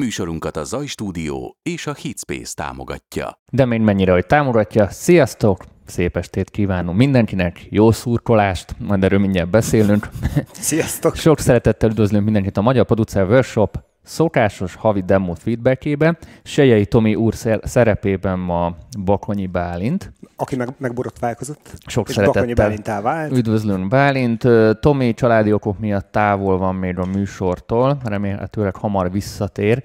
Műsorunkat 0.00 0.56
a 0.56 0.64
Zaj 0.64 0.86
Stúdió 0.86 1.56
és 1.62 1.86
a 1.86 1.94
Hitspace 1.94 2.52
támogatja. 2.54 3.38
De 3.52 3.64
még 3.64 3.80
mennyire, 3.80 4.12
hogy 4.12 4.26
támogatja. 4.26 4.90
Sziasztok! 4.90 5.64
Szép 5.86 6.16
estét 6.16 6.50
kívánunk 6.50 6.96
mindenkinek, 6.96 7.66
jó 7.70 7.90
szurkolást, 7.90 8.76
majd 8.78 9.04
erről 9.04 9.18
mindjárt 9.18 9.50
beszélünk. 9.50 10.08
Sziasztok! 10.52 11.14
Sok 11.14 11.38
szeretettel 11.38 11.90
üdvözlünk 11.90 12.24
mindenkit 12.24 12.56
a 12.56 12.60
Magyar 12.60 12.84
Producer 12.84 13.28
Workshop 13.28 13.84
szokásos 14.06 14.74
havi 14.74 15.00
demo 15.00 15.34
feedbackében. 15.34 16.18
Sejei 16.42 16.86
Tomi 16.86 17.14
úr 17.14 17.34
szerepében 17.62 18.38
ma 18.38 18.76
Bakonyi 19.04 19.46
Bálint. 19.46 20.12
Aki 20.36 20.56
meg, 20.56 20.68
megborotválkozott. 20.78 21.72
Sok 21.86 22.08
és 22.08 22.14
szeretettel. 22.14 22.42
Bakonyi 22.42 22.68
Bálintá 22.68 23.00
vált. 23.00 23.32
Üdvözlünk 23.32 23.88
Bálint. 23.88 24.48
Tomi 24.80 25.14
családi 25.14 25.52
okok 25.52 25.78
miatt 25.78 26.12
távol 26.12 26.58
van 26.58 26.74
még 26.74 26.98
a 26.98 27.04
műsortól, 27.04 27.98
remélhetőleg 28.04 28.76
hamar 28.76 29.10
visszatér, 29.10 29.82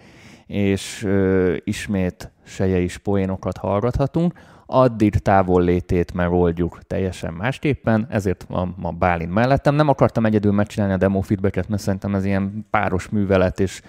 és 0.47 1.03
ö, 1.03 1.55
ismét 1.63 2.31
Sejei 2.43 2.83
is 2.83 2.97
poénokat 2.97 3.57
hallgathatunk 3.57 4.33
addig 4.71 5.15
távol 5.15 5.63
létét 5.63 6.13
megoldjuk 6.13 6.79
teljesen 6.87 7.33
másképpen, 7.33 8.07
ezért 8.09 8.45
van 8.49 8.75
ma 8.77 8.91
Bálint 8.91 9.33
mellettem. 9.33 9.75
Nem 9.75 9.87
akartam 9.87 10.25
egyedül 10.25 10.51
megcsinálni 10.51 10.93
a 10.93 10.97
demo 10.97 11.21
feedbacket, 11.21 11.69
mert 11.69 11.81
szerintem 11.81 12.15
ez 12.15 12.25
ilyen 12.25 12.65
páros 12.69 13.09
művelet, 13.09 13.59
és 13.59 13.81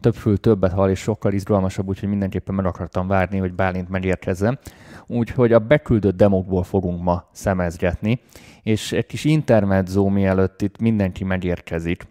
több 0.00 0.14
fül 0.14 0.38
többet 0.38 0.72
hall, 0.72 0.90
és 0.90 0.98
sokkal 0.98 1.32
izgalmasabb, 1.32 1.88
úgyhogy 1.88 2.08
mindenképpen 2.08 2.54
meg 2.54 2.66
akartam 2.66 3.06
várni, 3.06 3.38
hogy 3.38 3.52
Bálint 3.52 3.88
megérkezzen. 3.88 4.58
Úgyhogy 5.06 5.52
a 5.52 5.58
beküldött 5.58 6.16
demokból 6.16 6.62
fogunk 6.62 7.02
ma 7.02 7.28
szemezgetni, 7.32 8.20
és 8.62 8.92
egy 8.92 9.06
kis 9.06 9.24
intermedzó 9.24 10.08
mielőtt 10.08 10.62
itt 10.62 10.78
mindenki 10.78 11.24
megérkezik. 11.24 12.06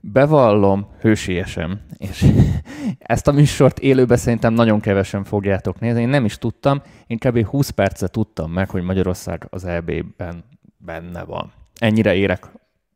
Bevallom 0.00 0.86
hősiesen, 1.00 1.80
és 1.96 2.26
ezt 2.98 3.28
a 3.28 3.32
műsort 3.32 3.78
élőben 3.78 4.16
szerintem 4.16 4.54
nagyon 4.54 4.80
kevesen 4.80 5.24
fogjátok 5.24 5.80
nézni. 5.80 6.00
Én 6.00 6.08
nem 6.08 6.24
is 6.24 6.38
tudtam, 6.38 6.82
én 7.06 7.18
kb. 7.18 7.46
20 7.46 7.70
percet 7.70 8.10
tudtam 8.10 8.52
meg, 8.52 8.70
hogy 8.70 8.82
Magyarország 8.82 9.46
az 9.50 9.64
EB-ben 9.64 10.44
benne 10.76 11.24
van. 11.24 11.52
Ennyire 11.78 12.14
érek, 12.14 12.46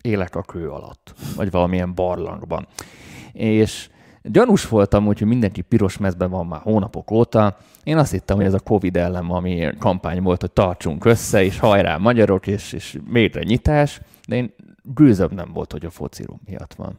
élek 0.01 0.37
a 0.37 0.43
kő 0.43 0.71
alatt, 0.71 1.15
vagy 1.37 1.51
valamilyen 1.51 1.95
barlangban. 1.95 2.67
És 3.37 3.89
gyanús 4.23 4.69
voltam 4.69 5.05
hogy 5.05 5.23
mindenki 5.23 5.61
piros 5.61 5.99
mezben 5.99 6.31
van 6.31 6.47
már 6.47 6.61
hónapok 6.61 7.11
óta. 7.11 7.57
Én 7.85 7.97
azt 7.97 8.11
hittem, 8.11 8.37
hogy 8.37 8.45
ez 8.45 8.55
a 8.55 8.61
Covid 8.61 8.97
ellen 8.97 9.25
ami 9.25 9.69
kampány 9.79 10.23
volt, 10.23 10.41
hogy 10.41 10.51
tartsunk 10.51 11.05
össze, 11.05 11.45
és 11.45 11.59
hajrá 11.59 11.97
magyarok, 11.97 12.47
és, 12.47 12.73
és 12.73 12.99
mélyre 13.09 13.43
nyitás, 13.43 14.01
de 14.29 14.37
én 14.37 14.55
gőzöm 14.83 15.31
nem 15.35 15.53
volt, 15.53 15.73
hogy 15.73 15.85
a 15.85 15.91
focirum 15.91 16.41
miatt 16.47 16.75
van. 16.75 16.99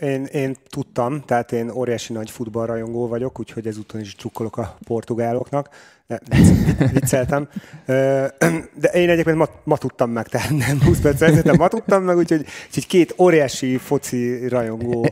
Én, 0.00 0.24
én 0.24 0.56
tudtam, 0.68 1.20
tehát 1.20 1.52
én 1.52 1.70
óriási 1.70 2.12
nagy 2.12 2.30
futballrajongó 2.30 3.08
vagyok, 3.08 3.40
úgyhogy 3.40 3.66
ezúton 3.66 4.00
is 4.00 4.14
csukkolok 4.14 4.56
a 4.56 4.76
portugáloknak. 4.86 5.68
Ne, 6.06 6.16
vicceltem. 6.92 7.48
De 8.74 8.88
én 8.92 9.08
egyébként 9.08 9.36
ma, 9.36 9.48
ma 9.64 9.76
tudtam 9.76 10.10
meg, 10.10 10.28
tehát 10.28 10.50
nem 10.50 10.82
20 10.84 11.00
perc 11.00 11.20
ezelőtt, 11.20 11.56
ma 11.56 11.68
tudtam 11.68 12.02
meg, 12.02 12.16
úgyhogy, 12.16 12.44
úgyhogy 12.66 12.86
két 12.86 13.14
óriási 13.18 13.76
foci 13.76 14.48
rajongó 14.48 15.06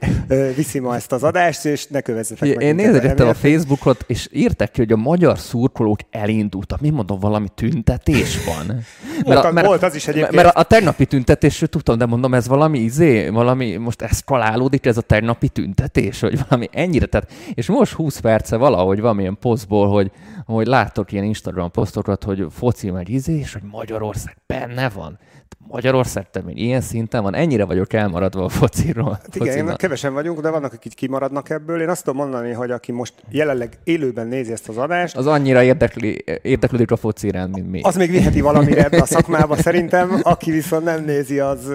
viszi 0.57 0.79
ma 0.79 0.95
ezt 0.95 1.13
az 1.13 1.23
adást, 1.23 1.65
és 1.65 1.87
ne 1.87 2.01
kövezzetek 2.01 2.55
meg. 2.55 2.67
Én 2.67 2.75
nézegettem 2.75 3.29
a 3.29 3.35
Facebookot, 3.35 4.05
és 4.07 4.29
írtak 4.33 4.71
ki, 4.73 4.81
hogy 4.81 4.93
a 4.93 4.97
magyar 4.97 5.39
szurkolók 5.39 5.99
elindultak. 6.11 6.81
Mi 6.81 6.91
mondom, 6.91 7.19
valami 7.19 7.49
tüntetés 7.55 8.45
van? 8.45 8.85
Mert 9.27 9.45
a, 9.45 9.53
mert, 9.53 9.67
volt 9.67 9.83
az 9.83 9.95
is 9.95 10.09
egyébként. 10.09 10.35
Mert 10.35 10.57
a, 10.57 10.61
a 10.61 10.63
tegnapi 10.63 11.07
tüntetésről 11.07 11.69
tudtam, 11.69 11.99
de 11.99 12.07
mondom, 12.07 12.35
ez 12.35 12.49
valami 12.49 12.79
izé, 12.79 13.29
valami 13.29 13.77
most 13.77 14.03
eszkalálódik 14.03 14.87
ez 14.87 14.97
a 14.97 15.01
tegnapi 15.01 15.49
tüntetés, 15.49 16.21
hogy 16.21 16.39
valami 16.49 16.69
ennyire, 16.73 17.07
tehát, 17.07 17.33
és 17.55 17.67
most 17.67 17.93
20 17.93 18.19
perce 18.19 18.57
valahogy 18.57 19.01
valamilyen 19.01 19.37
posztból, 19.41 19.89
hogy, 19.89 20.11
hogy 20.47 20.67
látok 20.83 21.13
ilyen 21.13 21.25
Instagram 21.25 21.71
posztokat, 21.71 22.25
hogy 22.25 22.47
foci 22.51 22.91
meg 22.91 23.09
izé, 23.09 23.39
és 23.39 23.53
hogy 23.53 23.63
Magyarország 23.71 24.37
benne 24.47 24.89
van. 24.89 25.19
Magyarország 25.59 26.31
te 26.31 26.41
még 26.41 26.59
ilyen 26.59 26.81
szinten 26.81 27.23
van, 27.23 27.35
ennyire 27.35 27.65
vagyok 27.65 27.93
elmaradva 27.93 28.45
a 28.45 28.49
fociról. 28.49 29.13
Hát 29.13 29.35
igen, 29.35 29.47
focinak. 29.47 29.77
kevesen 29.77 30.13
vagyunk, 30.13 30.41
de 30.41 30.51
vannak, 30.51 30.73
akik 30.73 30.95
kimaradnak 30.95 31.51
ebből. 31.51 31.81
Én 31.81 31.89
azt 31.89 32.05
tudom 32.05 32.21
mondani, 32.21 32.53
hogy 32.53 32.71
aki 32.71 32.93
most 32.93 33.15
jelenleg 33.29 33.79
élőben 33.85 34.27
nézi 34.27 34.53
ezt 34.53 34.69
az 34.69 34.79
adást, 34.79 35.17
az 35.17 35.27
annyira 35.27 35.63
érdekli, 35.63 36.25
érdeklődik 36.43 36.91
a 36.91 36.97
foci 36.97 37.27
iránt, 37.27 37.55
mint 37.55 37.71
mi. 37.71 37.81
Az 37.83 37.97
még 37.97 38.11
viheti 38.11 38.41
valamire 38.41 38.85
ebbe 38.85 39.01
a 39.01 39.07
szakmába 39.07 39.57
szerintem, 39.57 40.21
aki 40.23 40.51
viszont 40.51 40.85
nem 40.85 41.05
nézi, 41.05 41.39
az 41.39 41.73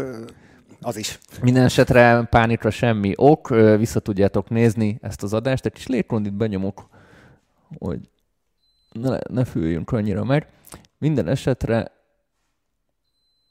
az 0.81 0.97
is. 0.97 1.19
Minden 1.41 1.63
esetre 1.63 2.27
pánikra 2.29 2.69
semmi 2.69 3.13
ok, 3.15 3.49
vissza 3.77 3.99
tudjátok 3.99 4.49
nézni 4.49 4.97
ezt 5.01 5.23
az 5.23 5.33
adást, 5.33 5.65
egy 5.65 5.73
kis 5.73 5.87
légkondit 5.87 6.33
benyomok, 6.33 6.89
hogy 7.79 7.99
ne, 9.01 9.17
ne 9.29 9.45
füljünk 9.45 9.91
annyira 9.91 10.23
meg. 10.23 10.47
Minden 10.97 11.27
esetre 11.27 11.91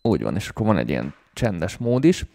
úgy 0.02 0.22
van, 0.22 0.34
és 0.34 0.48
akkor 0.48 0.66
van 0.66 0.78
egy 0.78 0.88
ilyen 0.88 1.14
csendes 1.32 1.76
mód 1.76 2.04
is. 2.04 2.26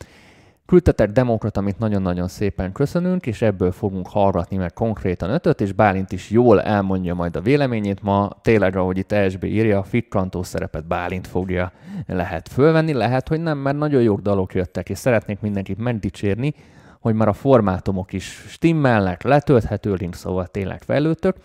Küldtetek 0.65 1.11
demókat, 1.11 1.57
amit 1.57 1.79
nagyon-nagyon 1.79 2.27
szépen 2.27 2.71
köszönünk, 2.71 3.25
és 3.25 3.41
ebből 3.41 3.71
fogunk 3.71 4.07
hallgatni 4.07 4.57
meg 4.57 4.73
konkrétan 4.73 5.29
ötöt, 5.29 5.61
és 5.61 5.71
Bálint 5.71 6.11
is 6.11 6.29
jól 6.29 6.61
elmondja 6.61 7.13
majd 7.13 7.35
a 7.35 7.41
véleményét. 7.41 8.01
Ma 8.01 8.29
tényleg, 8.41 8.75
ahogy 8.75 8.97
itt 8.97 9.11
ESB 9.11 9.43
írja, 9.43 9.77
a 9.77 9.83
fikkantó 9.83 10.43
szerepet 10.43 10.87
Bálint 10.87 11.27
fogja 11.27 11.71
lehet 12.07 12.47
fölvenni, 12.47 12.93
lehet, 12.93 13.27
hogy 13.27 13.41
nem, 13.41 13.57
mert 13.57 13.77
nagyon 13.77 14.01
jó 14.01 14.15
dalok 14.15 14.53
jöttek, 14.53 14.89
és 14.89 14.97
szeretnék 14.97 15.39
mindenkit 15.39 15.77
megdicsérni, 15.77 16.53
hogy 16.99 17.15
már 17.15 17.27
a 17.27 17.33
formátumok 17.33 18.13
is 18.13 18.43
stimmelnek, 18.47 19.23
letölthető 19.23 19.93
link, 19.93 20.15
szóval 20.15 20.47
tényleg 20.47 20.81
fejlődtök 20.81 21.35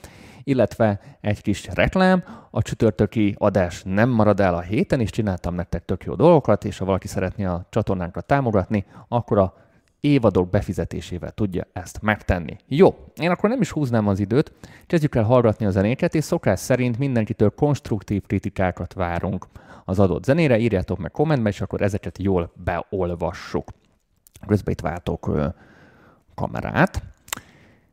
illetve 0.47 1.01
egy 1.21 1.43
kis 1.43 1.69
reklám, 1.75 2.25
a 2.51 2.63
csütörtöki 2.63 3.35
adás 3.39 3.83
nem 3.85 4.09
marad 4.09 4.41
el 4.41 4.55
a 4.55 4.61
héten, 4.61 5.01
és 5.01 5.11
csináltam 5.11 5.55
nektek 5.55 5.85
tök 5.85 6.05
jó 6.05 6.15
dolgokat, 6.15 6.65
és 6.65 6.79
ha 6.79 6.85
valaki 6.85 7.09
szeretné 7.09 7.45
a 7.45 7.67
csatornánkat 7.71 8.27
támogatni, 8.27 8.85
akkor 9.09 9.39
a 9.39 9.55
évadok 10.01 10.51
befizetésével 10.51 11.31
tudja 11.31 11.67
ezt 11.73 12.03
megtenni. 12.03 12.57
Jó, 12.67 12.95
én 13.17 13.31
akkor 13.31 13.49
nem 13.49 13.61
is 13.61 13.71
húznám 13.71 14.09
az 14.09 14.21
időt, 14.21 14.53
kezdjük 14.87 15.15
el 15.15 15.25
hallgatni 15.25 15.67
a 15.67 15.71
zenéket, 15.71 16.15
és 16.15 16.25
szokás 16.25 16.61
szerint 16.61 16.99
mindenkitől 16.99 17.51
konstruktív 17.51 18.27
kritikákat 18.27 18.93
várunk 18.93 19.47
az 19.85 19.99
adott 19.99 20.25
zenére, 20.25 20.59
írjátok 20.59 20.99
meg 20.99 21.11
kommentbe, 21.11 21.49
és 21.49 21.61
akkor 21.61 21.83
ezeket 21.83 22.19
jól 22.19 22.53
beolvassuk. 22.65 23.69
Közben 24.47 24.73
itt 24.73 24.81
váltok 24.81 25.31
kamerát 26.35 27.03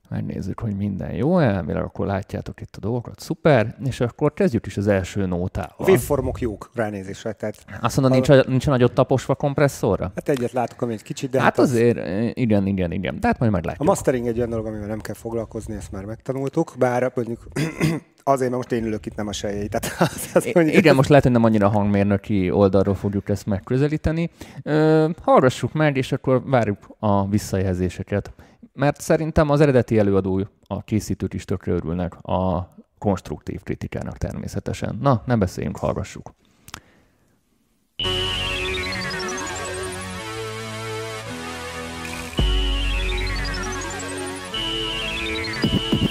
megnézzük, 0.09 0.59
hogy 0.59 0.75
minden 0.75 1.13
jó, 1.13 1.39
elvileg 1.39 1.83
akkor 1.83 2.05
látjátok 2.05 2.61
itt 2.61 2.75
a 2.75 2.79
dolgokat, 2.79 3.19
szuper, 3.19 3.75
és 3.85 3.99
akkor 3.99 4.33
kezdjük 4.33 4.65
is 4.65 4.77
az 4.77 4.87
első 4.87 5.25
nótával. 5.25 5.75
A 5.77 5.83
waveformok 5.83 6.41
jók 6.41 6.69
ránézésre, 6.73 7.31
tehát... 7.31 7.65
Azt 7.81 7.99
mondod, 7.99 8.11
a... 8.29 8.33
nincs, 8.33 8.45
nincs 8.47 8.65
nagyot 8.65 8.93
taposva 8.93 9.35
kompresszorra? 9.35 10.11
Hát 10.15 10.29
egyet 10.29 10.51
látok, 10.51 10.81
ami 10.81 10.93
egy 10.93 11.03
kicsit, 11.03 11.29
de... 11.29 11.37
Hát, 11.37 11.55
hát 11.55 11.65
azért, 11.65 11.97
az... 11.97 12.31
igen, 12.33 12.67
igen, 12.67 12.91
igen, 12.91 13.19
tehát 13.19 13.39
majd 13.39 13.51
meglátjuk. 13.51 13.87
A 13.87 13.91
mastering 13.91 14.27
egy 14.27 14.37
olyan 14.37 14.49
dolog, 14.49 14.65
amivel 14.65 14.87
nem 14.87 14.99
kell 14.99 15.15
foglalkozni, 15.15 15.75
ezt 15.75 15.91
már 15.91 16.05
megtanultuk, 16.05 16.73
bár 16.77 17.11
mondjuk 17.15 17.47
azért, 18.23 18.51
mert 18.51 18.61
most 18.63 18.71
én 18.71 18.85
ülök 18.85 19.05
itt, 19.05 19.15
nem 19.15 19.27
a 19.27 19.33
sejjei. 19.33 19.67
Tehát 19.67 19.95
az, 19.99 20.29
az 20.33 20.49
mondjuk... 20.53 20.77
Igen, 20.77 20.95
most 20.95 21.09
lehet, 21.09 21.23
hogy 21.23 21.33
nem 21.33 21.43
annyira 21.43 21.67
hangmérnöki 21.67 22.51
oldalról 22.51 22.95
fogjuk 22.95 23.29
ezt 23.29 23.45
megközelíteni. 23.45 24.29
Ö, 24.63 25.09
hallgassuk 25.21 25.73
meg, 25.73 25.97
és 25.97 26.11
akkor 26.11 26.43
várjuk 26.45 26.77
a 26.99 27.27
visszajelzéseket 27.27 28.31
mert 28.73 29.01
szerintem 29.01 29.49
az 29.49 29.61
eredeti 29.61 29.97
előadó, 29.97 30.47
a 30.67 30.83
készítők 30.83 31.33
is 31.33 31.45
tökre 31.45 31.71
örülnek 31.71 32.15
a 32.21 32.69
konstruktív 32.97 33.63
kritikának 33.63 34.17
természetesen. 34.17 34.97
Na, 35.01 35.23
ne 35.25 35.35
beszéljünk, 35.35 35.77
hallgassuk. 35.77 36.33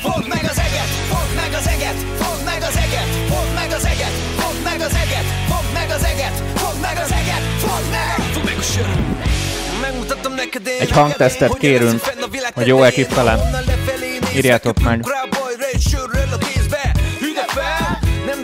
Fogd 0.00 0.28
meg 0.28 0.44
az 0.44 0.58
eget, 0.58 0.90
fogd 1.12 1.34
meg 1.36 1.52
az 1.52 1.66
eget, 1.66 1.96
fogd 2.22 2.44
meg 2.44 2.62
az 2.62 2.76
eget, 2.76 3.08
fogd 3.32 3.54
meg 3.54 3.70
az 3.70 3.84
eget, 3.84 4.14
fogd 4.40 4.62
meg 4.64 4.80
az 4.80 4.94
eget, 4.94 5.26
fogd 5.50 5.72
meg 5.72 5.90
az 5.90 6.04
eget, 6.04 6.36
fogd 6.58 6.80
meg 6.80 6.96
az 6.96 7.12
eget, 7.12 7.42
fogd 7.64 7.90
meg, 7.90 8.18
fogd 8.32 8.44
meg 8.44 8.58
a 8.58 8.62
söröm. 8.62 9.41
Egy 10.78 10.90
hangtesztet 10.90 11.58
kérünk, 11.58 12.00
hogy 12.54 12.66
jó 12.66 12.80
kifele. 12.80 13.50
Írjátok 14.34 14.80
meg. 14.80 15.04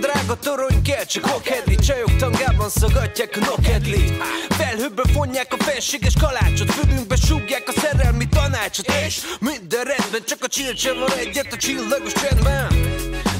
Drága 0.00 0.36
torony 0.42 0.82
kell, 0.82 1.04
csak 1.04 1.24
hokedli. 1.24 1.74
Csajok 1.74 2.16
tangában 2.16 2.68
szagadják 2.68 3.38
a 3.40 3.44
nokedlit. 3.44 4.22
Felhőből 4.48 5.04
fonják 5.12 5.54
a 5.58 5.62
fenséges 5.62 6.14
kalácsot. 6.20 6.70
Fülünkbe 6.70 7.16
súgják 7.16 7.62
a 7.66 7.80
szerelmi 7.80 8.28
tanácsot. 8.28 8.92
És 9.06 9.20
minden 9.40 9.84
rendben, 9.84 10.22
csak 10.26 10.38
a 10.40 10.46
chill 10.46 10.98
van 10.98 11.18
egyet 11.18 11.52
a 11.52 11.56
csillagos 11.56 12.12
csendben 12.12 12.66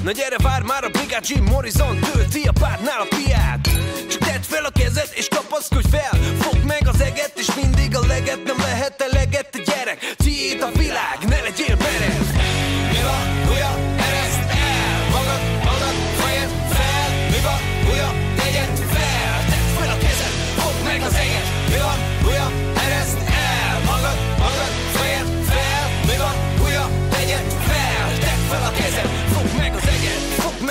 Na 0.02 0.10
gyere, 0.10 0.36
vár 0.42 0.62
már 0.62 0.84
a 0.84 0.88
brigát 0.88 1.28
Jim 1.28 1.44
Morrison 1.44 1.98
tölti 2.00 2.42
a 2.48 2.52
pártnál 2.60 3.00
a 3.00 3.16
piát. 3.16 3.68
Csak 4.10 4.20
tedd 4.20 4.42
fel 4.42 4.64
a 4.64 4.70
kezed 4.70 5.10
és 5.14 5.28
kapaszkodj 5.28 5.88
fel. 5.90 6.20
Fogd 6.38 6.64
meg 6.64 6.88
az 6.88 7.00
eget 7.00 7.32
és 7.34 7.54
mindig 7.54 7.96
a 7.96 8.06
leget 8.06 8.44
Nem 8.44 8.58
lehet 8.58 9.02
eleget 9.02 9.48
a 9.52 9.62
gyerek. 9.66 10.14
Tiéd 10.16 10.62
a 10.62 10.70
világ, 10.78 11.18
ne 11.28 11.40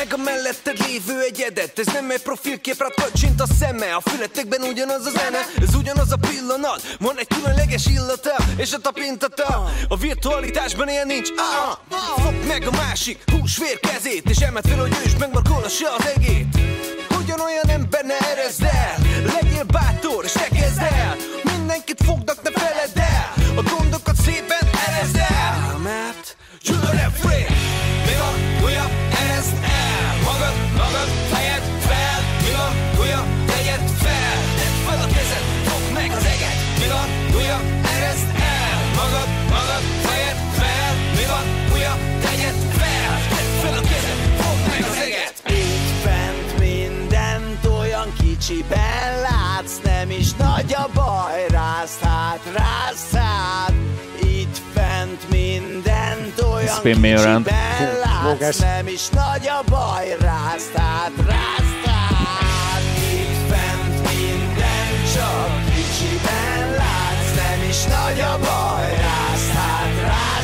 melletted 0.05 0.77
lévő 0.87 1.21
egyedet. 1.21 1.79
Ez 1.79 1.85
nem 1.85 2.11
egy 2.11 2.21
profilkép, 2.21 2.79
rád 2.79 2.93
kacsint 2.93 3.41
a 3.41 3.45
szeme. 3.59 3.95
A 3.95 4.01
fületekben 4.01 4.61
ugyanaz 4.61 5.05
a 5.05 5.09
zene, 5.09 5.39
ez 5.61 5.75
ugyanaz 5.75 6.11
a 6.11 6.15
pillanat. 6.15 6.95
Van 6.99 7.17
egy 7.19 7.27
különleges 7.27 7.85
illata, 7.85 8.35
és 8.57 8.73
a 8.73 8.77
tapintata. 8.77 9.71
A 9.87 9.97
virtualitásban 9.97 10.89
ilyen 10.89 11.07
nincs. 11.07 11.29
Ah, 11.37 11.77
Fogd 12.23 12.45
meg 12.47 12.67
a 12.67 12.71
másik 12.71 13.23
húsvér 13.31 13.79
kezét 13.79 14.29
És 14.29 14.37
emelt 14.37 14.67
fel, 14.67 14.79
hogy 14.79 14.97
ő 14.99 15.05
is 15.05 15.17
megmarkolassa 15.19 15.95
az 15.97 16.05
egét. 16.15 16.57
Ugyanolyan 17.19 17.69
ember 17.69 18.05
ne 18.05 18.17
erezd 18.17 18.63
el 18.63 19.46
mindent 56.95 57.01
olyan 57.01 57.01
Spin 57.01 57.01
me 57.01 57.21
around. 57.21 57.45
kicsiben 57.45 58.23
Mókás. 58.23 58.55
látsz 58.55 58.57
Nem 58.57 58.87
is 58.87 59.09
nagy 59.09 59.47
a 59.47 59.63
baj, 59.69 60.07
rázd 60.19 60.71
rázd 61.27 61.85
hát 61.85 62.81
Itt 63.13 63.49
fent 63.49 63.95
minden 64.07 64.91
csak 65.15 65.51
kicsiben 65.75 66.71
látsz 66.77 67.35
Nem 67.35 67.69
is 67.69 67.83
nagy 67.83 68.19
a 68.19 68.37
baj, 68.39 68.89
rázd 68.89 69.49
hát, 69.53 70.36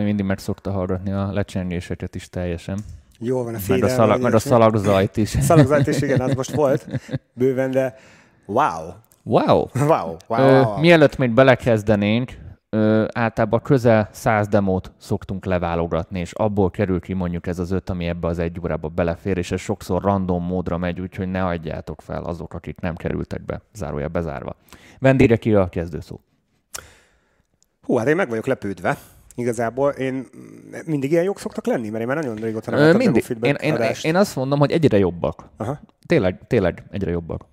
Tomi 0.00 0.12
mindig 0.12 0.28
meg 0.28 0.38
szokta 0.38 0.70
hallgatni 0.70 1.12
a 1.12 1.32
lecsengéseket 1.32 2.14
is 2.14 2.28
teljesen. 2.28 2.78
Jó 3.18 3.36
van 3.36 3.46
a 3.46 3.50
Meg 3.50 3.60
a, 3.60 3.62
félelme. 3.62 3.94
szalag, 3.94 4.22
meg 4.22 4.34
a 4.34 4.38
szalagzajt 4.38 5.16
is. 5.16 5.28
Szalagzajt 5.48 5.86
is, 5.86 6.00
igen, 6.00 6.20
az 6.20 6.34
most 6.34 6.50
volt 6.54 6.86
bőven, 7.32 7.70
de 7.70 7.94
wow. 8.46 8.92
Wow! 9.22 9.66
Wow, 9.74 10.16
wow, 10.28 10.40
Ö, 10.40 10.80
mielőtt 10.80 11.16
még 11.16 11.30
belekezdenénk, 11.30 12.32
ö, 12.70 13.04
általában 13.12 13.62
közel 13.62 14.08
száz 14.12 14.48
demót 14.48 14.92
szoktunk 14.98 15.44
leválogatni, 15.44 16.20
és 16.20 16.32
abból 16.32 16.70
kerül 16.70 17.00
ki 17.00 17.12
mondjuk 17.12 17.46
ez 17.46 17.58
az 17.58 17.70
öt, 17.70 17.90
ami 17.90 18.06
ebbe 18.06 18.26
az 18.26 18.38
egy 18.38 18.60
órába 18.60 18.88
belefér, 18.88 19.38
és 19.38 19.52
ez 19.52 19.60
sokszor 19.60 20.02
random 20.02 20.44
módra 20.44 20.78
megy, 20.78 21.00
úgyhogy 21.00 21.28
ne 21.28 21.44
adjátok 21.44 22.02
fel 22.02 22.22
azok, 22.24 22.54
akik 22.54 22.80
nem 22.80 22.94
kerültek 22.94 23.44
be, 23.44 23.60
zárója 23.72 24.08
bezárva. 24.08 24.56
Vendére 24.98 25.36
ki 25.36 25.54
a 25.54 25.68
kezdőszó. 25.68 26.20
Hú, 27.82 27.96
hát 27.96 28.08
én 28.08 28.16
meg 28.16 28.28
vagyok 28.28 28.46
lepődve. 28.46 28.96
Igazából 29.40 29.90
én 29.90 30.26
mindig 30.84 31.10
ilyen 31.10 31.24
jók 31.24 31.40
szoktak 31.40 31.66
lenni, 31.66 31.88
mert 31.88 32.00
én 32.00 32.06
már 32.06 32.16
nagyon 32.16 32.36
régóta 32.36 32.70
nem 32.70 32.96
mindig. 32.96 33.24
Én, 33.42 33.54
én, 33.54 33.74
adást. 33.74 34.04
én 34.04 34.16
azt 34.16 34.36
mondom, 34.36 34.58
hogy 34.58 34.70
egyre 34.70 34.98
jobbak. 34.98 35.44
Aha. 35.56 35.80
Tényleg, 36.06 36.40
tényleg 36.46 36.84
egyre 36.90 37.10
jobbak. 37.10 37.44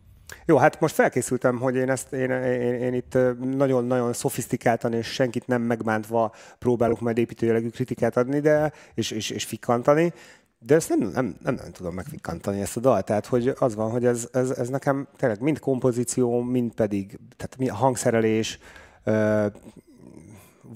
Jó, 0.46 0.58
hát 0.58 0.80
most 0.80 0.94
felkészültem, 0.94 1.60
hogy 1.60 1.76
én 1.76 1.90
ezt, 1.90 2.14
én, 2.14 2.32
én, 2.32 2.74
én 2.74 2.94
itt 2.94 3.18
nagyon-nagyon 3.56 4.14
szofisztikáltan 4.14 4.94
és 4.94 5.08
senkit 5.08 5.48
nem 5.48 5.62
megbántva 5.62 6.34
próbálok 6.60 7.00
majd 7.00 7.18
építőjelegű 7.18 7.70
kritikát 7.70 8.18
adni, 8.18 8.40
de, 8.40 8.72
és, 8.94 9.12
és, 9.12 9.30
és 9.30 9.44
fikkantani, 9.44 10.14
de 10.60 10.76
ezt 10.76 10.90
nem, 10.90 11.00
nem, 11.00 11.36
nem, 11.44 11.56
nem 11.56 11.72
tudom 11.72 11.94
megfikkantani 11.94 12.62
ezt 12.62 12.78
a 12.78 12.80
dalt. 12.80 13.06
Tehát, 13.06 13.26
hogy 13.26 13.54
az 13.60 13.76
van, 13.76 13.92
hogy 13.92 14.06
ez, 14.06 14.28
ez, 14.32 14.50
ez 14.50 14.70
nekem 14.70 15.08
tényleg 15.18 15.42
mind 15.42 15.60
kompozíció, 15.60 16.42
mind 16.42 16.74
pedig 16.74 17.20
tehát 17.38 17.58
mi- 17.58 17.68
hangszerelés, 17.68 18.60
ö, 19.04 19.46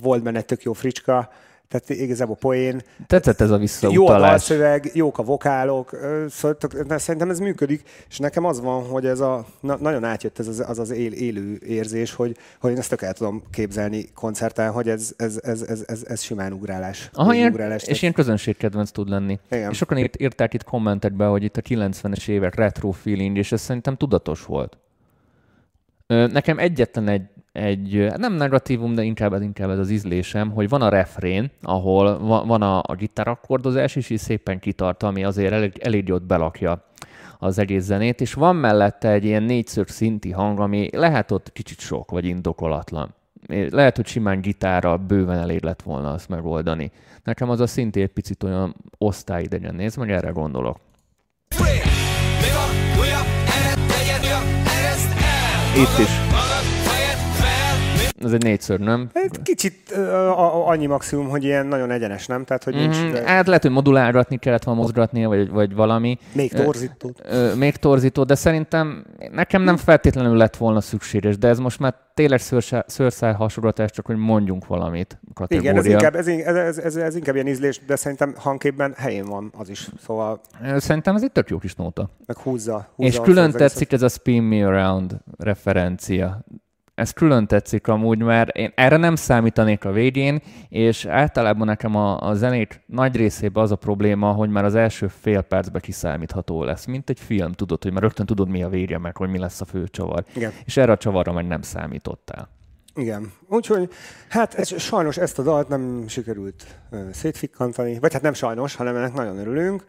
volt 0.01 0.23
benne 0.23 0.41
tök 0.41 0.63
jó 0.63 0.73
fricska, 0.73 1.29
tehát 1.71 1.89
igazából 1.89 2.35
poén, 2.35 2.81
Tetszett 3.07 3.41
ez 3.41 3.49
a 3.49 3.53
jó 3.53 3.55
a 3.55 3.59
visszautalás. 3.59 4.29
dalszöveg, 4.29 4.91
jók 4.93 5.17
a 5.17 5.23
vokálok, 5.23 5.89
szóval 6.29 6.97
szerintem 6.97 7.29
ez 7.29 7.39
működik, 7.39 7.83
és 8.09 8.17
nekem 8.19 8.45
az 8.45 8.61
van, 8.61 8.83
hogy 8.83 9.05
ez 9.05 9.19
a, 9.19 9.45
na, 9.59 9.77
nagyon 9.77 10.03
átjött 10.03 10.39
ez 10.39 10.47
az 10.47 10.63
az, 10.67 10.79
az 10.79 10.89
él, 10.89 11.11
élő 11.11 11.59
érzés, 11.67 12.13
hogy, 12.13 12.37
hogy 12.59 12.71
én 12.71 12.77
ezt 12.77 12.89
tök 12.89 13.01
el 13.01 13.13
tudom 13.13 13.43
képzelni 13.51 14.05
koncerten, 14.13 14.71
hogy 14.71 14.89
ez, 14.89 15.13
ez, 15.17 15.39
ez, 15.43 15.61
ez, 15.61 15.83
ez, 15.87 16.03
ez 16.07 16.21
simán 16.21 16.53
ugrálás. 16.53 17.09
Aha, 17.13 17.33
ilyen, 17.33 17.51
ugrálás 17.51 17.83
és 17.83 18.01
ilyen 18.01 18.13
közönségkedvenc 18.13 18.91
tud 18.91 19.09
lenni. 19.09 19.39
Igen. 19.51 19.71
És 19.71 19.77
sokan 19.77 19.97
írt, 19.97 20.21
írták 20.21 20.53
itt 20.53 20.63
kommentekbe, 20.63 21.25
hogy 21.25 21.43
itt 21.43 21.57
a 21.57 21.61
90-es 21.61 22.27
évek 22.27 22.55
retro 22.55 22.91
feeling, 22.91 23.37
és 23.37 23.51
ez 23.51 23.61
szerintem 23.61 23.95
tudatos 23.97 24.45
volt. 24.45 24.77
Nekem 26.07 26.59
egyetlen 26.59 27.07
egy, 27.07 27.23
egy 27.51 28.11
nem 28.17 28.33
negatívum, 28.33 28.95
de 28.95 29.03
inkább, 29.03 29.33
ez- 29.33 29.41
inkább 29.41 29.69
ez 29.69 29.77
az 29.77 29.89
ízlésem, 29.89 30.51
hogy 30.51 30.69
van 30.69 30.81
a 30.81 30.89
refrén, 30.89 31.51
ahol 31.61 32.19
va- 32.19 32.45
van 32.45 32.61
a, 32.61 32.77
a 32.85 32.95
gitárakkordozás, 32.95 33.95
és 33.95 34.09
így 34.09 34.17
szépen 34.17 34.59
kitart, 34.59 35.03
ami 35.03 35.23
azért 35.23 35.51
elég, 35.53 35.77
elég 35.79 36.07
jót 36.07 36.23
belakja 36.25 36.83
az 37.39 37.57
egész 37.57 37.83
zenét, 37.83 38.21
és 38.21 38.33
van 38.33 38.55
mellette 38.55 39.09
egy 39.11 39.25
ilyen 39.25 39.43
négyször 39.43 39.89
szinti 39.89 40.31
hang, 40.31 40.59
ami 40.59 40.89
lehet 40.91 41.31
ott 41.31 41.51
kicsit 41.51 41.79
sok, 41.79 42.11
vagy 42.11 42.25
indokolatlan. 42.25 43.13
Lehet, 43.69 43.95
hogy 43.95 44.07
simán 44.07 44.41
gitárral 44.41 44.97
bőven 44.97 45.37
elég 45.37 45.63
lett 45.63 45.81
volna 45.81 46.11
azt 46.13 46.29
megoldani. 46.29 46.91
Nekem 47.23 47.49
az 47.49 47.59
a 47.59 47.67
szintén 47.67 48.03
egy 48.03 48.09
picit 48.09 48.43
olyan 48.43 48.75
osztályidegen 48.97 49.75
néz, 49.75 49.95
meg 49.95 50.11
erre 50.11 50.29
gondolok. 50.29 50.77
Free. 51.49 51.81
Mi 55.73 56.20
Ez 58.23 58.31
egy 58.31 58.43
négyszer, 58.43 58.79
nem? 58.79 59.09
Egy 59.13 59.41
kicsit 59.43 59.91
a, 59.91 60.67
annyi 60.67 60.85
maximum, 60.85 61.29
hogy 61.29 61.43
ilyen 61.43 61.65
nagyon 61.65 61.91
egyenes, 61.91 62.27
nem? 62.27 62.43
Tehát, 62.43 62.63
hogy 62.63 62.73
nincs 62.73 62.97
Mm, 63.03 63.11
de 63.11 63.23
hát 63.23 63.47
lehet, 63.47 63.61
hogy 63.61 63.71
modulálgatni 63.71 64.37
kellett 64.37 64.63
volna 64.63 64.81
mozgatnia, 64.81 65.27
vagy, 65.27 65.49
vagy 65.49 65.73
valami. 65.73 66.17
még 66.33 66.53
torzító. 66.53 67.15
Még 67.57 67.75
torzító, 67.75 68.23
de 68.23 68.35
szerintem 68.35 69.05
nekem 69.31 69.61
nem 69.61 69.77
feltétlenül 69.77 70.37
lett 70.37 70.57
volna 70.57 70.81
szükséges, 70.81 71.37
de 71.37 71.47
ez 71.47 71.59
most 71.59 71.79
már 71.79 71.93
tényleg 72.13 72.39
szőrszá- 72.39 72.89
szőrszál 72.89 73.33
hasonlatás, 73.33 73.91
csak 73.91 74.05
hogy 74.05 74.15
mondjunk 74.17 74.67
valamit 74.67 75.19
kategória. 75.33 75.71
Igen, 75.71 75.81
ez 75.81 75.87
inkább, 75.91 76.15
ez, 76.15 76.27
ez, 76.27 76.77
ez, 76.77 76.95
ez, 76.95 77.15
inkább 77.15 77.35
ilyen 77.35 77.47
ízlés, 77.47 77.81
de 77.85 77.95
szerintem 77.95 78.33
hangképben 78.37 78.93
helyén 78.97 79.25
van 79.25 79.53
az 79.57 79.69
is. 79.69 79.89
Szóval 80.05 80.41
Szerintem 80.77 81.15
ez 81.15 81.23
egy 81.23 81.31
tök 81.31 81.49
jó 81.49 81.57
kis 81.57 81.75
nóta. 81.75 82.09
meg 82.25 82.37
húzza. 82.37 82.87
húzza 82.95 83.09
És 83.09 83.19
külön 83.19 83.51
tetszik 83.51 83.91
ez 83.91 84.01
a 84.01 84.07
Spin 84.09 84.43
Me 84.43 84.65
Around 84.67 85.15
referencia. 85.37 86.45
Ez 87.01 87.11
külön 87.11 87.47
tetszik 87.47 87.87
amúgy, 87.87 88.21
mert 88.21 88.55
én 88.55 88.71
erre 88.75 88.97
nem 88.97 89.15
számítanék 89.15 89.85
a 89.85 89.91
végén, 89.91 90.41
és 90.69 91.05
általában 91.05 91.67
nekem 91.67 91.95
a, 91.95 92.21
a 92.21 92.33
zenét 92.33 92.81
nagy 92.85 93.15
részében 93.15 93.63
az 93.63 93.71
a 93.71 93.75
probléma, 93.75 94.31
hogy 94.31 94.49
már 94.49 94.65
az 94.65 94.75
első 94.75 95.07
fél 95.07 95.41
percben 95.41 95.81
kiszámítható 95.81 96.63
lesz, 96.63 96.85
mint 96.85 97.09
egy 97.09 97.19
film, 97.19 97.51
tudod, 97.51 97.83
hogy 97.83 97.91
már 97.91 98.01
rögtön 98.01 98.25
tudod, 98.25 98.49
mi 98.49 98.63
a 98.63 98.69
vége, 98.69 98.97
meg 98.97 99.17
hogy 99.17 99.29
mi 99.29 99.37
lesz 99.37 99.61
a 99.61 99.65
fő 99.65 99.87
csavar. 99.87 100.23
Igen. 100.35 100.51
És 100.65 100.77
erre 100.77 100.91
a 100.91 100.97
csavarra 100.97 101.33
meg 101.33 101.47
nem 101.47 101.61
számítottál. 101.61 102.49
Igen. 102.95 103.31
Úgyhogy, 103.47 103.89
hát 104.29 104.53
ez, 104.53 104.81
sajnos 104.81 105.17
ezt 105.17 105.39
a 105.39 105.43
dalt 105.43 105.67
nem 105.67 106.03
sikerült 106.07 106.65
ö, 106.89 107.07
szétfikkantani, 107.11 107.99
vagy 107.99 108.13
hát 108.13 108.21
nem 108.21 108.33
sajnos, 108.33 108.75
hanem 108.75 108.95
ennek 108.95 109.13
nagyon 109.13 109.37
örülünk. 109.37 109.85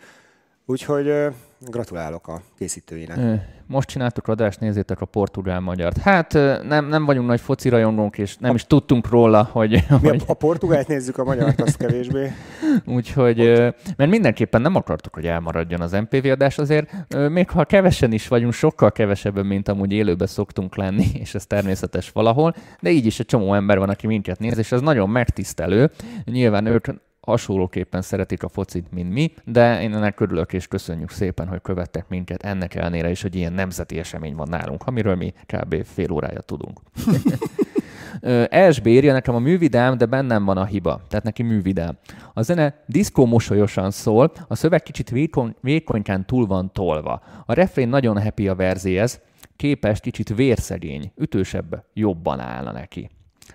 Úgyhogy 0.72 1.12
gratulálok 1.58 2.28
a 2.28 2.40
készítőinek. 2.58 3.18
Most 3.66 3.88
csináltuk 3.88 4.28
adást, 4.28 4.60
nézzétek 4.60 5.00
a 5.00 5.06
portugál-magyart. 5.06 5.98
Hát 5.98 6.34
ö, 6.34 6.62
nem, 6.62 6.88
nem 6.88 7.04
vagyunk 7.04 7.26
nagy 7.26 7.40
foci 7.40 7.68
rajongók, 7.68 8.18
és 8.18 8.36
nem 8.36 8.54
is 8.54 8.66
tudtunk 8.66 9.08
róla, 9.08 9.48
hogy, 9.52 9.70
Mi 9.70 10.08
a, 10.08 10.10
hogy 10.10 10.22
a 10.26 10.34
portugált 10.34 10.88
nézzük, 10.88 11.18
a 11.18 11.24
magyart 11.24 11.60
azt 11.60 11.76
kevésbé. 11.76 12.32
Úgyhogy, 12.96 13.40
ö, 13.40 13.68
mert 13.96 14.10
mindenképpen 14.10 14.60
nem 14.60 14.74
akartuk, 14.74 15.14
hogy 15.14 15.26
elmaradjon 15.26 15.80
az 15.80 15.92
MPV 15.92 16.26
adás, 16.26 16.58
azért 16.58 16.90
még 17.28 17.50
ha 17.50 17.64
kevesen 17.64 18.12
is 18.12 18.28
vagyunk, 18.28 18.52
sokkal 18.52 18.92
kevesebben, 18.92 19.46
mint 19.46 19.68
amúgy 19.68 19.92
élőben 19.92 20.26
szoktunk 20.26 20.76
lenni, 20.76 21.06
és 21.22 21.34
ez 21.34 21.46
természetes 21.46 22.10
valahol, 22.10 22.54
de 22.80 22.90
így 22.90 23.06
is 23.06 23.20
egy 23.20 23.26
csomó 23.26 23.54
ember 23.54 23.78
van, 23.78 23.88
aki 23.88 24.06
minket 24.06 24.38
néz, 24.38 24.58
és 24.58 24.72
ez 24.72 24.80
nagyon 24.80 25.10
megtisztelő. 25.10 25.90
Nyilván 26.24 26.66
ők 26.66 26.86
hasonlóképpen 27.26 28.02
szeretik 28.02 28.42
a 28.42 28.48
focit, 28.48 28.92
mint 28.92 29.12
mi, 29.12 29.32
de 29.44 29.82
én 29.82 29.94
ennek 29.94 30.20
örülök 30.20 30.52
és 30.52 30.66
köszönjük 30.66 31.10
szépen, 31.10 31.48
hogy 31.48 31.60
követtek 31.62 32.08
minket 32.08 32.42
ennek 32.42 32.74
ellenére 32.74 33.10
is, 33.10 33.22
hogy 33.22 33.34
ilyen 33.34 33.52
nemzeti 33.52 33.98
esemény 33.98 34.34
van 34.34 34.48
nálunk, 34.48 34.82
amiről 34.86 35.14
mi 35.14 35.32
kb. 35.46 35.84
fél 35.84 36.10
órája 36.10 36.40
tudunk. 36.40 36.80
ESB 38.48 38.86
írja 38.86 39.12
nekem 39.12 39.34
a 39.34 39.38
művidám, 39.38 39.98
de 39.98 40.06
bennem 40.06 40.44
van 40.44 40.56
a 40.56 40.64
hiba. 40.64 41.00
Tehát 41.08 41.24
neki 41.24 41.42
művidám. 41.42 41.98
A 42.34 42.42
zene 42.42 42.82
diszkó 42.86 43.26
mosolyosan 43.26 43.90
szól, 43.90 44.32
a 44.48 44.54
szöveg 44.54 44.82
kicsit 44.82 45.10
vékony, 45.10 45.54
vékonykán 45.60 46.26
túl 46.26 46.46
van 46.46 46.72
tolva. 46.72 47.22
A 47.46 47.52
refrén 47.52 47.88
nagyon 47.88 48.22
happy 48.22 48.48
a 48.48 48.54
verzéhez, 48.54 49.20
képes 49.56 50.00
kicsit 50.00 50.34
vérszegény, 50.34 51.12
ütősebb, 51.16 51.84
jobban 51.94 52.40
állna 52.40 52.72
neki. 52.72 53.10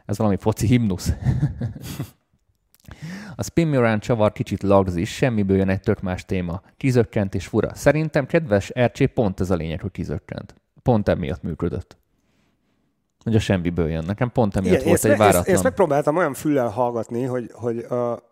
Ez 0.05 0.17
valami 0.17 0.37
foci 0.39 0.67
himnusz. 0.67 1.13
A 3.35 3.43
Spin 3.43 3.75
Around 3.75 4.01
csavar 4.01 4.31
kicsit 4.31 4.63
lagzis, 4.63 5.15
semmiből 5.15 5.57
jön 5.57 5.69
egy 5.69 5.79
tök 5.79 6.01
más 6.01 6.25
téma. 6.25 6.61
Kizökkent 6.77 7.35
és 7.35 7.47
fura. 7.47 7.75
Szerintem 7.75 8.25
kedves 8.25 8.71
RC 8.79 9.13
pont 9.13 9.39
ez 9.39 9.49
a 9.49 9.55
lényeg, 9.55 9.81
hogy 9.81 9.91
kizökkent. 9.91 10.55
Pont 10.83 11.09
emiatt 11.09 11.43
működött. 11.43 11.97
Hogy 13.23 13.35
a 13.35 13.39
semmiből 13.39 13.89
jön. 13.89 14.03
Nekem 14.05 14.31
pont 14.31 14.55
emiatt 14.55 14.73
Igen, 14.73 14.85
volt 14.85 14.95
ezt, 14.95 15.05
egy 15.05 15.11
me- 15.11 15.19
ezt, 15.19 15.31
váratlan. 15.31 15.55
ezt 15.55 15.63
megpróbáltam 15.63 16.17
olyan 16.17 16.33
füllel 16.33 16.67
hallgatni, 16.67 17.23
hogy, 17.23 17.51
hogy 17.53 17.77
a, 17.77 18.23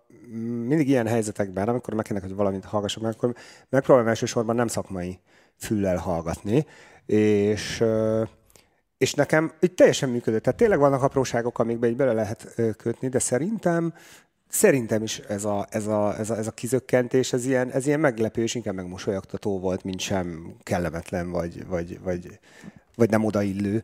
mindig 0.67 0.89
ilyen 0.89 1.07
helyzetekben, 1.07 1.67
amikor 1.67 1.93
megkérnek, 1.93 2.23
hogy 2.23 2.35
valamit 2.35 2.65
hallgassak 2.65 3.03
meg, 3.03 3.13
akkor 3.13 3.35
megpróbálom 3.69 4.09
elsősorban 4.09 4.55
nem 4.55 4.67
szakmai 4.67 5.19
füllel 5.57 5.97
hallgatni, 5.97 6.65
és, 7.05 7.83
és 8.97 9.13
nekem 9.13 9.53
így 9.59 9.73
teljesen 9.73 10.09
működött. 10.09 10.43
Tehát 10.43 10.59
tényleg 10.59 10.79
vannak 10.79 11.01
apróságok, 11.01 11.59
amikbe 11.59 11.87
így 11.87 11.95
bele 11.95 12.13
lehet 12.13 12.61
kötni, 12.77 13.07
de 13.07 13.19
szerintem 13.19 13.93
Szerintem 14.47 15.03
is 15.03 15.19
ez 15.19 15.45
a, 15.45 15.67
ez 15.69 15.87
a, 15.87 16.19
ez 16.19 16.29
a, 16.29 16.37
ez 16.37 16.47
a 16.47 16.51
kizökkentés, 16.51 17.33
ez 17.33 17.45
ilyen, 17.45 17.71
ez 17.71 17.87
ilyen 17.87 17.99
meglepő 17.99 18.41
és 18.41 18.55
inkább 18.55 18.75
megmosolyogtató 18.75 19.59
volt, 19.59 19.83
mint 19.83 19.99
sem 19.99 20.55
kellemetlen, 20.63 21.31
vagy, 21.31 21.67
vagy, 21.67 21.99
vagy, 22.03 22.39
vagy 22.95 23.09
nem 23.09 23.23
odaillő. 23.23 23.83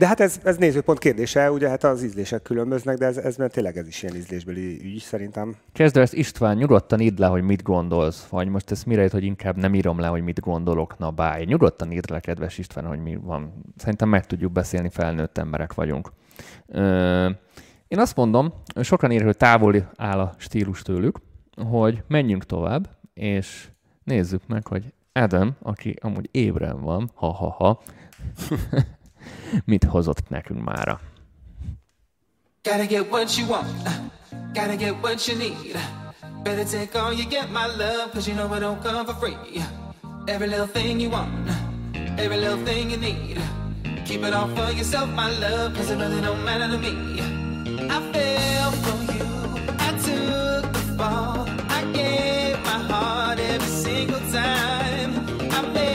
De 0.00 0.06
hát 0.06 0.20
ez, 0.20 0.40
ez 0.44 0.56
nézőpont 0.56 0.98
kérdése, 0.98 1.50
ugye 1.50 1.68
hát 1.68 1.84
az 1.84 2.02
ízlések 2.02 2.42
különböznek, 2.42 2.96
de 2.96 3.06
ez, 3.06 3.16
ez 3.16 3.36
mert 3.36 3.52
tényleg 3.52 3.76
ez 3.76 3.86
is 3.86 4.02
ilyen 4.02 4.16
ízlésbeli 4.16 4.80
ügy 4.82 5.00
szerintem. 5.00 5.56
Kezdve 5.72 6.00
ezt 6.00 6.14
István, 6.14 6.56
nyugodtan 6.56 7.00
írd 7.00 7.18
le, 7.18 7.26
hogy 7.26 7.42
mit 7.42 7.62
gondolsz, 7.62 8.26
vagy 8.26 8.48
most 8.48 8.70
ezt 8.70 8.86
mire 8.86 9.02
jut, 9.02 9.12
hogy 9.12 9.24
inkább 9.24 9.56
nem 9.56 9.74
írom 9.74 10.00
le, 10.00 10.06
hogy 10.06 10.22
mit 10.22 10.40
gondolok, 10.40 10.98
na 10.98 11.10
báj. 11.10 11.44
Nyugodtan 11.44 11.92
írd 11.92 12.10
le, 12.10 12.20
kedves 12.20 12.58
István, 12.58 12.84
hogy 12.84 13.02
mi 13.02 13.16
van. 13.22 13.52
Szerintem 13.76 14.08
meg 14.08 14.26
tudjuk 14.26 14.52
beszélni, 14.52 14.88
felnőtt 14.88 15.38
emberek 15.38 15.74
vagyunk. 15.74 16.12
Ö, 16.66 17.30
én 17.90 17.98
azt 17.98 18.16
mondom, 18.16 18.52
sokan 18.80 19.10
írják, 19.10 19.26
hogy 19.26 19.36
távol 19.36 19.90
áll 19.96 20.20
a 20.20 20.34
stílus 20.36 20.82
tőlük, 20.82 21.18
hogy 21.70 22.02
menjünk 22.06 22.44
tovább, 22.44 22.88
és 23.14 23.68
nézzük 24.04 24.42
meg, 24.46 24.66
hogy 24.66 24.92
Adam, 25.12 25.56
aki 25.62 25.96
amúgy 26.00 26.28
ébren 26.30 26.80
van, 26.80 27.10
ha-ha-ha, 27.14 27.82
mit 29.64 29.84
hozott 29.84 30.28
nekünk 30.28 30.64
mára. 30.64 31.00
Gotta 32.62 32.86
get 32.86 33.10
what 33.10 33.36
you 33.36 33.48
want, 33.48 33.82
gotta 34.52 34.76
get 34.76 34.94
what 35.02 35.26
you 35.26 35.38
need. 35.38 35.76
Better 36.42 36.64
take 36.64 37.00
all 37.00 37.12
you 37.12 37.28
get, 37.28 37.48
my 37.48 37.66
love, 37.66 38.10
cause 38.12 38.30
you 38.30 38.36
know 38.38 38.54
it 38.54 38.60
don't 38.60 38.82
come 38.82 39.04
for 39.04 39.14
free. 39.14 39.62
Every 40.26 40.48
little 40.48 40.66
thing 40.66 41.00
you 41.00 41.10
want, 41.10 41.50
every 42.16 42.38
little 42.38 42.64
thing 42.64 42.90
you 42.90 42.98
need. 42.98 43.38
Keep 44.04 44.22
it 44.22 44.34
all 44.34 44.48
for 44.48 44.72
yourself, 44.72 45.08
my 45.14 45.30
love, 45.40 45.74
cause 45.74 45.90
it 45.90 45.98
really 45.98 46.20
don't 46.20 46.44
matter 46.44 46.68
to 46.70 46.78
me. 46.78 47.39
single 54.10 54.20
time. 54.32 55.12
I 55.52 55.60
made 55.74 55.89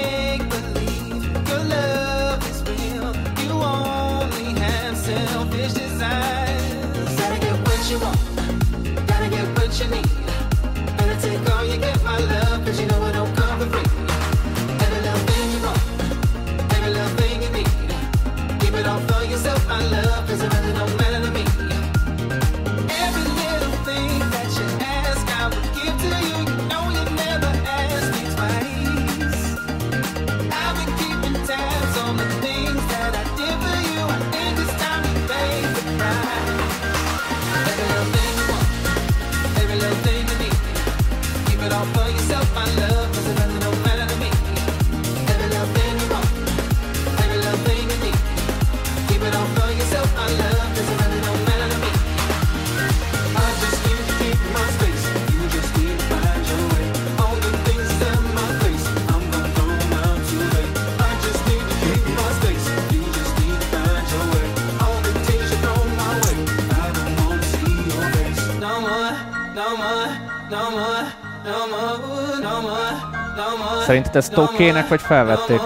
Szerinted 73.85 74.15
ezt 74.15 74.37
okének, 74.37 74.87
vagy 74.87 75.01
felvették? 75.01 75.61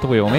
Túl 0.00 0.16
jó, 0.16 0.28
mi? 0.28 0.38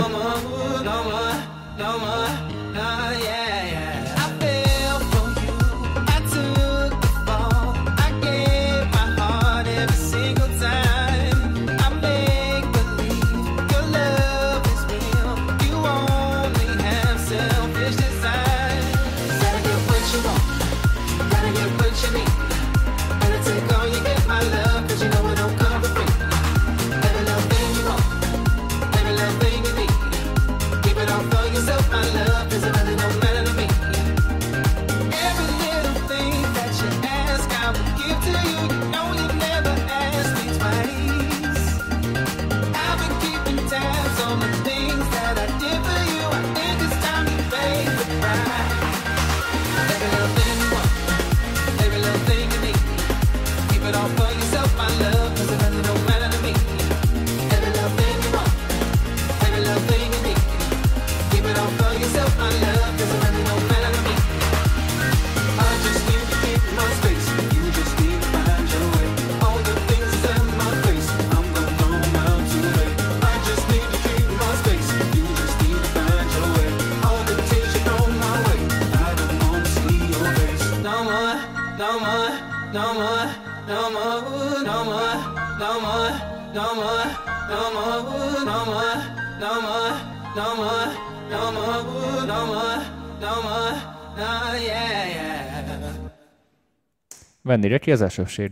Vendére 97.41 97.77
ki 97.77 97.91
az 97.91 98.01
elsőség? 98.01 98.51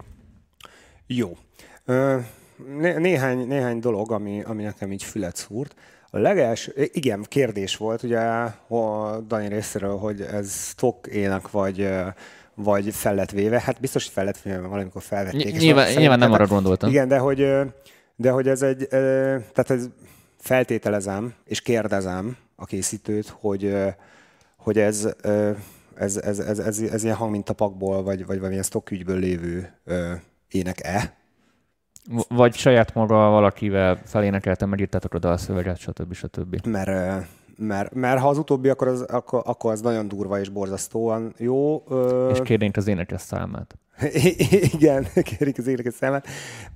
Jó. 1.07 1.37
Néhány, 2.97 3.47
néhány 3.47 3.79
dolog, 3.79 4.11
ami, 4.11 4.43
ami 4.43 4.63
nekem 4.63 4.91
így 4.91 5.03
fület 5.03 5.35
szúrt. 5.35 5.75
A 6.09 6.17
legelső, 6.17 6.73
igen, 6.75 7.25
kérdés 7.27 7.77
volt 7.77 8.03
ugye 8.03 8.19
a 8.19 9.19
Dani 9.27 9.47
részéről, 9.47 9.97
hogy 9.97 10.21
ez 10.21 10.53
stock 10.53 11.07
ének 11.07 11.51
vagy, 11.51 11.89
vagy 12.55 12.93
fel 12.93 13.15
lett 13.15 13.31
véve. 13.31 13.61
Hát 13.61 13.79
biztos, 13.79 14.03
hogy 14.03 14.13
fel 14.13 14.25
lett 14.25 14.41
véve, 14.41 14.57
valamikor 14.59 15.01
felvették. 15.01 15.45
Ny- 15.45 15.53
és 15.53 15.61
nyilván- 15.61 15.95
nyilván 15.95 16.19
nem 16.19 16.31
arra 16.31 16.47
gondoltam. 16.47 16.89
Igen, 16.89 17.07
de 17.07 17.17
hogy, 17.17 17.47
de 18.15 18.31
hogy 18.31 18.47
ez 18.47 18.61
egy, 18.61 18.87
tehát 18.87 19.69
ez 19.69 19.87
feltételezem, 20.37 21.33
és 21.45 21.61
kérdezem 21.61 22.37
a 22.55 22.65
készítőt, 22.65 23.27
hogy, 23.39 23.75
hogy 24.57 24.77
ez, 24.79 25.09
ez, 25.95 26.17
ez, 26.17 26.39
ez, 26.39 26.59
ez, 26.59 26.79
ez 26.79 27.03
ilyen 27.03 27.15
hangmintapakból, 27.15 28.03
vagy, 28.03 28.25
vagy 28.25 28.37
valamilyen 28.37 28.63
stock 28.63 28.91
ügyből 28.91 29.19
lévő 29.19 29.73
ének-e. 30.47 31.13
V- 32.09 32.27
Vagy 32.29 32.55
saját 32.55 32.93
maga 32.93 33.15
valakivel 33.15 33.99
felénekeltem, 34.05 34.69
megírtátok 34.69 35.13
a 35.13 35.19
dalszöveget, 35.19 35.77
stb. 35.77 36.13
stb. 36.13 36.65
mert, 36.65 37.25
mert, 37.57 37.93
mert 37.93 38.19
ha 38.19 38.29
az 38.29 38.37
utóbbi, 38.37 38.69
akkor 38.69 38.87
az, 38.87 39.01
akkor, 39.01 39.41
akkor 39.45 39.71
az 39.71 39.81
nagyon 39.81 40.07
durva 40.07 40.39
és 40.39 40.49
borzasztóan 40.49 41.33
jó. 41.37 41.83
Ö, 41.89 42.29
És 42.29 42.39
kérnénk 42.43 42.77
az 42.77 42.87
énekes 42.87 43.21
számát. 43.21 43.77
igen, 44.73 45.07
kérik 45.23 45.57
az 45.57 45.67
énekes 45.67 45.93
számát, 45.93 46.27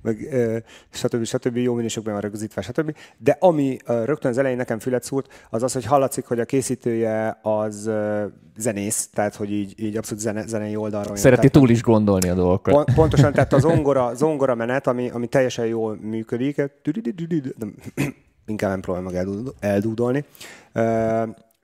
meg 0.02 0.28
ö, 0.32 0.56
stb. 0.90 1.24
stb. 1.24 1.56
jó 1.56 1.74
minőségben 1.74 2.12
van 2.12 2.22
rögzítve, 2.22 2.60
stb. 2.62 2.96
De 3.18 3.36
ami 3.40 3.76
ö, 3.86 4.04
rögtön 4.04 4.30
az 4.30 4.38
elején 4.38 4.56
nekem 4.56 4.78
fület 4.78 5.02
szúrt, 5.02 5.46
az 5.50 5.62
az, 5.62 5.72
hogy 5.72 5.84
hallatszik, 5.84 6.26
hogy 6.26 6.40
a 6.40 6.44
készítője 6.44 7.38
az 7.42 7.86
ö, 7.86 8.24
zenész, 8.56 9.08
tehát 9.12 9.34
hogy 9.34 9.50
így, 9.52 9.74
így 9.82 9.96
abszolút 9.96 10.22
zene, 10.22 10.46
zenei 10.46 10.76
oldalról. 10.76 11.06
jön. 11.12 11.16
Szereti 11.16 11.40
Tehát- 11.40 11.52
túl 11.56 11.70
is 11.70 11.82
gondolni 11.82 12.28
a 12.28 12.34
dolgokat. 12.34 12.74
Pont, 12.74 12.94
pontosan, 12.94 13.32
tehát 13.32 13.52
a 13.52 13.58
zongora, 13.68 14.14
zongora 14.14 14.54
menet, 14.54 14.86
ami, 14.86 15.10
ami 15.10 15.26
teljesen 15.26 15.66
jól 15.66 15.98
működik, 16.00 16.62
inkább 18.48 18.70
nem 18.70 18.80
próbálom 18.80 19.06
meg 19.06 19.16
eldúd- 19.16 19.54
eldúdolni, 19.60 20.24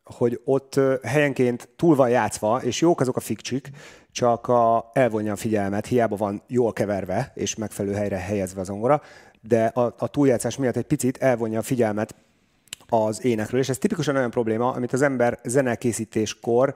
hogy 0.04 0.40
ott 0.44 0.80
helyenként 1.02 1.68
túl 1.76 1.96
van 1.96 2.08
játszva, 2.08 2.62
és 2.62 2.80
jók 2.80 3.00
azok 3.00 3.16
a 3.16 3.20
fikcsik, 3.20 3.70
csak 4.12 4.48
a, 4.48 4.90
elvonja 4.92 5.32
a 5.32 5.36
figyelmet, 5.36 5.86
hiába 5.86 6.16
van 6.16 6.42
jól 6.46 6.72
keverve, 6.72 7.32
és 7.34 7.54
megfelelő 7.54 7.94
helyre 7.94 8.16
helyezve 8.16 8.60
a 8.60 8.64
zongora, 8.64 9.02
de 9.40 9.64
a, 9.64 9.94
a 9.98 10.08
túljátszás 10.08 10.56
miatt 10.56 10.76
egy 10.76 10.84
picit 10.84 11.16
elvonja 11.16 11.58
a 11.58 11.62
figyelmet 11.62 12.14
az 12.88 13.24
énekről, 13.24 13.60
és 13.60 13.68
ez 13.68 13.78
tipikusan 13.78 14.16
olyan 14.16 14.30
probléma, 14.30 14.72
amit 14.72 14.92
az 14.92 15.02
ember 15.02 15.38
zenekészítéskor, 15.44 16.74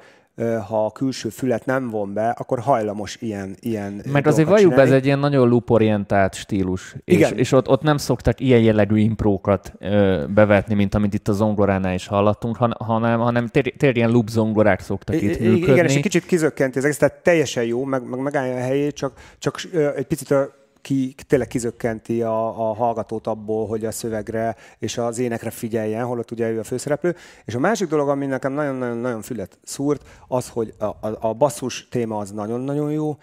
ha 0.68 0.84
a 0.84 0.90
külső 0.90 1.28
fület 1.28 1.66
nem 1.66 1.90
von 1.90 2.12
be, 2.12 2.28
akkor 2.28 2.58
hajlamos 2.58 3.16
ilyen, 3.20 3.56
ilyen 3.60 3.92
Meg 3.92 4.02
dolgokat 4.04 4.26
azért 4.26 4.48
valljuk 4.48 4.74
be, 4.74 4.80
ez 4.82 4.92
egy 4.92 5.04
ilyen 5.04 5.18
nagyon 5.18 5.48
loop-orientált 5.48 6.34
stílus. 6.34 6.96
És, 7.04 7.14
Igen. 7.16 7.36
és 7.36 7.52
ott, 7.52 7.68
ott 7.68 7.82
nem 7.82 7.96
szoktak 7.96 8.40
ilyen 8.40 8.60
jellegű 8.60 8.98
imprókat 8.98 9.72
ö, 9.78 10.24
bevetni, 10.34 10.74
mint 10.74 10.94
amit 10.94 11.14
itt 11.14 11.28
a 11.28 11.32
zongoránál 11.32 11.94
is 11.94 12.06
hallottunk, 12.06 12.56
han, 12.56 12.74
hanem, 12.78 13.18
hanem 13.18 13.46
tényleg 13.46 13.74
tér 13.76 13.96
ilyen 13.96 14.10
loop 14.10 14.28
zongorák 14.28 14.80
szoktak 14.80 15.22
itt 15.22 15.38
működni. 15.40 15.72
Igen, 15.72 15.84
és 15.84 15.94
egy 15.94 16.02
kicsit 16.02 16.26
kizökkenti 16.26 16.78
az 16.78 16.84
egész, 16.84 16.98
tehát 16.98 17.22
teljesen 17.22 17.64
jó, 17.64 17.84
meg, 17.84 18.08
meg 18.08 18.20
megállja 18.20 18.54
a 18.54 18.60
helyét, 18.60 18.94
csak, 18.94 19.12
csak 19.38 19.60
egy 19.96 20.06
picit 20.06 20.30
ö, 20.30 20.42
ki, 20.80 21.14
tényleg 21.26 21.48
kizökkenti 21.48 22.22
a, 22.22 22.68
a 22.70 22.74
hallgatót 22.74 23.26
abból, 23.26 23.66
hogy 23.66 23.84
a 23.84 23.90
szövegre 23.90 24.56
és 24.78 24.98
az 24.98 25.18
énekre 25.18 25.50
figyeljen, 25.50 26.04
holott 26.04 26.30
ugye 26.30 26.50
ő 26.50 26.58
a 26.58 26.64
főszereplő. 26.64 27.16
És 27.44 27.54
a 27.54 27.58
másik 27.58 27.88
dolog, 27.88 28.08
ami 28.08 28.26
nekem 28.26 28.52
nagyon-nagyon 28.52 29.22
fület 29.22 29.58
szúrt, 29.64 30.02
az, 30.28 30.48
hogy 30.48 30.74
a, 30.78 30.84
a, 30.84 30.98
a 31.20 31.32
basszus 31.32 31.88
téma 31.88 32.16
az 32.18 32.30
nagyon-nagyon 32.30 32.90
jó, 32.90 33.16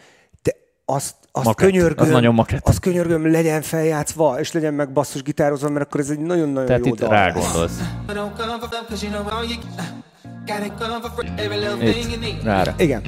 de 0.43 0.51
azt, 0.85 1.15
azt 1.31 1.45
Makett. 1.45 1.67
könyörgöm, 1.69 2.05
Az 2.05 2.11
nagyon 2.11 2.33
makett. 2.33 2.67
azt 2.67 2.79
könyörgöm, 2.79 3.31
legyen 3.31 3.61
feljátszva, 3.61 4.39
és 4.39 4.51
legyen 4.51 4.73
meg 4.73 4.91
basszus 4.93 5.23
gitározva, 5.23 5.69
mert 5.69 5.85
akkor 5.85 5.99
ez 5.99 6.09
egy 6.09 6.19
nagyon-nagyon 6.19 6.65
Tehát 6.65 6.85
jó 6.85 6.93
itt 6.93 6.99
dal 6.99 7.09
rá 7.09 7.25
lesz. 7.27 7.43
gondolsz. 7.43 7.79
But 8.05 8.15
don't 8.15 8.37
come 8.37 8.57
for 8.59 8.69
love, 8.71 8.85
cause 8.87 9.05
you 9.07 9.15
know 9.15 9.33
all 9.37 9.43
you 9.43 9.57
got 10.45 10.65
it 10.65 10.73
come 10.79 10.99
for 11.01 11.11
free. 11.15 11.33
Every 11.37 11.57
little 11.59 11.91
thing 11.91 12.23
you 12.23 12.33
Itt, 12.35 12.43
rára. 12.43 12.73
Igen. 12.77 13.01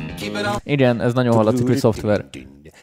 Igen, 0.63 1.01
ez 1.01 1.13
nagyon 1.13 1.33
hallatszik, 1.35 1.67
hogy 1.67 1.77
szoftver. 1.77 2.25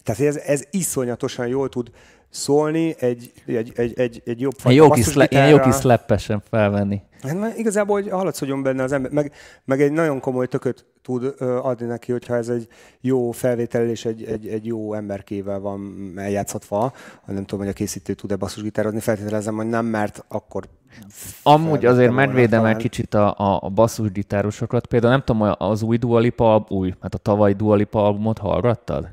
Tehát 0.04 0.20
ez, 0.20 0.36
ez 0.36 0.62
iszonyatosan 0.70 1.46
jól 1.46 1.68
tud 1.68 1.90
szólni, 2.30 2.94
egy, 2.98 3.32
egy, 3.46 3.72
egy, 3.74 3.92
egy, 3.96 4.22
egy 4.24 4.40
jobb 4.40 4.54
Ilyen 4.64 4.74
jó 4.74 4.90
kis, 4.90 5.14
ilyen 5.28 5.48
jó 5.48 5.60
kis 5.60 5.74
szleppesen 5.74 6.42
felvenni. 6.50 7.02
Hát 7.20 7.58
igazából, 7.58 8.00
hogy 8.00 8.10
hallatszódjon 8.10 8.62
benne 8.62 8.82
az 8.82 8.92
ember, 8.92 9.10
meg, 9.10 9.32
meg 9.64 9.82
egy 9.82 9.92
nagyon 9.92 10.20
komoly 10.20 10.46
tököt 10.46 10.86
tud 11.02 11.34
adni 11.38 11.86
neki, 11.86 12.12
hogyha 12.12 12.36
ez 12.36 12.48
egy 12.48 12.68
jó 13.00 13.30
felvétel 13.30 13.88
és 13.88 14.04
egy, 14.04 14.24
egy, 14.24 14.46
egy 14.46 14.66
jó 14.66 14.94
emberkével 14.94 15.60
van 15.60 16.12
eljátszatva. 16.16 16.92
Nem 17.26 17.44
tudom, 17.44 17.60
hogy 17.60 17.68
a 17.68 17.72
készítő 17.72 18.14
tud-e 18.14 18.36
basszusgitározni, 18.36 19.00
feltételezem, 19.00 19.54
hogy 19.54 19.66
nem, 19.66 19.86
mert 19.86 20.24
akkor 20.28 20.64
Amúgy 21.42 21.84
azért 21.84 22.12
megvédem 22.12 22.64
el 22.64 22.76
kicsit 22.76 23.14
a, 23.14 23.34
a, 23.38 23.58
a 23.62 23.68
basszusgitárosokat. 23.68 24.86
Például 24.86 25.12
nem 25.12 25.22
tudom, 25.24 25.54
az 25.58 25.82
új 25.82 25.96
Dua 25.96 26.18
Lipa, 26.18 26.66
új, 26.68 26.94
hát 27.00 27.14
a 27.14 27.18
tavalyi 27.18 27.52
Dua 27.52 27.74
Lipa 27.74 28.06
albumot 28.06 28.38
hallgattad? 28.38 29.08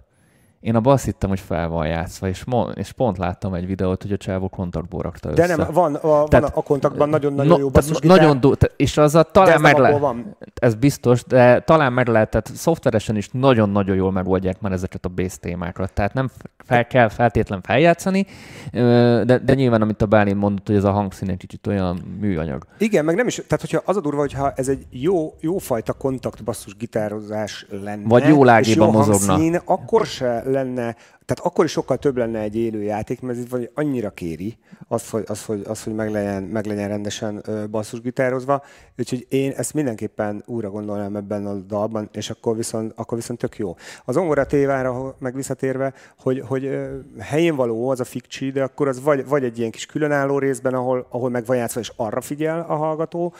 Én 0.61 0.75
abban 0.75 0.93
azt 0.93 1.05
hittem, 1.05 1.29
hogy 1.29 1.39
fel 1.39 1.67
van 1.67 1.87
játszva, 1.87 2.27
és, 2.27 2.43
mo- 2.43 2.77
és 2.77 2.91
pont 2.91 3.17
láttam 3.17 3.53
egy 3.53 3.65
videót, 3.65 4.01
hogy 4.01 4.11
a 4.11 4.17
csávó 4.17 4.47
kontaktból 4.49 5.01
rakta 5.01 5.29
De 5.31 5.43
össze. 5.43 5.55
nem, 5.55 5.67
van, 5.73 5.95
a, 5.95 6.07
van 6.07 6.25
Tehát- 6.29 6.55
a 6.57 6.61
kontaktban 6.61 7.09
nagyon-nagyon 7.09 7.47
No- 7.51 7.59
jó 7.59 7.69
basszusgitár. 7.69 8.17
Nagyon 8.17 8.39
du- 8.39 8.57
te- 8.57 8.71
és 8.77 8.97
az 8.97 9.15
a 9.15 9.21
de 9.23 9.29
talán 9.31 9.61
meg 9.61 9.77
le- 9.77 9.97
van. 9.97 10.35
ez 10.53 10.75
biztos, 10.75 11.23
de 11.23 11.59
talán 11.59 11.93
meg 11.93 12.07
lehet, 12.07 12.29
tehát 12.29 12.51
szoftveresen 12.55 13.15
is 13.15 13.29
nagyon-nagyon 13.31 13.95
jól 13.95 14.11
megoldják 14.11 14.61
már 14.61 14.71
ezeket 14.71 15.05
a 15.05 15.09
bass 15.09 15.37
témákat. 15.39 15.93
Tehát 15.93 16.13
nem 16.13 16.29
fel 16.65 16.87
kell 16.87 17.07
feltétlen 17.09 17.61
feljátszani, 17.61 18.25
de, 18.71 19.37
de 19.45 19.53
nyilván, 19.53 19.81
amit 19.81 20.01
a 20.01 20.05
Bálint 20.05 20.39
mondott, 20.39 20.67
hogy 20.67 20.75
ez 20.75 20.83
a 20.83 20.91
hangszín 20.91 21.29
egy 21.29 21.37
kicsit 21.37 21.67
olyan 21.67 22.17
műanyag. 22.19 22.65
Igen, 22.77 23.05
meg 23.05 23.15
nem 23.15 23.27
is, 23.27 23.35
tehát 23.35 23.61
hogyha 23.61 23.81
az 23.85 23.97
a 23.97 24.01
durva, 24.01 24.19
hogyha 24.19 24.51
ez 24.55 24.67
egy 24.67 24.85
jó, 24.89 25.33
jó 25.39 25.57
fajta 25.57 25.93
kontakt 25.93 26.43
basszus 26.43 26.75
gitározás 26.75 27.65
lenne, 27.83 28.07
Vagy 28.07 28.27
jó 28.27 28.43
lágéban 28.43 28.89
mozogna. 28.91 29.31
hangszín, 29.31 29.59
akkor 29.65 30.05
se 30.05 30.43
lenne, 30.51 30.95
tehát 31.25 31.51
akkor 31.51 31.65
is 31.65 31.71
sokkal 31.71 31.97
több 31.97 32.17
lenne 32.17 32.39
egy 32.39 32.55
élő 32.55 32.83
játék, 32.83 33.21
mert 33.21 33.37
ez 33.37 33.49
vagy 33.49 33.71
annyira 33.73 34.09
kéri 34.09 34.57
az, 34.87 35.09
hogy, 35.09 35.23
az, 35.27 35.45
hogy, 35.45 35.61
az, 35.67 35.83
hogy 35.83 35.95
meg, 35.95 36.11
legyen, 36.11 36.43
meg 36.43 36.65
legyen 36.65 36.87
rendesen 36.87 37.43
basszusgitározva. 37.69 38.63
Úgyhogy 38.97 39.25
én 39.29 39.51
ezt 39.51 39.73
mindenképpen 39.73 40.43
újra 40.45 40.69
gondolnám 40.69 41.15
ebben 41.15 41.45
a 41.45 41.53
dalban, 41.53 42.09
és 42.13 42.29
akkor 42.29 42.55
viszont, 42.55 42.93
akkor 42.95 43.17
viszont 43.17 43.39
tök 43.39 43.57
jó. 43.57 43.75
Az 44.05 44.17
ongora 44.17 44.45
tévára 44.45 45.15
meg 45.19 45.35
visszatérve, 45.35 45.93
hogy, 46.19 46.43
hogy 46.47 46.79
helyén 47.19 47.55
való 47.55 47.89
az 47.89 47.99
a 47.99 48.03
fikcsi, 48.03 48.51
de 48.51 48.63
akkor 48.63 48.87
az 48.87 49.01
vagy, 49.01 49.27
vagy 49.27 49.43
egy 49.43 49.59
ilyen 49.59 49.71
kis 49.71 49.85
különálló 49.85 50.39
részben, 50.39 50.73
ahol, 50.73 51.07
ahol 51.09 51.29
meg 51.29 51.45
van 51.45 51.57
játszva, 51.57 51.79
és 51.79 51.91
arra 51.95 52.21
figyel 52.21 52.65
a 52.67 52.75
hallgató, 52.75 53.33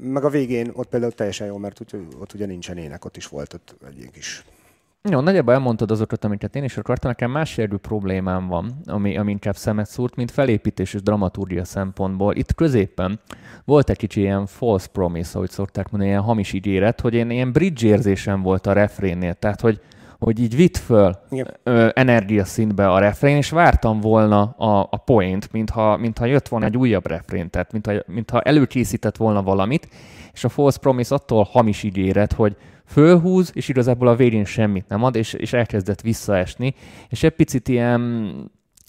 meg 0.00 0.24
a 0.24 0.28
végén 0.28 0.70
ott 0.72 0.88
például 0.88 1.12
teljesen 1.12 1.46
jó, 1.46 1.56
mert 1.56 1.80
úgy, 1.80 2.06
ott 2.20 2.32
ugye 2.32 2.46
nincsen 2.46 2.76
ének, 2.76 3.04
ott 3.04 3.16
is 3.16 3.26
volt 3.26 3.54
ott 3.54 3.76
egy 3.88 3.98
ilyen 3.98 4.10
kis 4.10 4.44
Jó, 5.10 5.20
nagyjából 5.20 5.54
elmondtad 5.54 5.90
azokat, 5.90 6.24
amiket 6.24 6.56
én 6.56 6.64
is 6.64 6.76
akartam. 6.76 7.10
Nekem 7.10 7.30
más 7.30 7.56
jellegű 7.56 7.76
problémám 7.76 8.46
van, 8.46 8.80
ami, 8.84 9.16
ami 9.16 9.30
inkább 9.30 9.56
szemet 9.56 9.86
szúrt, 9.86 10.16
mint 10.16 10.30
felépítés 10.30 10.94
és 10.94 11.02
dramaturgia 11.02 11.64
szempontból. 11.64 12.34
Itt 12.34 12.54
középen 12.54 13.20
volt 13.64 13.90
egy 13.90 13.96
kicsi 13.96 14.20
ilyen 14.20 14.46
false 14.46 14.86
promise, 14.92 15.30
ahogy 15.34 15.50
szokták 15.50 15.90
mondani, 15.90 16.10
ilyen 16.10 16.22
hamis 16.22 16.52
ígéret, 16.52 17.00
hogy 17.00 17.14
én 17.14 17.30
ilyen 17.30 17.52
bridge 17.52 17.86
érzésem 17.86 18.42
volt 18.42 18.66
a 18.66 18.72
refrénnél. 18.72 19.34
Tehát, 19.34 19.60
hogy, 19.60 19.80
hogy 20.18 20.40
így 20.40 20.56
vitt 20.56 20.76
föl 20.76 21.18
Igen. 21.30 21.56
ö, 21.62 21.88
energiaszintbe 21.94 22.88
a 22.88 22.98
refrén, 22.98 23.36
és 23.36 23.50
vártam 23.50 24.00
volna 24.00 24.42
a, 24.42 24.88
a 24.90 24.96
point, 24.96 25.52
mintha, 25.52 25.96
mintha 25.96 26.24
jött 26.24 26.48
volna 26.48 26.66
egy 26.66 26.76
újabb 26.76 27.06
refrén, 27.06 27.50
tehát 27.50 27.72
mintha, 27.72 27.92
mintha 28.06 28.40
előkészített 28.40 29.16
volna 29.16 29.42
valamit, 29.42 29.88
és 30.32 30.44
a 30.44 30.48
false 30.48 30.78
promise 30.78 31.14
attól 31.14 31.48
hamis 31.50 31.82
ígéret, 31.82 32.32
hogy 32.32 32.56
fölhúz, 32.88 33.50
és 33.54 33.68
igazából 33.68 34.08
a 34.08 34.16
végén 34.16 34.44
semmit 34.44 34.88
nem 34.88 35.02
ad, 35.02 35.16
és, 35.16 35.32
és 35.32 35.52
elkezdett 35.52 36.00
visszaesni, 36.00 36.74
és 37.08 37.22
egy 37.22 37.34
picit 37.34 37.68
ilyen 37.68 38.32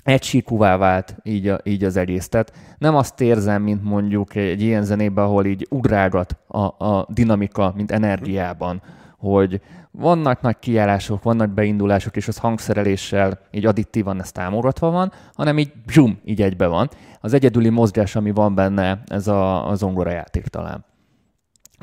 egysíkúvá 0.03 0.77
vált 0.77 1.15
így, 1.23 1.47
a, 1.47 1.59
így 1.63 1.83
az 1.83 1.97
egész. 1.97 2.29
Tehát 2.29 2.53
nem 2.77 2.95
azt 2.95 3.21
érzem, 3.21 3.61
mint 3.61 3.83
mondjuk 3.83 4.35
egy 4.35 4.61
ilyen 4.61 4.83
zenében, 4.83 5.23
ahol 5.23 5.45
így 5.45 5.67
ugrágat 5.69 6.37
a, 6.47 6.85
a 6.85 7.07
dinamika, 7.09 7.73
mint 7.75 7.91
energiában, 7.91 8.81
hogy 9.17 9.61
vannak 9.91 10.41
nagy 10.41 10.59
kiállások, 10.59 11.23
vannak 11.23 11.49
beindulások, 11.49 12.15
és 12.15 12.27
az 12.27 12.37
hangszereléssel 12.37 13.39
így 13.51 13.65
additívan 13.65 14.19
ez 14.19 14.31
támogatva 14.31 14.89
van, 14.89 15.11
hanem 15.33 15.57
így 15.57 15.71
zsum, 15.87 16.19
így 16.25 16.41
egybe 16.41 16.67
van. 16.67 16.89
Az 17.21 17.33
egyedüli 17.33 17.69
mozgás, 17.69 18.15
ami 18.15 18.31
van 18.31 18.55
benne, 18.55 19.01
ez 19.07 19.27
a, 19.27 19.69
a 19.69 19.75
zongora 19.75 20.11
játék 20.11 20.47
talán. 20.47 20.85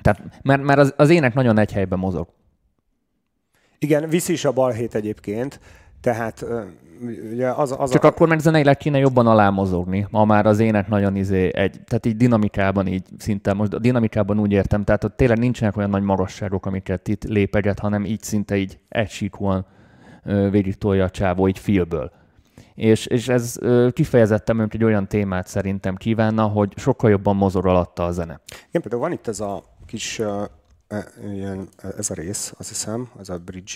Tehát, 0.02 0.22
mert, 0.42 0.62
mert 0.62 0.78
az, 0.78 0.94
az 0.96 1.10
ének 1.10 1.34
nagyon 1.34 1.58
egy 1.58 1.72
helyben 1.72 1.98
mozog. 1.98 2.28
Igen, 3.78 4.08
viszi 4.08 4.32
is 4.32 4.44
a 4.44 4.52
balhét 4.52 4.94
egyébként, 4.94 5.60
Tehát 6.00 6.46
ugye 7.32 7.50
az, 7.50 7.74
az 7.78 7.90
Csak 7.90 8.04
a, 8.04 8.06
akkor 8.06 8.28
meg 8.28 8.38
zeneileg 8.38 8.76
kéne 8.76 8.98
jobban 8.98 9.26
alámozogni. 9.26 10.06
Ma 10.10 10.24
már 10.24 10.46
az 10.46 10.58
ének 10.58 10.88
nagyon 10.88 11.16
izé 11.16 11.44
egy, 11.44 11.80
tehát 11.84 12.06
így 12.06 12.16
dinamikában 12.16 12.86
így 12.86 13.02
szinte, 13.18 13.52
most 13.52 13.72
a 13.72 13.78
dinamikában 13.78 14.38
úgy 14.38 14.52
értem, 14.52 14.84
tehát 14.84 15.04
ott 15.04 15.16
tényleg 15.16 15.38
nincsenek 15.38 15.76
olyan 15.76 15.90
nagy 15.90 16.02
magasságok, 16.02 16.66
amiket 16.66 17.08
itt 17.08 17.24
lépeget, 17.24 17.78
hanem 17.78 18.04
így 18.04 18.22
szinte 18.22 18.56
így 18.56 18.78
egysíkúan 18.88 19.66
végig 20.50 20.74
tolja 20.74 21.04
a 21.04 21.10
csávó 21.10 21.48
így 21.48 21.58
filből. 21.58 22.10
És, 22.74 23.06
és 23.06 23.28
ez 23.28 23.56
kifejezetten 23.92 24.56
mondjuk 24.56 24.82
egy 24.82 24.88
olyan 24.88 25.08
témát 25.08 25.46
szerintem 25.46 25.96
kívánna, 25.96 26.46
hogy 26.46 26.72
sokkal 26.76 27.10
jobban 27.10 27.36
mozog 27.36 27.66
alatta 27.66 28.04
a 28.04 28.12
zene. 28.12 28.40
igen, 28.68 28.82
például 28.82 29.02
van 29.02 29.12
itt 29.12 29.28
ez 29.28 29.40
a 29.40 29.62
kis 29.86 30.18
ö, 30.18 30.44
ilyen, 31.32 31.68
ez 31.96 32.10
a 32.10 32.14
rész, 32.14 32.52
azt 32.58 32.68
hiszem, 32.68 33.10
ez 33.20 33.28
a 33.28 33.38
bridge. 33.38 33.72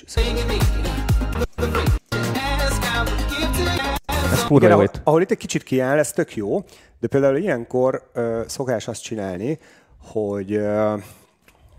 Ez 4.32 4.44
kurva 4.46 4.66
jó 4.66 4.72
ahol, 4.72 4.84
itt. 4.84 5.00
ahol 5.04 5.22
itt 5.22 5.30
egy 5.30 5.36
kicsit 5.36 5.62
kiáll, 5.62 5.98
ez 5.98 6.12
tök 6.12 6.36
jó, 6.36 6.64
de 7.00 7.06
például 7.06 7.36
ilyenkor 7.36 8.10
ö, 8.12 8.42
szokás 8.46 8.88
azt 8.88 9.02
csinálni, 9.02 9.58
hogy 9.98 10.52
ö, 10.52 10.94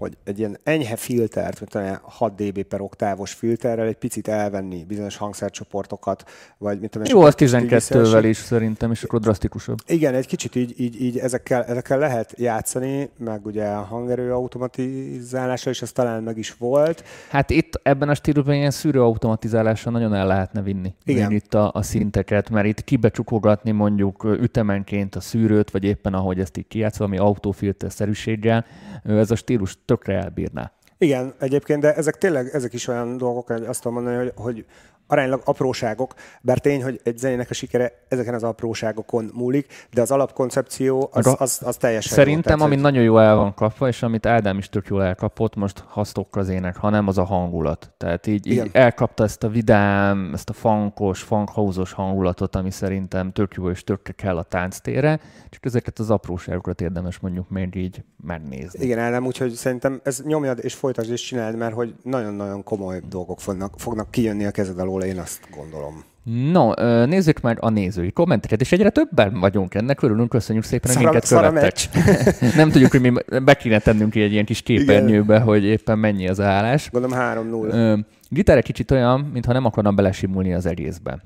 hogy 0.01 0.17
egy 0.23 0.39
ilyen 0.39 0.57
enyhe 0.63 0.95
filtert, 0.95 1.59
mint 1.59 1.75
olyan 1.75 1.99
6 2.03 2.35
dB 2.35 2.63
per 2.63 2.81
oktávos 2.81 3.33
filterrel 3.33 3.87
egy 3.87 3.95
picit 3.95 4.27
elvenni 4.27 4.83
bizonyos 4.83 5.17
hangszercsoportokat, 5.17 6.23
vagy 6.57 6.79
mit 6.79 6.89
tudom, 6.89 7.07
Jó, 7.09 7.21
az 7.21 7.35
kicsit 7.35 7.59
így 7.59 7.65
12-vel 7.65 7.73
visszaesik. 7.73 8.29
is 8.29 8.37
szerintem, 8.37 8.91
és 8.91 9.03
akkor 9.03 9.19
drasztikusabb. 9.19 9.77
Igen, 9.87 10.13
egy 10.13 10.27
kicsit 10.27 10.55
így, 10.55 10.73
így, 10.77 11.01
így 11.01 11.17
ezekkel, 11.17 11.63
ezekkel 11.63 11.97
lehet 11.97 12.33
játszani, 12.37 13.09
meg 13.17 13.45
ugye 13.45 13.65
a 13.65 13.81
hangerő 13.81 14.33
automatizálása 14.33 15.69
is, 15.69 15.81
ez 15.81 15.91
talán 15.91 16.23
meg 16.23 16.37
is 16.37 16.53
volt. 16.53 17.03
Hát 17.29 17.49
itt 17.49 17.79
ebben 17.83 18.09
a 18.09 18.13
stílusban 18.13 18.55
ilyen 18.55 18.71
szűrő 18.71 19.01
automatizálással 19.01 19.91
nagyon 19.91 20.13
el 20.13 20.27
lehetne 20.27 20.61
vinni. 20.61 20.93
Igen. 21.05 21.31
Itt 21.31 21.53
a, 21.53 21.71
a 21.73 21.81
szinteket, 21.81 22.49
mert 22.49 22.65
itt 22.65 22.83
kibecsukogatni 22.83 23.71
mondjuk 23.71 24.23
ütemenként 24.23 25.15
a 25.15 25.19
szűrőt, 25.19 25.71
vagy 25.71 25.83
éppen 25.83 26.13
ahogy 26.13 26.39
ezt 26.39 26.57
így 26.57 26.67
kijátsz, 26.67 26.97
valami 26.97 27.17
autófilter-szerűséggel, 27.17 28.65
ö, 29.03 29.19
ez 29.19 29.31
a 29.31 29.35
stílus 29.35 29.77
tökre 29.91 30.13
elbírná. 30.13 30.71
Igen, 30.97 31.33
egyébként, 31.39 31.81
de 31.81 31.95
ezek 31.95 32.17
tényleg, 32.17 32.47
ezek 32.53 32.73
is 32.73 32.87
olyan 32.87 33.17
dolgok, 33.17 33.47
hogy 33.47 33.65
azt 33.65 33.81
tudom 33.81 34.03
mondani, 34.03 34.17
hogy, 34.17 34.33
hogy 34.35 34.65
aránylag 35.07 35.41
apróságok, 35.45 36.13
bár 36.41 36.59
tény, 36.59 36.83
hogy 36.83 36.99
egy 37.03 37.17
zenének 37.17 37.49
a 37.49 37.53
sikere 37.53 37.91
ezeken 38.07 38.33
az 38.33 38.43
apróságokon 38.43 39.29
múlik, 39.33 39.87
de 39.93 40.01
az 40.01 40.11
alapkoncepció 40.11 41.09
az, 41.11 41.35
az, 41.37 41.61
az 41.65 41.77
teljesen 41.77 42.17
Szerintem, 42.17 42.59
jó. 42.59 42.65
ami 42.65 42.75
nagyon 42.75 43.03
jól 43.03 43.21
el 43.21 43.35
van 43.35 43.53
kapva, 43.53 43.87
és 43.87 44.03
amit 44.03 44.25
Ádám 44.25 44.57
is 44.57 44.69
tök 44.69 44.87
jól 44.87 45.03
elkapott, 45.03 45.55
most 45.55 45.83
hasztok 45.87 46.35
az 46.35 46.49
ének, 46.49 46.75
hanem 46.75 47.07
az 47.07 47.17
a 47.17 47.23
hangulat. 47.23 47.93
Tehát 47.97 48.27
így, 48.27 48.47
így 48.47 48.53
Igen. 48.53 48.69
elkapta 48.71 49.23
ezt 49.23 49.43
a 49.43 49.49
vidám, 49.49 50.31
ezt 50.33 50.49
a 50.49 50.53
funkos, 50.53 51.21
funkhouse-os 51.21 51.91
hangulatot, 51.91 52.55
ami 52.55 52.71
szerintem 52.71 53.31
tök 53.31 53.53
jó 53.53 53.69
és 53.69 53.83
tökre 53.83 54.13
kell 54.13 54.37
a 54.37 54.43
tánctérre, 54.43 55.19
csak 55.49 55.65
ezeket 55.65 55.99
az 55.99 56.09
apróságokat 56.09 56.81
érdemes 56.81 57.19
mondjuk 57.19 57.49
még 57.49 57.75
így 57.75 58.03
megnézni. 58.23 58.85
Igen, 58.85 59.11
nem, 59.11 59.25
úgyhogy 59.25 59.51
szerintem 59.51 60.01
ez 60.03 60.21
nyomjad 60.23 60.59
és 60.61 60.73
folytasd 60.73 61.11
és 61.11 61.21
csináld, 61.21 61.57
mert 61.57 61.73
hogy 61.73 61.95
nagyon-nagyon 62.03 62.63
komoly 62.63 63.01
dolgok 63.09 63.39
fognak, 63.39 63.73
fognak 63.77 64.11
kijönni 64.11 64.45
a 64.45 64.51
kezed 64.51 64.79
alól, 64.79 64.90
én 64.99 65.19
azt 65.19 65.47
gondolom. 65.55 66.03
No, 66.23 66.71
nézzük 67.05 67.41
meg 67.41 67.57
a 67.61 67.69
nézői 67.69 68.11
kommenteket, 68.11 68.61
és 68.61 68.71
egyre 68.71 68.89
többen 68.89 69.39
vagyunk 69.39 69.73
ennek, 69.73 70.01
örülünk, 70.01 70.29
köszönjük 70.29 70.63
szépen, 70.63 70.95
hogy 70.95 71.03
minket 71.03 71.27
követtek. 71.27 71.73
Nem 72.55 72.69
tudjuk, 72.69 72.91
hogy 72.91 73.01
mi 73.01 73.11
be 73.43 73.53
kéne 73.53 73.79
tennünk 73.79 74.15
egy 74.15 74.31
ilyen 74.31 74.45
kis 74.45 74.61
képernyőbe, 74.61 75.39
hogy 75.39 75.63
éppen 75.63 75.99
mennyi 75.99 76.27
az 76.27 76.39
állás. 76.39 76.89
Gondolom 76.91 77.17
3-0. 77.19 77.73
Ö, 77.73 77.97
gitár 78.29 78.57
egy 78.57 78.63
kicsit 78.63 78.91
olyan, 78.91 79.29
mintha 79.33 79.53
nem 79.53 79.65
akarna 79.65 79.91
belesimulni 79.91 80.53
az 80.53 80.65
egészbe. 80.65 81.23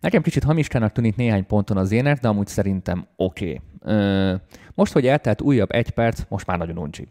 Nekem 0.00 0.22
kicsit 0.22 0.44
hamiskának 0.44 0.92
tűnik 0.92 1.16
néhány 1.16 1.46
ponton 1.46 1.76
az 1.76 1.92
ének, 1.92 2.20
de 2.20 2.28
amúgy 2.28 2.46
szerintem 2.46 3.06
oké. 3.16 3.60
Okay. 3.82 4.34
Most, 4.74 4.92
hogy 4.92 5.06
eltelt 5.06 5.40
újabb 5.40 5.72
egy 5.72 5.90
perc, 5.90 6.20
most 6.28 6.46
már 6.46 6.58
nagyon 6.58 6.78
uncsi. 6.78 7.08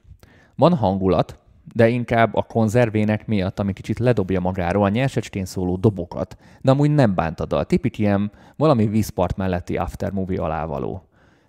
Van 0.56 0.74
hangulat, 0.74 1.40
de 1.74 1.88
inkább 1.88 2.36
a 2.36 2.42
konzervének 2.42 3.28
miatt, 3.28 3.60
ami 3.60 3.74
kicsit 3.74 4.00
ledobja 4.00 4.40
magáról 4.40 4.84
a 4.84 4.90
nyersecskén 4.90 5.46
szóló 5.46 5.76
dobokat, 5.76 6.38
de 6.62 6.72
amúgy 6.72 6.92
nem 6.92 7.16
bánt 7.16 7.40
a 7.40 7.46
dal. 7.46 7.66
Tipik 7.66 7.98
ilyen 7.98 8.32
valami 8.56 8.88
vízpart 8.88 9.38
melletti 9.38 9.78
aftermovie 9.78 10.42
alávaló. 10.42 11.08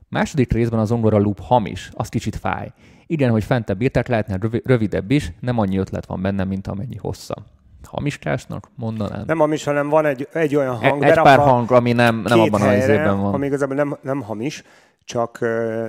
Második 0.08 0.52
részben 0.52 0.78
az 0.78 0.88
zongora 0.88 1.18
loop 1.18 1.40
hamis, 1.40 1.90
az 1.92 2.08
kicsit 2.08 2.36
fáj. 2.36 2.72
Igen, 3.06 3.30
hogy 3.30 3.44
fentebb 3.44 3.82
írták, 3.82 4.08
lehetne 4.08 4.36
rövi- 4.40 4.62
rövidebb 4.66 5.10
is, 5.10 5.32
nem 5.40 5.58
annyi 5.58 5.78
ötlet 5.78 6.06
van 6.06 6.22
benne, 6.22 6.44
mint 6.44 6.66
amennyi 6.66 6.96
hossza. 6.96 7.34
Hamiskásnak 7.82 8.70
mondanám. 8.74 9.22
Nem 9.26 9.38
hamis, 9.38 9.64
hanem 9.64 9.88
van 9.88 10.04
egy, 10.06 10.28
egy 10.32 10.56
olyan 10.56 10.74
hang, 10.76 11.02
E- 11.02 11.06
egy 11.10 11.20
pár 11.20 11.38
hang, 11.38 11.70
ami 11.72 11.92
nem, 11.92 12.22
nem 12.24 12.40
abban 12.40 12.60
helyre, 12.60 12.76
helyzetben 12.76 13.20
van. 13.20 13.34
Ami 13.34 13.46
igazából 13.46 13.74
nem, 13.76 13.96
nem 14.02 14.22
hamis, 14.22 14.64
csak 15.04 15.38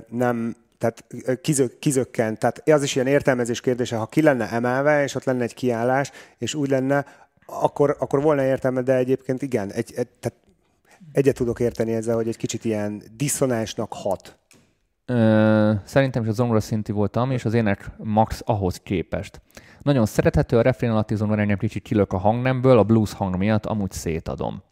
nem, 0.09 0.55
tehát 0.77 1.05
kizök, 1.41 1.79
kizökkent. 1.79 2.39
Tehát 2.39 2.69
az 2.69 2.83
is 2.83 2.95
ilyen 2.95 3.07
értelmezés 3.07 3.61
kérdése, 3.61 3.95
ha 3.95 4.05
ki 4.05 4.21
lenne 4.21 4.51
emelve, 4.51 5.03
és 5.03 5.15
ott 5.15 5.23
lenne 5.23 5.43
egy 5.43 5.53
kiállás, 5.53 6.11
és 6.37 6.53
úgy 6.53 6.69
lenne, 6.69 7.05
akkor, 7.45 7.95
akkor 7.99 8.21
volna 8.21 8.43
értelme, 8.43 8.81
de 8.81 8.95
egyébként 8.95 9.41
igen, 9.41 9.71
egy, 9.71 9.93
egy, 9.95 10.07
tehát 10.19 10.37
egyet 11.11 11.35
tudok 11.35 11.59
érteni 11.59 11.93
ezzel, 11.93 12.15
hogy 12.15 12.27
egy 12.27 12.37
kicsit 12.37 12.65
ilyen 12.65 13.01
diszonánsnak 13.17 13.93
hat. 13.93 14.37
Ö, 15.05 15.73
szerintem 15.83 16.23
is 16.23 16.29
a 16.29 16.31
zongora 16.31 16.59
szinti 16.59 16.91
volt 16.91 17.15
ami, 17.15 17.33
és 17.33 17.45
az 17.45 17.53
ének 17.53 17.91
max 17.97 18.41
ahhoz 18.45 18.77
képest. 18.77 19.41
Nagyon 19.81 20.05
szerethető, 20.05 20.57
a 20.57 20.61
refrén 20.61 20.91
alatti 20.91 21.15
zongora 21.15 21.41
engem 21.41 21.57
kicsit 21.57 21.83
kilök 21.83 22.13
a 22.13 22.17
hangnemből, 22.17 22.77
a 22.77 22.83
blues 22.83 23.13
hang 23.13 23.37
miatt 23.37 23.65
amúgy 23.65 23.91
szétadom. 23.91 24.63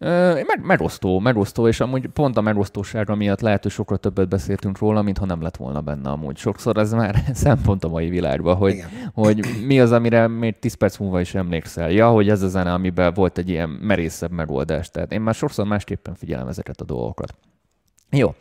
Meg, 0.00 0.60
megosztó, 0.62 1.18
megosztó, 1.18 1.68
és 1.68 1.80
amúgy 1.80 2.06
pont 2.06 2.36
a 2.36 2.40
megosztósága 2.40 3.14
miatt 3.14 3.40
lehet, 3.40 3.62
hogy 3.62 3.72
sokkal 3.72 3.98
többet 3.98 4.28
beszéltünk 4.28 4.78
róla, 4.78 5.02
mintha 5.02 5.24
nem 5.24 5.42
lett 5.42 5.56
volna 5.56 5.80
benne 5.80 6.10
amúgy. 6.10 6.36
Sokszor 6.36 6.76
ez 6.76 6.92
már 6.92 7.22
szempont 7.32 7.84
a 7.84 7.88
mai 7.88 8.08
világban, 8.08 8.56
hogy, 8.56 8.72
Igen. 8.72 8.88
hogy 9.14 9.44
mi 9.66 9.80
az, 9.80 9.92
amire 9.92 10.28
még 10.28 10.58
10 10.58 10.74
perc 10.74 10.98
múlva 10.98 11.20
is 11.20 11.34
emlékszel. 11.34 11.90
Ja, 11.90 12.10
hogy 12.10 12.28
ez 12.28 12.42
a 12.42 12.48
zene, 12.48 12.72
amiben 12.72 13.14
volt 13.14 13.38
egy 13.38 13.48
ilyen 13.48 13.68
merészebb 13.68 14.30
megoldás. 14.30 14.90
Tehát 14.90 15.12
én 15.12 15.20
már 15.20 15.34
sokszor 15.34 15.66
másképpen 15.66 16.14
figyelem 16.14 16.48
ezeket 16.48 16.80
a 16.80 16.84
dolgokat. 16.84 17.34
Jó. 18.10 18.34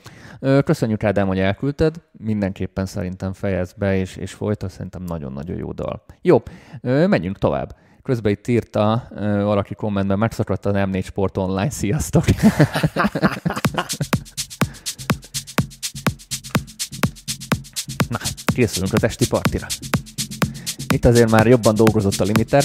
Köszönjük 0.63 1.04
Ádám, 1.04 1.28
hogy 1.28 1.39
elküldted. 1.39 1.95
Mindenképpen 2.12 2.86
szerintem 2.86 3.34
fejezd 3.34 3.78
be, 3.78 3.98
és, 3.98 4.15
és 4.15 4.34
folytasd. 4.34 4.74
Szerintem 4.74 5.04
nagyon-nagyon 5.04 5.58
jó 5.58 5.72
dal. 5.72 6.04
Jó, 6.22 6.41
menjünk 6.82 7.38
tovább. 7.38 7.76
Közben 8.10 8.32
itt 8.32 8.48
írta 8.48 9.08
valaki 9.43 9.76
kommentben, 9.76 10.17
megszakadt 10.17 10.65
a 10.65 10.72
M4 10.72 11.04
Sport 11.04 11.38
Online, 11.38 11.69
sziasztok! 11.69 12.26
Na, 18.10 18.17
készülünk 18.54 18.93
az 18.93 19.04
esti 19.04 19.28
partira. 19.28 19.67
Itt 20.93 21.06
azért 21.06 21.30
már 21.30 21.48
jobban 21.48 21.76
dolgozott 21.76 22.19
a 22.19 22.24
limiter. 22.24 22.63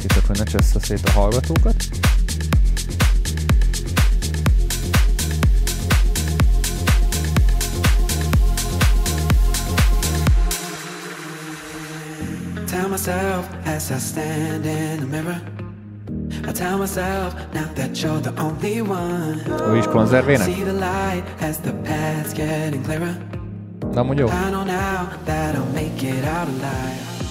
Hiszek, 0.00 0.26
hogy 0.26 0.38
ne 0.38 0.44
csessze 0.44 0.80
szét 0.80 1.08
a 1.08 1.10
hallgatókat. 1.10 1.74
I 12.78 12.80
tell 12.82 12.90
myself 12.90 13.48
as 13.66 13.90
I 13.90 13.98
stand 13.98 14.64
in 14.64 15.00
the 15.00 15.06
mirror. 15.06 15.40
I 16.46 16.52
tell 16.52 16.78
myself 16.78 17.34
now 17.52 17.66
that 17.74 18.00
you're 18.00 18.20
the 18.20 18.32
only 18.40 18.82
one. 18.82 19.42
Ő 19.72 19.76
is 19.76 19.86
konzervének? 19.86 20.46
See 20.46 20.62
the 20.64 20.72
light 20.72 21.24
as 21.40 21.56
the 21.56 21.72
path's 21.72 22.32
getting 22.32 22.84
clearer. 22.84 23.16
Amúgy. 23.94 24.22
I 24.22 24.50
know 24.50 24.64
now 24.64 25.08
that 25.24 25.56
I'll 25.56 25.72
make 25.72 26.04
it 26.04 26.24
out 26.24 26.48
alive. 26.48 27.27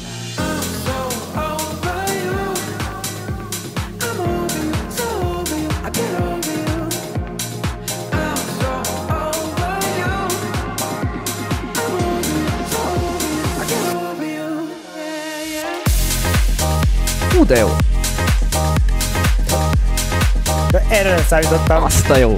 De 20.69 20.85
erre 20.89 21.09
nem 21.09 21.25
számítottam. 21.27 21.83
Azt 21.83 22.09
a 22.09 22.17
jó. 22.17 22.35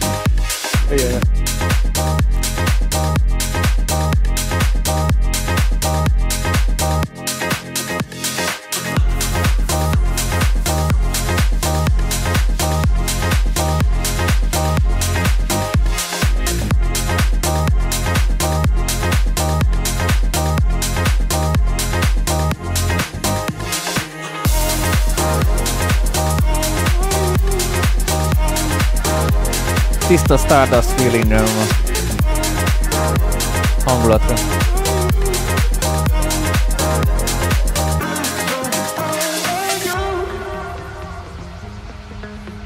Igen. 0.91 1.38
Tiszta 30.09 30.37
Stardust 30.37 30.89
feeling 30.89 31.27
van. 31.27 31.67
Hangulatra. 33.85 34.35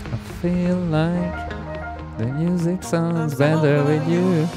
I 0.08 0.18
feel 0.42 0.78
like 0.90 1.50
the 2.18 2.26
music 2.26 2.84
sounds 2.84 3.36
better 3.36 3.84
with 3.86 4.10
you. 4.10 4.48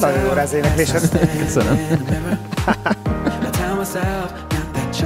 Nagyon 0.00 0.20
jó 0.20 0.30
az 0.30 0.52
éneklésed. 0.52 1.28
Köszönöm. 1.38 1.76
I 1.76 3.50
tell 3.50 3.74
myself 3.76 4.32
now 4.50 4.64
that 4.72 5.00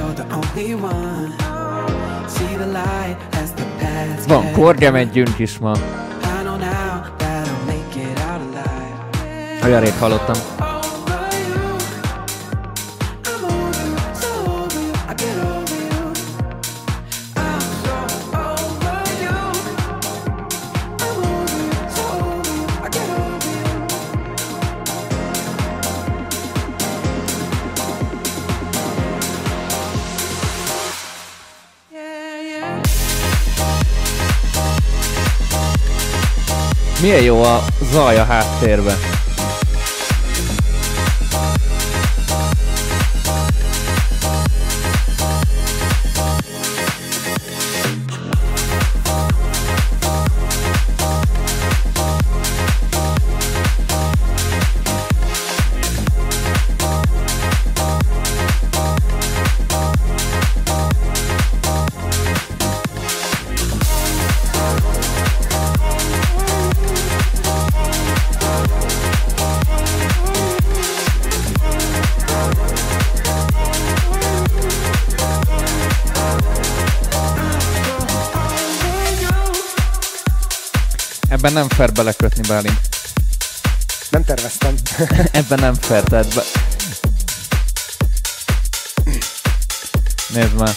you're 5.15 6.04
you. 9.67 9.95
Yeah, 31.91 32.41
yeah. 32.41 32.81
Milyen 37.01 37.23
jó 37.23 37.43
a 37.43 37.63
zaj 37.91 38.17
a 38.17 38.23
háttérben. 38.23 39.14
Ebben 81.45 81.57
nem 81.57 81.69
fair 81.69 81.91
belekötni, 81.91 82.41
Bálint. 82.47 82.79
Nem 84.11 84.23
terveztem. 84.23 84.75
Ebben 85.41 85.59
nem 85.59 85.73
fair, 85.73 86.03
tehát 86.03 86.35
be... 86.35 86.41
Nézd 90.33 90.59
már. 90.59 90.69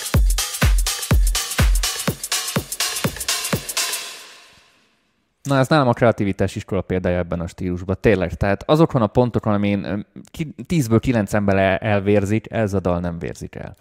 Na, 5.42 5.59
ez 5.59 5.68
nálam 5.68 5.88
a 5.88 5.92
kreativitás 5.92 6.57
iskola 6.57 6.81
példája 6.81 7.18
ebben 7.18 7.40
a 7.40 7.46
stílusban. 7.46 7.96
Tényleg, 8.00 8.35
tehát 8.35 8.62
azokon 8.66 9.02
a 9.02 9.07
pontokon, 9.07 9.52
amin 9.52 9.85
ö, 9.85 9.98
ki- 10.31 10.54
10-ből 10.68 10.98
9 11.00 11.33
ember 11.35 11.57
el- 11.57 11.76
elvérzik, 11.76 12.52
ez 12.52 12.74
a 12.74 12.81
dal 12.81 13.00
nem 13.00 13.18
vérzik 13.18 13.54
el. 13.54 13.76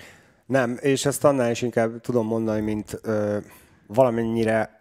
Nem, 0.46 0.78
és 0.82 1.06
ezt 1.06 1.24
annál 1.24 1.52
is 1.52 1.62
inkább 1.62 2.02
tudom 2.02 2.28
mondani, 2.28 2.62
mint 2.62 3.00
ö, 3.04 3.38
valamennyire, 3.88 4.77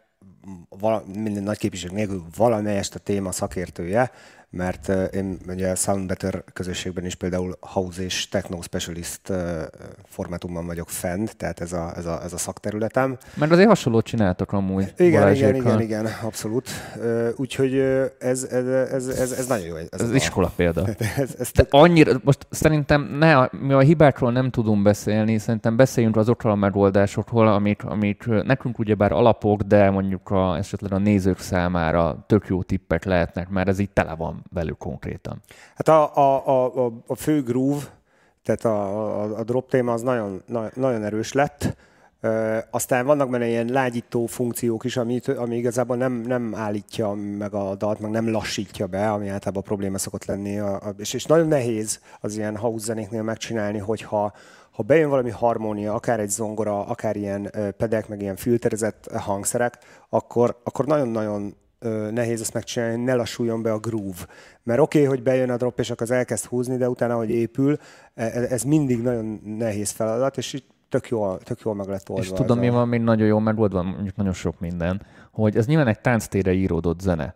vala, 0.69 1.05
minden 1.15 1.43
nagy 1.43 1.59
képviség 1.59 1.91
nélkül 1.91 2.25
valamelyest 2.37 2.95
a 2.95 2.99
téma 2.99 3.33
szakértője, 3.33 4.11
mert 4.51 4.89
ö, 4.89 5.05
én 5.05 5.39
ugye 5.49 5.71
a 5.71 5.75
Sound 5.75 6.07
Better 6.07 6.45
közösségben 6.53 7.05
is 7.05 7.15
például 7.15 7.57
house 7.61 8.03
és 8.03 8.29
techno 8.29 8.63
specialist 8.63 9.29
ö, 9.29 9.63
formátumban 10.05 10.67
vagyok 10.67 10.89
fent, 10.89 11.37
tehát 11.37 11.61
ez 11.61 11.73
a, 11.73 11.93
ez 11.97 12.07
a, 12.07 12.23
ez 12.25 12.33
a 12.33 12.37
szakterületem. 12.39 13.17
Mert 13.35 13.53
azért 13.53 13.69
hasonlót 13.69 14.05
csináltok 14.05 14.53
amúgy 14.53 14.93
Igen, 14.97 15.07
igen, 15.07 15.21
Balázsékkal. 15.21 15.61
igen, 15.61 15.81
igen, 15.81 16.07
abszolút. 16.23 16.69
Ö, 17.01 17.29
Úgyhogy 17.37 17.75
ez, 18.19 18.45
ez, 18.45 18.67
ez, 18.67 19.09
ez, 19.09 19.33
ez 19.33 19.47
nagyon 19.47 19.67
jó. 19.67 19.75
Ez, 19.77 20.01
Ez 20.01 20.11
a 20.11 20.15
iskola 20.15 20.53
példa. 20.57 20.85
Ez, 21.17 21.35
ez 21.39 21.51
De 21.55 21.67
annyira, 21.71 22.13
most 22.25 22.47
szerintem 22.51 23.03
ne, 23.19 23.49
mi 23.51 23.73
a 23.73 23.79
hibákról 23.81 24.33
nem 24.33 24.51
tudunk 24.51 24.83
beszélni, 24.83 25.39
szerintem 25.39 25.77
beszéljünk 25.77 26.17
azokról 26.17 26.53
a 26.53 26.57
megoldásokról, 26.57 27.49
amik, 27.49 27.85
amik 27.85 28.27
nekünk 28.27 28.79
ugyebár 28.79 29.13
alapok, 29.13 29.63
de 29.63 29.91
mondjuk 29.91 30.31
a, 30.31 30.57
esetleg 30.57 30.93
a 30.93 30.99
nézők 30.99 31.39
számára 31.39 32.25
tök 32.27 32.47
jó 32.47 32.63
tippek 32.63 33.05
lehetnek, 33.05 33.49
mert 33.49 33.69
ez 33.69 33.79
így 33.79 33.91
tele 33.91 34.15
van 34.15 34.36
velük 34.53 34.79
konkrétan. 34.79 35.43
Hát 35.75 35.89
a, 35.89 36.17
a, 36.17 36.47
a, 36.47 36.93
a, 37.07 37.15
fő 37.15 37.43
groove, 37.43 37.83
tehát 38.43 38.65
a, 38.65 39.23
a, 39.23 39.39
a 39.39 39.45
drop 39.45 39.71
téma 39.71 39.93
az 39.93 40.03
nagyon, 40.03 40.43
na- 40.47 40.71
nagyon 40.75 41.05
erős 41.05 41.33
lett. 41.33 41.77
Ö, 42.21 42.59
aztán 42.71 43.07
vannak 43.07 43.31
benne 43.31 43.47
ilyen 43.47 43.67
lágyító 43.67 44.27
funkciók 44.27 44.85
is, 44.85 44.97
ami, 44.97 45.21
ami 45.37 45.57
igazából 45.57 45.97
nem, 45.97 46.13
nem 46.13 46.55
állítja 46.55 47.13
meg 47.13 47.55
a 47.55 47.75
dalt, 47.75 48.01
meg 48.01 48.11
nem 48.11 48.31
lassítja 48.31 48.87
be, 48.87 49.11
ami 49.11 49.29
általában 49.29 49.63
probléma 49.63 49.99
szokott 49.99 50.25
lenni. 50.25 50.59
A, 50.59 50.75
a, 50.75 50.95
és, 50.99 51.13
és 51.13 51.25
nagyon 51.25 51.49
nehéz 51.49 52.01
az 52.21 52.37
ilyen 52.37 52.57
house 52.57 52.85
zenéknél 52.85 53.23
megcsinálni, 53.23 53.79
hogyha 53.79 54.33
ha 54.77 54.83
bejön 54.83 55.11
valami 55.11 55.31
harmónia, 55.31 55.95
akár 55.95 56.21
egy 56.21 56.29
zongora, 56.29 56.87
akár 56.87 57.17
ilyen 57.17 57.51
pedek, 57.77 58.09
meg 58.09 58.21
ilyen 58.21 58.37
filterezett 58.37 59.11
hangszerek, 59.13 59.79
akkor, 60.09 60.61
akkor 60.65 60.87
nagyon-nagyon 60.87 61.57
ö, 61.79 62.11
nehéz 62.11 62.41
ezt 62.41 62.55
megcsinálni, 62.55 63.05
ne 63.05 63.15
lassuljon 63.15 63.63
be 63.63 63.73
a 63.73 63.79
groove. 63.79 64.27
Mert 64.63 64.81
oké, 64.81 64.99
okay, 64.99 65.11
hogy 65.11 65.23
bejön 65.23 65.51
a 65.51 65.57
drop, 65.57 65.79
és 65.79 65.91
akkor 65.91 66.03
az 66.03 66.11
elkezd 66.11 66.45
húzni, 66.45 66.77
de 66.77 66.89
utána, 66.89 67.17
hogy 67.17 67.31
épül, 67.31 67.77
e- 68.15 68.25
e- 68.25 68.47
ez 68.51 68.63
mindig 68.63 69.03
nagyon 69.03 69.41
nehéz 69.45 69.91
feladat, 69.91 70.37
és 70.37 70.53
itt 70.53 70.69
tök 70.89 71.09
jól, 71.09 71.39
tök 71.39 71.61
jól 71.61 71.75
meg 71.75 71.89
lett 71.89 72.09
oldva. 72.09 72.25
És 72.25 72.33
tudom, 72.33 72.59
mi 72.59 72.69
van 72.69 72.89
még 72.89 73.01
nagyon 73.01 73.27
jól 73.27 73.41
megoldva, 73.41 73.83
mondjuk 73.83 74.17
nagyon 74.17 74.33
sok 74.33 74.61
minden, 74.61 75.03
hogy 75.33 75.57
ez 75.57 75.67
nyilván 75.67 75.87
egy 75.87 76.01
tánctére 76.01 76.53
íródott 76.53 77.01
zene. 77.01 77.35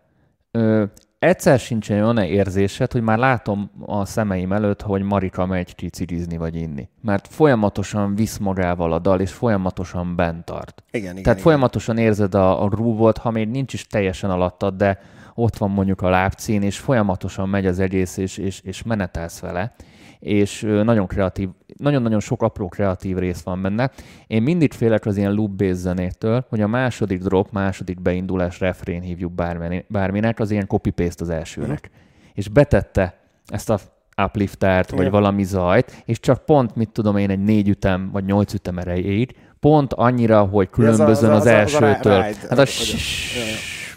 Ö, 0.50 0.84
egyszer 1.20 1.58
sincs 1.58 1.90
olyan 1.90 2.18
érzésed, 2.18 2.92
hogy 2.92 3.02
már 3.02 3.18
látom 3.18 3.70
a 3.86 4.04
szemeim 4.04 4.52
előtt, 4.52 4.82
hogy 4.82 5.02
Marika 5.02 5.46
megy 5.46 5.74
cicirizni 5.76 6.36
vagy 6.36 6.56
inni. 6.56 6.88
Mert 7.02 7.28
folyamatosan 7.30 8.14
visz 8.14 8.38
magával 8.38 8.92
a 8.92 8.98
dal, 8.98 9.20
és 9.20 9.32
folyamatosan 9.32 10.16
bent 10.16 10.44
tart. 10.44 10.82
Igen, 10.90 11.10
igen, 11.10 11.22
Tehát 11.22 11.38
igen. 11.38 11.42
folyamatosan 11.42 11.98
érzed 11.98 12.34
a, 12.34 12.62
a 12.62 12.68
groove-ot, 12.68 13.18
ha 13.18 13.30
még 13.30 13.48
nincs 13.48 13.72
is 13.72 13.86
teljesen 13.86 14.30
alattad, 14.30 14.74
de 14.74 14.98
ott 15.34 15.56
van 15.56 15.70
mondjuk 15.70 16.02
a 16.02 16.08
lábcín, 16.08 16.62
és 16.62 16.78
folyamatosan 16.78 17.48
megy 17.48 17.66
az 17.66 17.78
egész, 17.78 18.16
és, 18.16 18.38
és, 18.38 18.60
és 18.60 18.82
menetelsz 18.82 19.40
vele. 19.40 19.72
És 20.20 20.60
nagyon 20.60 21.06
kreatív, 21.06 21.48
nagyon-nagyon 21.76 22.20
sok 22.20 22.42
apró 22.42 22.68
kreatív 22.68 23.16
rész 23.16 23.42
van 23.42 23.62
benne. 23.62 23.90
Én 24.26 24.42
mindig 24.42 24.72
félek 24.72 25.06
az 25.06 25.16
ilyen 25.16 25.32
loop 25.32 25.62
zenétől, 25.72 26.46
hogy 26.48 26.60
a 26.60 26.66
második 26.66 27.22
drop, 27.22 27.50
második 27.52 28.00
beindulás, 28.00 28.60
refrén 28.60 29.00
hívjuk 29.00 29.32
bármini- 29.32 29.84
bárminek, 29.88 30.40
az 30.40 30.50
ilyen 30.50 30.66
copy-paste 30.66 31.24
az 31.24 31.30
elsőnek. 31.30 31.90
És 32.34 32.48
betette 32.48 33.18
ezt 33.46 33.70
a 33.70 33.78
upliftert, 34.24 34.90
vagy 34.90 35.10
valami 35.10 35.44
zajt, 35.44 36.02
és 36.04 36.20
csak 36.20 36.44
pont, 36.44 36.76
mit 36.76 36.88
tudom 36.88 37.16
én, 37.16 37.30
egy 37.30 37.42
négy 37.42 37.68
ütem, 37.68 38.10
vagy 38.12 38.24
nyolc 38.24 38.54
ütem 38.54 38.78
erejéig, 38.78 39.34
pont 39.60 39.92
annyira, 39.92 40.40
hogy 40.40 40.70
különbözön 40.70 41.30
az, 41.30 41.46
elsőtől. 41.46 42.20
Hát 42.20 42.58
a 42.58 42.66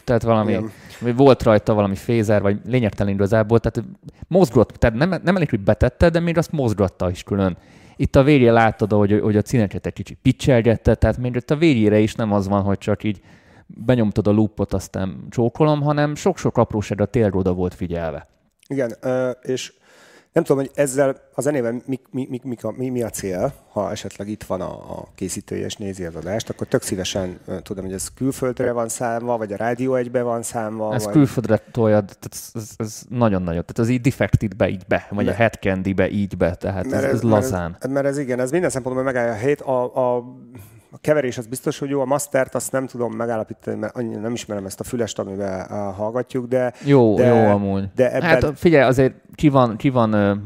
tehát 0.04 0.24
valami, 0.24 0.52
Igen. 0.52 0.72
Volt 1.12 1.44
rajta 1.44 1.74
valami 1.74 1.96
fézer, 1.96 2.42
vagy 2.42 2.60
lényegtelen 2.66 3.14
igazából, 3.14 3.60
tehát 3.60 3.90
mozgott, 4.28 4.70
tehát 4.70 4.98
nem, 4.98 5.22
nem 5.24 5.36
elég, 5.36 5.50
hogy 5.50 5.60
betette, 5.60 6.10
de 6.10 6.20
még 6.20 6.38
azt 6.38 6.52
mozgatta 6.52 7.10
is 7.10 7.24
külön. 7.24 7.58
Itt 7.96 8.16
a 8.16 8.24
végén 8.24 8.54
láttad, 8.54 8.92
hogy, 8.92 9.20
hogy 9.22 9.38
a 9.38 9.42
színeket 9.44 9.86
egy 9.86 9.94
kicsit 9.94 10.18
picselgette, 10.22 10.96
tehát 10.96 11.18
még 11.18 11.36
itt 11.36 11.52
a 11.52 11.56
végére 11.56 12.00
is 12.00 12.16
nem 12.16 12.32
az 12.32 12.48
van, 12.48 12.62
hogy 12.62 12.78
csak 12.78 13.04
így 13.04 13.22
benyomtad 13.68 14.28
a 14.28 14.32
loopot, 14.32 14.74
aztán 14.74 15.26
csókolom, 15.30 15.82
hanem 15.82 16.16
sok-sok 16.16 16.58
apróságra 16.58 17.06
tényleg 17.06 17.36
oda 17.36 17.54
volt 17.54 17.74
figyelve. 17.74 18.28
Igen, 18.68 18.96
és 19.42 19.74
nem 20.34 20.44
tudom, 20.44 20.62
hogy 20.62 20.72
ezzel 20.76 21.22
a 21.34 21.42
zenével 21.42 21.72
mi, 21.72 22.00
mi, 22.12 22.28
mi, 22.30 22.40
mi, 22.44 22.56
a, 22.62 22.72
mi, 22.78 22.90
mi 22.90 23.02
a 23.02 23.10
cél, 23.10 23.54
ha 23.72 23.92
esetleg 23.92 24.28
itt 24.28 24.44
van 24.44 24.62
a, 24.62 24.72
a 24.72 25.08
készítője 25.16 25.66
és 25.66 25.76
nézi 25.76 26.06
az 26.06 26.16
adást, 26.16 26.50
akkor 26.50 26.68
tök 26.68 26.82
szívesen 26.82 27.40
tudom, 27.64 27.84
hogy 27.84 27.94
ez 27.94 28.08
külföldre 28.14 28.72
van 28.72 28.90
számva, 28.90 29.38
vagy 29.38 29.54
a 29.54 29.56
Rádió 29.56 29.96
egybe 29.96 30.22
van 30.22 30.44
számva. 30.44 30.94
Ez 30.94 31.04
vagy... 31.04 31.14
külföldre 31.14 31.62
toljad, 31.72 32.06
tehát 32.06 32.30
ez, 32.32 32.50
ez, 32.54 32.70
ez 32.78 33.02
nagyon 33.10 33.42
nagyot. 33.42 33.66
Tehát 33.66 33.80
az 33.80 33.90
így 33.90 34.02
defected 34.02 34.56
be 34.56 34.70
így 34.70 34.86
be, 34.88 35.08
vagy 35.10 35.28
a 35.28 35.32
Ne. 35.32 35.36
head 35.36 35.54
candy 35.54 35.94
be 35.94 36.10
így 36.10 36.38
be, 36.38 36.56
tehát 36.56 36.92
ez, 36.92 37.04
ez 37.04 37.22
lazán. 37.22 37.70
Mert 37.72 37.84
ez, 37.84 37.92
mert 37.92 38.06
ez 38.06 38.18
igen, 38.18 38.40
ez 38.40 38.52
minden 38.52 38.70
szempontból 38.70 39.04
megállja 39.04 39.32
a 39.32 39.36
helyét. 39.36 39.62
A, 39.62 39.96
a, 40.16 40.24
a 40.94 40.98
keverés 41.02 41.38
az 41.38 41.48
biztos, 41.48 41.80
hogy 41.80 41.90
jó, 41.90 42.02
a 42.02 42.06
mastert 42.06 42.56
azt 42.56 42.72
nem 42.72 42.88
tudom 42.88 43.14
megállapítani, 43.14 43.78
mert 43.78 43.96
annyira 43.96 44.20
nem 44.20 44.34
ismerem 44.34 44.66
ezt 44.66 44.80
a 44.80 44.84
fülest, 44.84 45.20
amivel 45.20 45.68
uh, 45.70 45.96
hallgatjuk, 45.96 46.48
de... 46.48 46.74
Jó, 46.86 47.16
de, 47.16 47.26
jó 47.26 47.36
amúgy. 47.36 47.90
De 47.96 48.12
ebben... 48.12 48.30
Hát 48.30 48.60
figyelj, 48.60 48.84
azért 48.84 49.14
ki 49.36 49.50
van, 49.50 49.76
ki 49.78 49.90
van, 49.90 50.42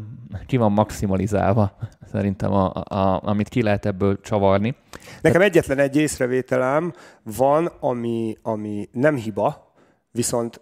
ki 0.45 0.57
van 0.57 0.71
maximalizálva 0.71 1.77
szerintem, 2.11 2.51
a, 2.53 2.71
a, 2.73 3.21
amit 3.23 3.49
ki 3.49 3.61
lehet 3.61 3.85
ebből 3.85 4.19
csavarni. 4.21 4.75
Nekem 5.21 5.41
egyetlen 5.41 5.79
egy 5.79 5.95
észrevételem 5.95 6.93
van, 7.23 7.71
ami, 7.79 8.37
ami 8.41 8.89
nem 8.91 9.15
hiba, 9.15 9.73
viszont, 10.11 10.61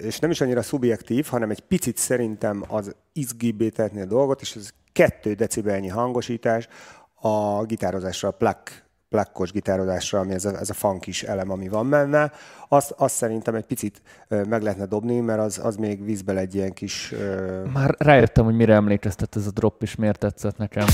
és 0.00 0.18
nem 0.18 0.30
is 0.30 0.40
annyira 0.40 0.62
szubjektív, 0.62 1.26
hanem 1.26 1.50
egy 1.50 1.60
picit 1.60 1.96
szerintem 1.96 2.64
az 2.68 2.94
izgibbé 3.12 3.68
tehetné 3.68 4.00
a 4.00 4.06
dolgot, 4.06 4.40
és 4.40 4.56
ez 4.56 4.70
kettő 4.92 5.32
decibelnyi 5.32 5.88
hangosítás 5.88 6.68
a 7.14 7.64
gitározásra, 7.64 8.28
a 8.28 8.32
plak, 8.32 8.88
plakkos 9.10 9.52
gitározásra, 9.52 10.18
ami 10.18 10.32
ez 10.32 10.44
a, 10.44 10.58
ez 10.58 10.70
a 10.70 10.74
funkis 10.74 11.22
elem, 11.22 11.50
ami 11.50 11.68
van 11.68 11.90
benne, 11.90 12.32
azt, 12.68 12.90
azt 12.90 13.14
szerintem 13.14 13.54
egy 13.54 13.64
picit 13.64 14.02
meg 14.28 14.62
lehetne 14.62 14.86
dobni, 14.86 15.20
mert 15.20 15.40
az, 15.40 15.60
az 15.62 15.76
még 15.76 16.04
vízbe 16.04 16.36
egy 16.36 16.54
ilyen 16.54 16.72
kis... 16.72 17.12
Ö... 17.12 17.62
Már 17.72 17.94
rájöttem, 17.98 18.44
hogy 18.44 18.54
mire 18.54 18.74
emlékeztet 18.74 19.36
ez 19.36 19.46
a 19.46 19.50
drop, 19.50 19.82
és 19.82 19.94
miért 19.94 20.18
tetszett 20.18 20.56
nekem. 20.56 20.86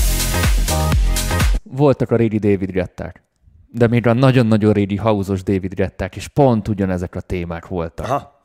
Voltak 1.63 2.11
a 2.11 2.15
régi 2.15 2.37
David 2.37 2.71
Getták, 2.71 3.23
de 3.71 3.87
még 3.87 4.07
a 4.07 4.13
nagyon-nagyon 4.13 4.73
régi 4.73 4.95
hauzos 4.95 5.43
David 5.43 5.73
Getták, 5.73 6.15
és 6.15 6.27
pont 6.27 6.67
ugyanezek 6.67 7.15
a 7.15 7.21
témák 7.21 7.67
voltak. 7.67 8.05
Aha. 8.05 8.41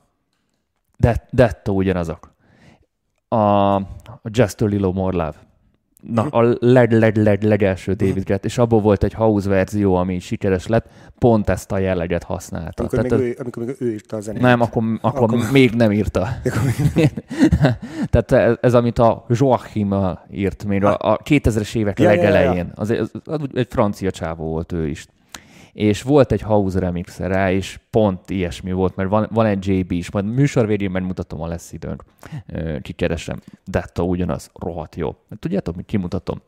De, 0.96 1.26
dettó 1.30 1.74
ugyanazok. 1.74 2.34
A, 3.28 3.74
a 3.74 3.82
Just 4.24 4.60
a 4.60 4.66
Little 4.66 4.92
More 4.92 5.16
Love. 5.16 5.50
Na, 6.10 6.22
a 6.22 6.56
leg, 6.60 6.92
leg, 6.92 7.16
leg, 7.16 7.42
legelső 7.42 7.92
David 7.92 8.24
Gett, 8.24 8.44
és 8.44 8.58
abból 8.58 8.80
volt 8.80 9.04
egy 9.04 9.12
house 9.12 9.48
verzió, 9.48 9.94
ami 9.94 10.18
sikeres 10.18 10.66
lett, 10.66 10.86
pont 11.18 11.48
ezt 11.48 11.72
a 11.72 11.78
jelleget 11.78 12.22
használta. 12.22 12.82
Amikor, 12.82 12.98
Tehát 13.04 13.20
még 13.20 13.28
ő, 13.28 13.36
amikor 13.40 13.64
még 13.64 13.76
ő 13.78 13.92
írta 13.92 14.16
a 14.16 14.20
zenét. 14.20 14.42
nem, 14.42 14.60
akkor, 14.60 14.82
akkor, 15.00 15.22
Akkor- 15.22 15.50
még 15.52 15.70
nem 15.70 15.92
írta. 15.92 16.28
Tehát 18.10 18.32
ez, 18.32 18.56
ez 18.60 18.74
amit 18.74 18.98
a 18.98 19.24
Joachim 19.28 19.94
írt 20.30 20.64
még 20.64 20.84
a, 20.84 20.96
a 21.00 21.18
2000-es 21.24 21.74
évek 21.74 21.98
Ja, 21.98 22.10
ja, 22.10 22.16
ja, 22.16 22.22
ja. 22.22 22.30
legelején. 22.30 22.72
Az, 22.74 22.90
az, 22.90 23.10
az 23.24 23.40
egy 23.54 23.66
francia 23.70 24.10
csávó 24.10 24.44
volt 24.48 24.72
ő 24.72 24.88
is. 24.88 25.06
És 25.72 26.02
volt 26.02 26.32
egy 26.32 26.40
house 26.40 26.78
remix 26.78 27.18
rá, 27.18 27.52
és 27.52 27.80
pont 27.90 28.30
ilyesmi 28.30 28.72
volt, 28.72 28.96
mert 28.96 29.08
van, 29.08 29.28
van 29.30 29.46
egy 29.46 29.66
JB 29.66 29.90
is, 29.90 30.10
majd 30.10 30.24
műsor 30.24 30.66
végén 30.66 30.90
megmutatom, 30.90 31.38
ha 31.38 31.46
lesz 31.46 31.72
időnk. 31.72 32.04
Kikeresem. 32.82 33.40
Detta 33.64 34.02
ugyanaz, 34.02 34.50
rohadt 34.54 34.96
jó. 34.96 35.16
Tudjátok, 35.38 35.76
mit 35.76 35.86
kimutatom? 35.86 36.40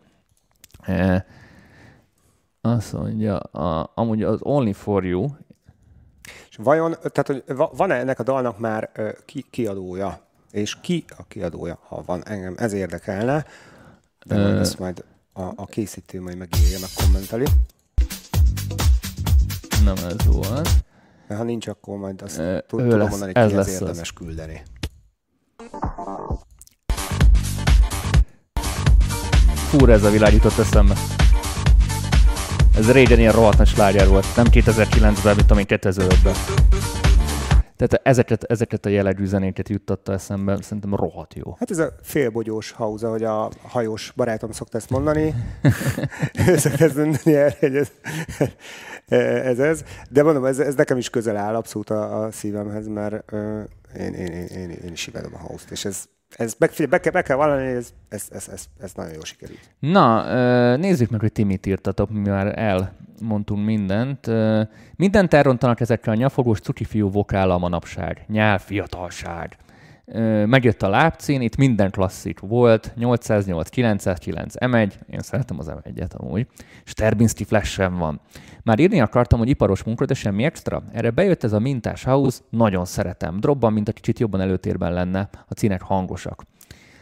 Azt 2.61 2.93
mondja, 2.93 3.37
a, 3.39 3.91
amúgy 3.95 4.23
az 4.23 4.39
Only 4.43 4.73
For 4.73 5.05
You, 5.05 5.27
És 6.51 6.57
vajon, 6.57 6.91
tehát 6.91 7.27
hogy 7.27 7.57
va- 7.57 7.77
van-e 7.77 7.95
ennek 7.95 8.19
a 8.19 8.23
dalnak 8.23 8.59
már 8.59 8.91
ki, 9.25 9.45
kiadója? 9.51 10.21
És 10.51 10.81
ki 10.81 11.05
a 11.17 11.23
kiadója, 11.29 11.79
ha 11.89 12.03
van 12.07 12.27
engem, 12.27 12.55
ez 12.57 12.73
érdekelne. 12.73 13.45
De 14.27 14.37
majd 14.37 14.57
ezt 14.57 14.79
majd 14.79 15.05
a, 15.33 15.43
a 15.43 15.67
készítő 15.67 16.21
majd 16.21 16.37
megírja, 16.37 16.79
meg 16.81 16.89
kommenteli. 17.05 17.45
Nem 19.85 19.97
ez 20.09 20.27
volt. 20.27 20.69
Ha 21.29 21.43
nincs, 21.43 21.67
akkor 21.67 21.99
majd 21.99 22.23
azt 22.23 22.39
ő 22.39 22.65
tudom 22.67 22.99
lesz, 22.99 23.11
mondani, 23.11 23.33
ez 23.35 23.49
ki 23.49 23.55
lesz 23.55 23.67
ez 23.67 23.75
az. 23.75 23.81
érdemes 23.81 24.13
küldeni. 24.13 24.63
Fúr 29.55 29.91
ez 29.91 30.05
a 30.05 30.11
világ 30.11 30.33
jutott 30.33 30.59
eszembe. 30.59 30.95
Ez 32.77 32.91
régen 32.91 33.19
ilyen 33.19 33.33
rohadt 33.33 33.59
nagy 33.59 33.67
sláger 33.67 34.09
volt. 34.09 34.27
Nem 34.37 34.47
2009-ben, 34.51 35.37
mint 35.37 35.51
amíg 35.51 35.67
2005-ben. 35.69 36.35
Tehát 37.77 38.07
ezeket, 38.07 38.45
ezeket 38.45 38.87
a 38.87 38.89
jellegű 38.89 39.25
zenéket 39.25 39.69
juttatta 39.69 40.13
eszembe, 40.13 40.63
szerintem 40.63 40.95
rohadt 40.95 41.35
jó. 41.35 41.55
Hát 41.59 41.71
ez 41.71 41.79
a 41.79 41.93
félbogyós 42.03 42.71
hauza, 42.71 43.11
hogy 43.11 43.25
a 43.25 43.51
hajós 43.63 44.13
barátom 44.17 44.51
szokta 44.51 44.79
ezt 44.79 44.91
mondani. 44.91 45.35
Ő 46.49 46.57
szokta 46.57 46.85
ezt 46.85 46.97
mondani 46.97 47.35
erre, 47.35 47.57
hogy 47.61 47.77
ez, 47.77 47.91
ez, 49.09 49.59
ez. 49.59 49.85
De 50.11 50.23
mondom, 50.23 50.45
ez, 50.45 50.59
ez 50.59 50.75
nekem 50.75 50.97
is 50.97 51.11
közel 51.11 51.37
áll 51.37 51.55
abszolút 51.55 51.91
a, 51.91 52.25
a 52.25 52.31
szívemhez, 52.31 52.89
mert 52.89 53.33
ö, 53.33 53.63
én, 53.99 54.13
én, 54.13 54.33
én, 54.33 54.47
én, 54.47 54.71
én 54.71 54.93
is 54.93 55.07
imádom 55.07 55.35
a 55.35 55.39
house 55.39 55.67
és 55.71 55.85
ez, 55.85 56.05
ez 56.37 56.57
figyelj, 56.59 56.91
be, 56.91 57.01
kell, 57.01 57.13
be 57.13 57.23
kell 57.23 57.37
vallani, 57.37 57.67
ez, 57.67 57.93
ez, 58.09 58.29
ez, 58.33 58.49
ez, 58.53 58.65
ez 58.81 58.93
nagyon 58.95 59.13
jó 59.13 59.25
sikerült. 59.25 59.61
Na, 59.79 60.77
nézzük 60.77 61.11
meg, 61.11 61.21
hogy 61.21 61.33
ti 61.33 61.43
mit 61.43 61.67
írtatok, 61.67 62.11
mi 62.11 62.29
már 62.29 62.59
elmondtunk 62.59 63.65
mindent. 63.65 64.31
Mindent 64.97 65.35
elrontanak 65.35 65.81
ezekkel 65.81 66.13
a 66.13 66.17
nyafogós 66.17 66.61
cuki 66.61 66.85
fiú 66.85 67.11
vokál 67.11 67.51
a 67.51 67.59
manapság. 67.59 68.25
Nyelv, 68.29 68.61
fiatalság. 68.61 69.57
Megjött 70.47 70.83
a 70.83 70.89
lábcín, 70.89 71.41
itt 71.41 71.57
minden 71.57 71.91
klasszik 71.91 72.39
volt, 72.39 72.93
808, 72.97 73.69
909, 73.69 74.55
M1, 74.59 74.93
én 75.11 75.21
szeretem 75.21 75.59
az 75.59 75.71
M1-et 75.71 76.17
amúgy, 76.17 76.47
Sterbinski 76.85 77.45
flash 77.45 77.67
sem 77.67 77.97
van. 77.97 78.21
Már 78.63 78.79
írni 78.79 79.01
akartam, 79.01 79.39
hogy 79.39 79.49
iparos 79.49 79.83
munka, 79.83 80.05
de 80.05 80.15
semmi 80.15 80.45
extra. 80.45 80.83
Erre 80.93 81.11
bejött 81.11 81.45
ez 81.45 81.53
a 81.53 81.59
mintás 81.59 82.05
house, 82.05 82.41
nagyon 82.51 82.85
szeretem. 82.85 83.41
Dropban, 83.41 83.73
mint 83.73 83.89
a 83.89 83.93
kicsit 83.93 84.19
jobban 84.19 84.41
előtérben 84.41 84.93
lenne, 84.93 85.29
a 85.49 85.55
cínek 85.55 85.83
hangosak. 85.83 86.45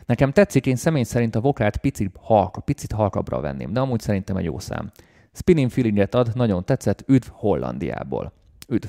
Nekem 0.07 0.33
tetszik, 0.33 0.67
én 0.67 0.77
személy 0.77 1.03
szerint 1.03 1.35
a 1.35 1.41
vokált 1.41 1.77
picit, 1.77 2.17
halka, 2.21 2.61
picit 2.61 2.93
halkabbra 2.93 3.41
venném, 3.41 3.73
de 3.73 3.81
amúgy 3.81 4.01
szerintem 4.01 4.37
egy 4.37 4.45
jó 4.45 4.59
szám. 4.59 4.91
Spinning 5.33 5.71
feelinget 5.71 6.15
ad, 6.15 6.31
nagyon 6.35 6.65
tetszett, 6.65 7.05
üdv 7.07 7.29
Hollandiából. 7.31 8.33
Üdv. 8.69 8.89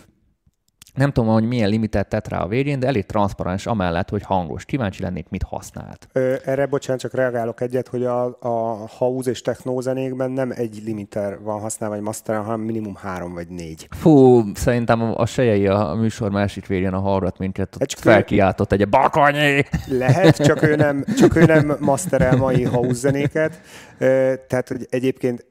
Nem 0.93 1.11
tudom, 1.11 1.33
hogy 1.33 1.47
milyen 1.47 1.69
limitet 1.69 2.07
tett 2.07 2.27
rá 2.27 2.39
a 2.39 2.47
végén, 2.47 2.79
de 2.79 2.87
elég 2.87 3.05
transzparens 3.05 3.65
amellett, 3.65 4.09
hogy 4.09 4.23
hangos. 4.23 4.65
Kíváncsi 4.65 5.01
lennék, 5.01 5.29
mit 5.29 5.43
használt. 5.43 6.07
Ö, 6.11 6.35
Erre, 6.45 6.65
bocsánat, 6.65 7.01
csak 7.01 7.13
reagálok 7.13 7.61
egyet, 7.61 7.87
hogy 7.87 8.03
a, 8.03 8.25
a 8.39 8.87
house 8.97 9.29
és 9.29 9.41
techno 9.41 9.81
zenékben 9.81 10.31
nem 10.31 10.51
egy 10.55 10.81
limiter 10.85 11.39
van 11.41 11.59
használva, 11.59 11.95
vagy 11.95 12.03
master, 12.03 12.35
hanem 12.35 12.59
minimum 12.59 12.95
három 12.95 13.33
vagy 13.33 13.47
négy. 13.47 13.87
Fú, 13.89 14.43
szerintem 14.53 15.01
a, 15.01 15.17
a 15.17 15.25
sejei 15.25 15.67
a, 15.67 15.93
műsor 15.93 16.31
másik 16.31 16.67
végén 16.67 16.93
a 16.93 16.99
hallgat 16.99 17.37
minket, 17.37 17.75
ott 17.79 17.91
felkiáltott 17.91 18.71
egy 18.71 18.89
bakonyi! 18.89 19.63
Lehet, 19.87 20.35
csak 20.43 20.61
ő 20.61 20.75
nem, 20.75 21.03
csak 21.17 21.35
ő 21.35 21.45
nem 21.45 21.77
masterel 21.79 22.35
mai 22.37 22.63
house 22.63 22.93
zenéket. 22.93 23.61
Ö, 23.97 24.33
Tehát, 24.47 24.67
hogy 24.67 24.87
egyébként 24.89 25.45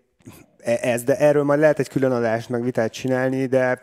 ez, 0.64 1.02
de 1.02 1.16
erről 1.16 1.42
majd 1.42 1.60
lehet 1.60 1.78
egy 1.78 1.88
külön 1.88 2.12
adást, 2.12 2.48
meg 2.48 2.62
vitát 2.62 2.92
csinálni, 2.92 3.46
de 3.46 3.78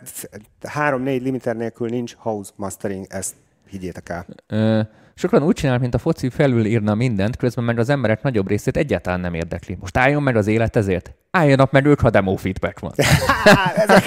három-négy 0.68 1.22
limiter 1.22 1.56
nélkül 1.56 1.90
nincs 1.90 2.16
house 2.18 2.52
mastering, 2.56 3.06
ezt 3.10 3.34
higgyétek 3.70 4.10
el. 4.10 4.26
Ö, 4.48 4.82
sokan 5.16 5.44
úgy 5.44 5.56
csinálnak, 5.56 5.82
mint 5.82 5.94
a 5.94 5.98
foci 5.98 6.30
felül 6.30 6.66
írna 6.66 6.96
mindent, 6.96 7.36
közben 7.36 7.64
meg 7.64 7.80
az 7.80 7.90
emberek 7.90 8.22
nagyobb 8.22 8.48
részét 8.48 8.78
egyáltalán 8.78 9.20
nem 9.20 9.34
érdekli. 9.34 9.78
Most 9.80 9.98
álljon 9.98 10.24
meg 10.24 10.36
az 10.36 10.48
élet 10.48 10.76
ezért? 10.76 11.12
Álljanak 11.32 11.72
meg 11.72 11.86
ők, 11.86 12.00
ha 12.00 12.10
demo 12.10 12.36
feedback 12.36 12.80
van. 12.80 12.92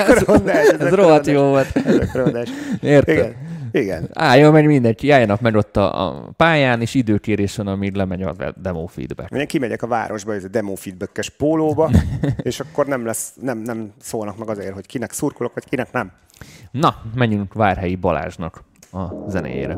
Ez 0.08 0.22
mondás, 0.26 0.66
Ez 0.78 0.94
rohadt 0.94 1.26
jó 1.26 1.42
volt. 1.42 1.76
Ez. 1.76 2.48
Érted? 2.80 3.16
Igen, 3.16 3.52
igen. 3.72 4.08
Álljon 4.12 4.52
meg 4.52 4.66
mindenki, 4.66 5.11
álljanak 5.11 5.40
meg 5.40 5.54
ott 5.54 5.76
a, 5.76 6.06
a 6.06 6.30
pályán, 6.37 6.80
és 6.80 6.94
időkérés 6.94 7.56
van, 7.56 7.66
amíg 7.66 7.94
lemegy 7.94 8.22
a 8.22 8.35
demo 8.56 8.87
feedback. 8.87 9.30
Én 9.30 9.46
kimegyek 9.46 9.82
a 9.82 9.87
városba, 9.87 10.35
ez 10.35 10.44
a 10.44 10.48
demo 10.48 10.74
feedbackes 10.74 11.30
pólóba, 11.30 11.90
és 12.42 12.61
akkor 12.61 12.87
nem 12.87 13.04
lesz, 13.04 13.33
nem, 13.40 13.58
nem 13.58 13.92
szólnak 14.00 14.38
meg 14.38 14.48
azért, 14.48 14.75
hogy 14.75 14.87
kinek 14.87 15.12
szurkolok, 15.12 15.54
vagy 15.54 15.64
kinek 15.68 15.92
nem. 15.92 16.12
Na, 16.70 16.96
menjünk 17.14 17.54
Várhelyi 17.54 17.96
Balázsnak 17.96 18.64
a 18.92 19.31
zenéjére. 19.31 19.75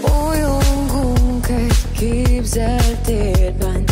Bolyongunk 0.00 1.48
egy 1.48 1.92
képzelt 1.92 2.98
térben, 3.04 3.84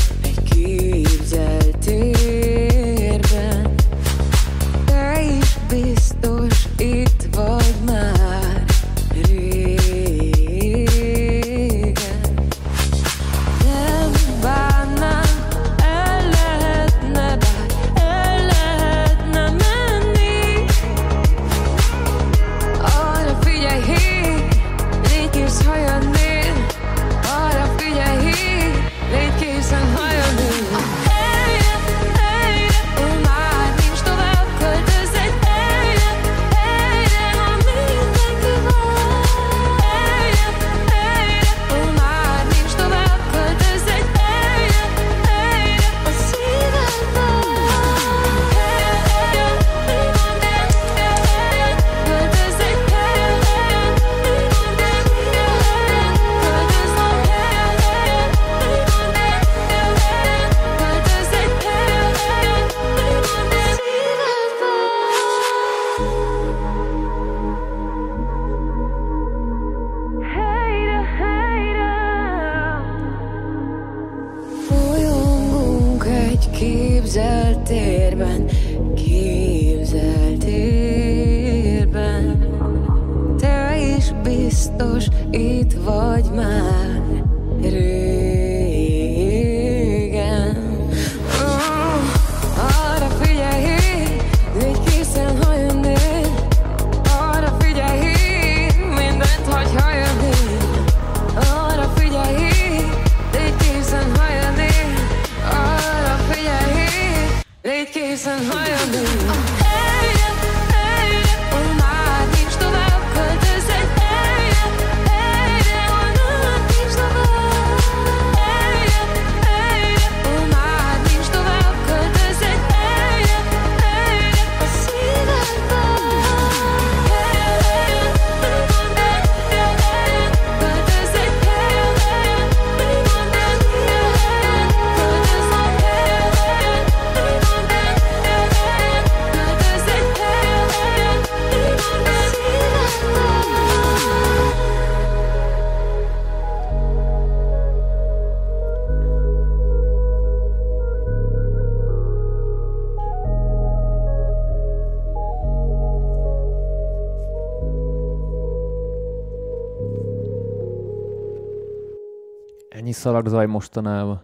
szalagzaj 163.04 163.46
mostanában. 163.46 164.22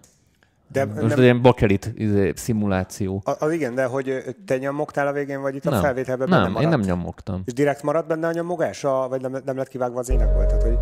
De 0.72 0.85
Most 0.85 1.14
nem, 1.14 1.18
ilyen 1.22 1.43
bakelit 1.43 1.93
izé, 1.97 2.33
szimuláció. 2.37 3.22
a- 3.24 3.45
az 3.45 3.53
igen, 3.53 3.74
de 3.74 3.85
hogy 3.85 4.24
te 4.47 4.59
nyomogtál 4.59 5.07
a 5.07 5.12
végén, 5.12 5.41
vagy 5.41 5.55
itt 5.55 5.66
a 5.66 5.70
Nem, 5.70 5.81
felvételben 5.81 6.28
nem, 6.28 6.43
benne 6.43 6.61
én 6.61 6.68
nem 6.68 6.78
maradt? 6.81 6.87
nyomogtam. 6.99 7.43
És 7.45 7.53
direkt 7.53 7.83
maradt 7.83 8.07
benne 8.07 8.26
a 8.26 8.33
nyomogás, 8.33 8.85
a, 8.85 9.07
vagy 9.09 9.20
nem, 9.20 9.37
nem 9.45 9.57
lett 9.57 9.68
kivágva 9.68 9.99
az 9.99 10.11
énekből? 10.11 10.47
Tehát, 10.47 10.62
hogy... 10.62 10.78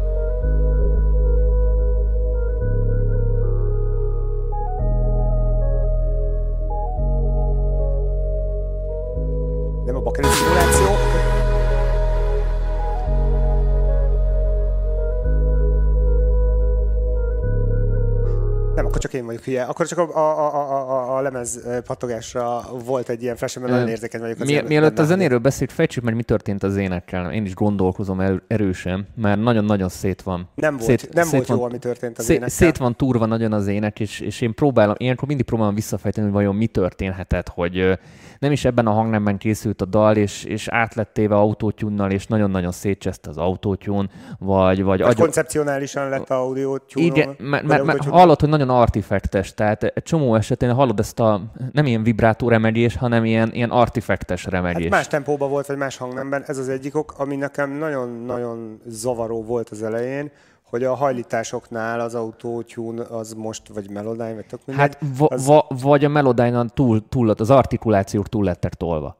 Nem, 18.78 18.86
akkor 18.86 19.00
csak 19.00 19.12
én 19.12 19.26
vagyok 19.26 19.42
hülye. 19.42 19.62
Akkor 19.62 19.86
csak 19.86 19.98
a, 19.98 20.16
a, 20.16 20.38
a, 20.38 20.54
a, 20.54 20.90
a, 20.90 21.16
a 21.16 21.20
lemez 21.20 21.60
ö, 21.64 21.80
pattogásra 21.80 22.62
volt 22.84 23.08
egy 23.08 23.22
ilyen 23.22 23.36
flash, 23.36 23.58
mert 23.58 23.72
nagyon 23.72 23.88
érzékeny 23.88 24.20
vagyok. 24.20 24.38
Mi, 24.38 24.62
mielőtt 24.66 24.98
a 24.98 25.04
zenéről 25.04 25.38
beszélt, 25.38 25.72
fejtsük 25.72 26.02
meg, 26.02 26.14
mi 26.14 26.22
történt 26.22 26.62
az 26.62 26.76
énekkel. 26.76 27.32
Én 27.32 27.44
is 27.44 27.54
gondolkozom 27.54 28.40
erősen, 28.46 29.08
mert 29.14 29.40
nagyon-nagyon 29.40 29.88
szét 29.88 30.22
van. 30.22 30.48
Nem 30.54 30.76
volt, 30.76 30.88
szét, 30.88 31.14
nem 31.14 31.24
szét 31.24 31.32
volt 31.32 31.46
van, 31.46 31.58
jó, 31.58 31.64
ami 31.64 31.78
történt 31.78 32.18
az 32.18 32.24
szét, 32.24 32.36
énekkel. 32.36 32.54
szét 32.54 32.76
van 32.76 32.96
turva 32.96 33.26
nagyon 33.26 33.52
az 33.52 33.66
ének, 33.66 34.00
és, 34.00 34.20
és 34.20 34.40
én 34.40 34.54
próbálom, 34.54 34.94
ilyenkor 34.98 35.28
mindig 35.28 35.46
próbálom 35.46 35.74
visszafejteni, 35.74 36.26
hogy 36.26 36.34
vajon 36.34 36.54
mi 36.54 36.66
történhetett, 36.66 37.48
hogy 37.48 37.98
nem 38.38 38.52
is 38.52 38.64
ebben 38.64 38.86
a 38.86 38.90
hangnemben 38.90 39.38
készült 39.38 39.82
a 39.82 39.84
dal, 39.84 40.16
és, 40.16 40.44
és 40.44 40.68
át 40.68 40.94
lett 40.94 41.12
téve 41.12 41.34
autótyunnal, 41.34 42.10
és 42.10 42.26
nagyon-nagyon 42.26 42.72
szétcseszte 42.72 43.30
az 43.30 43.36
autótyún, 43.36 44.10
vagy, 44.38 44.82
vagy 44.82 45.00
agyon- 45.00 45.18
koncepcionálisan 45.18 46.08
lett 46.08 46.30
audio 46.30 46.76
igen, 46.94 47.36
mert, 47.38 47.64
mert, 47.64 47.84
mert 47.84 48.04
hallod, 48.04 48.40
hogy 48.40 48.48
nagyon 48.48 48.67
artifektes, 48.70 49.54
tehát 49.54 49.82
egy 49.82 50.02
csomó 50.02 50.34
esetén 50.34 50.72
hallod 50.72 50.98
ezt 50.98 51.20
a, 51.20 51.42
nem 51.72 51.86
ilyen 51.86 52.02
vibrátó 52.02 52.48
remegyés, 52.48 52.96
hanem 52.96 53.24
ilyen, 53.24 53.50
ilyen 53.52 53.70
artifektes 53.70 54.44
remegyés. 54.44 54.82
Hát 54.82 54.90
más 54.90 55.06
tempóban 55.06 55.50
volt, 55.50 55.66
vagy 55.66 55.76
más 55.76 55.96
hangnemben. 55.96 56.44
Ez 56.46 56.58
az 56.58 56.68
egyik 56.68 56.96
ok, 56.96 57.14
ami 57.16 57.36
nekem 57.36 57.70
nagyon-nagyon 57.70 58.80
zavaró 58.86 59.44
volt 59.44 59.68
az 59.68 59.82
elején, 59.82 60.30
hogy 60.62 60.84
a 60.84 60.94
hajlításoknál 60.94 62.00
az 62.00 62.14
autótyún 62.14 62.98
az 62.98 63.32
most, 63.32 63.62
vagy 63.74 63.90
Melodyne, 63.90 64.34
vagy 64.34 64.46
tök 64.46 64.60
mindegy. 64.64 64.84
Hát 64.86 64.98
va, 65.18 65.26
az, 65.26 65.46
va, 65.46 65.66
vagy 65.82 66.04
a 66.04 66.08
Melodyne 66.08 66.64
túl, 66.74 67.08
túl 67.08 67.30
az 67.30 67.50
artikulációk 67.50 68.28
túl 68.28 68.44
lettek 68.44 68.74
tolva. 68.74 69.16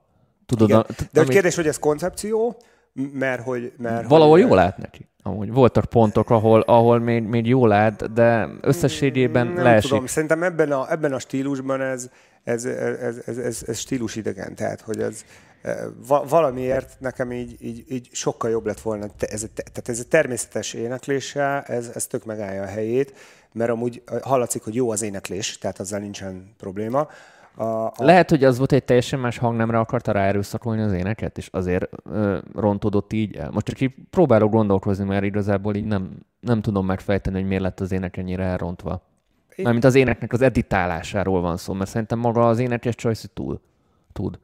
Tudod, 0.46 0.68
igen. 0.68 0.80
a, 0.80 0.84
De 1.12 1.20
amit- 1.20 1.32
kérdés, 1.32 1.56
hogy 1.56 1.66
ez 1.66 1.78
koncepció, 1.78 2.56
mert 3.12 3.42
hogy... 3.42 3.72
Mert 3.76 4.08
valahol 4.08 4.32
hogy, 4.32 4.48
jól 4.48 4.58
állt 4.58 4.76
neki. 4.76 5.08
Amúgy 5.22 5.52
voltak 5.52 5.84
pontok, 5.84 6.30
ahol, 6.30 6.60
ahol 6.60 6.98
még, 6.98 7.22
még 7.22 7.46
jól 7.46 7.72
állt, 7.72 8.12
de 8.12 8.48
összességében 8.60 9.46
Nem 9.46 9.64
leesik. 9.64 9.90
tudom, 9.90 10.06
szerintem 10.06 10.42
ebben 10.42 10.72
a, 10.72 10.90
ebben 10.90 11.12
a 11.12 11.18
stílusban 11.18 11.80
ez, 11.80 12.10
ez, 12.44 12.64
ez, 12.64 13.16
ez, 13.26 13.38
ez, 13.38 13.62
ez 13.66 13.78
stílus 13.78 14.16
idegen, 14.16 14.54
tehát 14.54 14.80
hogy 14.80 15.00
ez 15.00 15.24
eh, 15.62 15.76
va, 16.06 16.24
valamiért 16.28 16.96
nekem 16.98 17.32
így, 17.32 17.56
így, 17.60 17.84
így 17.88 18.08
sokkal 18.12 18.50
jobb 18.50 18.66
lett 18.66 18.80
volna, 18.80 19.06
ez, 19.18 19.46
tehát 19.54 19.88
ez 19.88 20.00
a 20.00 20.08
természetes 20.08 20.72
éneklése, 20.72 21.62
ez, 21.62 21.90
ez 21.94 22.06
tök 22.06 22.24
megállja 22.24 22.62
a 22.62 22.66
helyét, 22.66 23.14
mert 23.52 23.70
amúgy 23.70 24.02
eh, 24.06 24.20
hallatszik, 24.20 24.62
hogy 24.62 24.74
jó 24.74 24.90
az 24.90 25.02
éneklés, 25.02 25.58
tehát 25.58 25.78
azzal 25.78 25.98
nincsen 25.98 26.54
probléma. 26.58 27.08
A, 27.58 27.64
a, 27.86 27.92
Lehet, 27.98 28.30
hogy 28.30 28.44
az 28.44 28.56
volt, 28.58 28.70
hogy 28.70 28.78
egy 28.78 28.84
teljesen 28.84 29.20
más 29.20 29.38
hangnemre 29.38 29.78
akarta 29.78 30.12
ráerőszakolni 30.12 30.82
az 30.82 30.92
éneket, 30.92 31.38
és 31.38 31.48
azért 31.52 31.88
ö, 32.04 32.38
rontodott 32.54 33.12
így 33.12 33.36
el. 33.36 33.50
Most 33.50 33.66
csak 33.66 33.80
így 33.80 33.94
próbálok 34.10 34.50
gondolkozni, 34.50 35.04
mert 35.04 35.24
igazából 35.24 35.74
így 35.74 35.84
nem, 35.84 36.10
nem 36.40 36.60
tudom 36.60 36.86
megfejteni, 36.86 37.38
hogy 37.38 37.46
miért 37.48 37.62
lett 37.62 37.80
az 37.80 37.92
ének 37.92 38.16
ennyire 38.16 38.42
elrontva. 38.44 39.02
Én- 39.56 39.64
Mármint 39.64 39.84
az 39.84 39.94
éneknek 39.94 40.32
az 40.32 40.40
editálásáról 40.40 41.40
van 41.40 41.56
szó, 41.56 41.72
mert 41.72 41.90
szerintem 41.90 42.18
maga 42.18 42.48
az 42.48 42.58
énekes 42.58 42.94
Choice 42.94 43.28
túl 43.34 43.60
tud. 44.12 44.38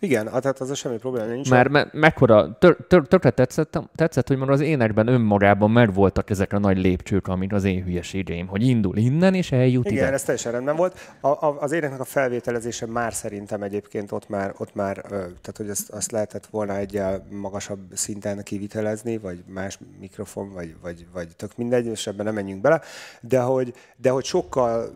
Igen, 0.00 0.26
ah, 0.26 0.40
tehát 0.40 0.60
az 0.60 0.70
a 0.70 0.74
semmi 0.74 0.96
probléma 0.96 1.26
nincs. 1.26 1.50
Mert 1.50 1.68
me, 1.68 1.88
mekkora, 1.92 2.58
tör, 2.58 2.76
tör, 2.88 3.06
tökre 3.06 3.30
tetszett, 3.30 3.78
tetszett, 3.94 4.28
hogy 4.28 4.36
már 4.36 4.50
az 4.50 4.60
énekben 4.60 5.06
önmagában 5.06 5.70
megvoltak 5.70 6.30
ezek 6.30 6.52
a 6.52 6.58
nagy 6.58 6.78
lépcsők, 6.78 7.28
amik 7.28 7.52
az 7.52 7.64
én 7.64 7.82
hülyeségeim, 7.82 8.46
hogy 8.46 8.62
indul 8.62 8.96
innen, 8.96 9.34
és 9.34 9.52
eljut 9.52 9.86
Igen, 9.86 10.04
ide. 10.04 10.12
ez 10.12 10.22
teljesen 10.22 10.52
rendben 10.52 10.76
volt. 10.76 11.14
A, 11.20 11.28
a, 11.28 11.56
az 11.60 11.72
éneknek 11.72 12.00
a 12.00 12.04
felvételezése 12.04 12.86
már 12.86 13.14
szerintem 13.14 13.62
egyébként 13.62 14.12
ott 14.12 14.28
már, 14.28 14.54
ott 14.58 14.74
már 14.74 14.96
tehát 15.08 15.56
hogy 15.56 15.70
azt, 15.70 15.90
azt 15.90 16.12
lehetett 16.12 16.46
volna 16.46 16.76
egyel 16.76 17.26
magasabb 17.30 17.80
szinten 17.92 18.42
kivitelezni, 18.42 19.18
vagy 19.18 19.44
más 19.46 19.78
mikrofon, 20.00 20.52
vagy, 20.52 20.76
vagy, 20.82 21.06
vagy 21.12 21.28
tök 21.36 21.56
mindegy, 21.56 21.86
és 21.86 22.06
ebben 22.06 22.24
nem 22.24 22.34
menjünk 22.34 22.60
bele, 22.60 22.80
de 23.20 23.40
hogy, 23.40 23.74
de 23.96 24.10
hogy 24.10 24.24
sokkal 24.24 24.92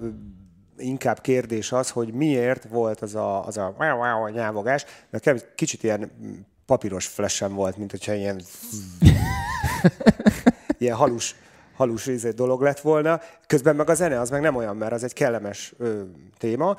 inkább 0.76 1.20
kérdés 1.20 1.72
az, 1.72 1.90
hogy 1.90 2.12
miért 2.12 2.64
volt 2.68 3.00
az 3.00 3.14
a, 3.14 3.46
az 3.46 3.56
a, 3.56 3.74
nyávogás, 4.32 4.84
nekem 5.10 5.38
kicsit 5.54 5.82
ilyen 5.82 6.10
papíros 6.66 7.06
flashem 7.06 7.54
volt, 7.54 7.76
mint 7.76 7.90
hogyha 7.90 8.12
ilyen 8.12 8.40
ilyen 10.78 10.96
halus, 10.96 11.36
halus 11.74 12.06
izé 12.06 12.30
dolog 12.30 12.62
lett 12.62 12.80
volna. 12.80 13.20
Közben 13.46 13.76
meg 13.76 13.88
a 13.88 13.94
zene 13.94 14.20
az 14.20 14.30
meg 14.30 14.40
nem 14.40 14.56
olyan, 14.56 14.76
mert 14.76 14.92
az 14.92 15.04
egy 15.04 15.12
kellemes 15.12 15.74
ö, 15.78 16.02
téma. 16.38 16.76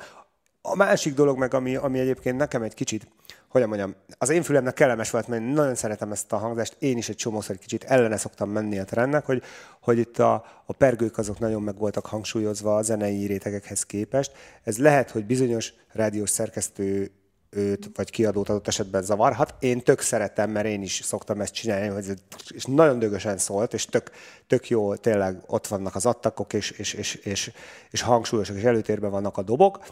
A 0.62 0.76
másik 0.76 1.14
dolog 1.14 1.38
meg, 1.38 1.54
ami, 1.54 1.76
ami 1.76 1.98
egyébként 1.98 2.36
nekem 2.36 2.62
egy 2.62 2.74
kicsit, 2.74 3.08
hogyan 3.54 3.68
mondjam, 3.68 3.94
az 4.18 4.28
én 4.28 4.42
fülemnek 4.42 4.74
kellemes 4.74 5.10
volt, 5.10 5.28
mert 5.28 5.42
nagyon 5.42 5.74
szeretem 5.74 6.12
ezt 6.12 6.32
a 6.32 6.36
hangzást, 6.36 6.76
én 6.78 6.96
is 6.96 7.08
egy 7.08 7.16
csomószor 7.16 7.54
egy 7.54 7.60
kicsit 7.60 7.84
ellene 7.84 8.16
szoktam 8.16 8.50
menni 8.50 8.78
a 8.78 8.84
trendnek, 8.84 9.24
hogy, 9.24 9.42
hogy 9.80 9.98
itt 9.98 10.18
a, 10.18 10.44
a 10.66 10.72
pergők 10.72 11.18
azok 11.18 11.38
nagyon 11.38 11.62
meg 11.62 11.78
voltak 11.78 12.06
hangsúlyozva 12.06 12.76
a 12.76 12.82
zenei 12.82 13.26
rétegekhez 13.26 13.82
képest. 13.82 14.32
Ez 14.62 14.78
lehet, 14.78 15.10
hogy 15.10 15.26
bizonyos 15.26 15.72
rádiós 15.92 16.30
szerkesztő 16.30 17.10
őt 17.50 17.90
vagy 17.94 18.10
kiadót 18.10 18.48
adott 18.48 18.68
esetben 18.68 19.02
zavarhat. 19.02 19.54
Én 19.58 19.80
tök 19.80 20.00
szeretem, 20.00 20.50
mert 20.50 20.66
én 20.66 20.82
is 20.82 21.00
szoktam 21.04 21.40
ezt 21.40 21.54
csinálni, 21.54 21.88
hogy 21.88 22.04
és 22.48 22.64
nagyon 22.64 22.98
dögösen 22.98 23.38
szólt, 23.38 23.74
és 23.74 23.84
tök, 23.84 24.10
tök 24.46 24.68
jó, 24.68 24.94
tényleg 24.94 25.42
ott 25.46 25.66
vannak 25.66 25.94
az 25.94 26.06
attakok, 26.06 26.52
és, 26.52 26.70
és, 26.70 26.92
és, 26.92 27.14
és, 27.14 27.52
és 27.90 28.00
hangsúlyosak, 28.00 28.56
és 28.56 28.62
előtérben 28.62 29.10
vannak 29.10 29.36
a 29.36 29.42
dobok, 29.42 29.86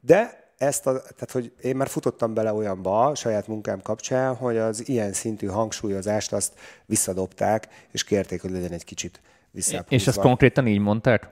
de 0.00 0.43
ezt, 0.58 0.86
a, 0.86 0.92
tehát 0.92 1.30
hogy 1.32 1.52
én 1.60 1.76
már 1.76 1.88
futottam 1.88 2.34
bele 2.34 2.52
olyanba 2.52 3.06
a 3.06 3.14
saját 3.14 3.46
munkám 3.46 3.82
kapcsán, 3.82 4.34
hogy 4.34 4.56
az 4.56 4.88
ilyen 4.88 5.12
szintű 5.12 5.46
hangsúlyozást 5.46 6.32
azt 6.32 6.54
visszadobták, 6.86 7.68
és 7.90 8.04
kérték, 8.04 8.42
hogy 8.42 8.50
legyen 8.50 8.72
egy 8.72 8.84
kicsit 8.84 9.20
visszapúzva. 9.50 9.94
És 9.94 10.06
ezt 10.06 10.20
konkrétan 10.20 10.66
így 10.66 10.78
mondták? 10.78 11.28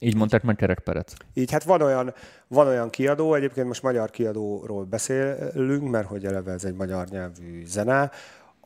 Így 0.00 0.16
mondták 0.16 0.42
meg 0.42 0.56
Kerek 0.56 0.78
Perec. 0.78 1.12
Így 1.34 1.50
hát 1.50 1.64
van 1.64 1.82
olyan, 1.82 2.14
van 2.48 2.66
olyan 2.66 2.90
kiadó, 2.90 3.34
egyébként 3.34 3.66
most 3.66 3.82
magyar 3.82 4.10
kiadóról 4.10 4.84
beszélünk, 4.84 5.90
mert 5.90 6.06
hogy 6.06 6.24
eleve 6.24 6.52
ez 6.52 6.64
egy 6.64 6.74
magyar 6.74 7.08
nyelvű 7.08 7.66
zene, 7.66 8.10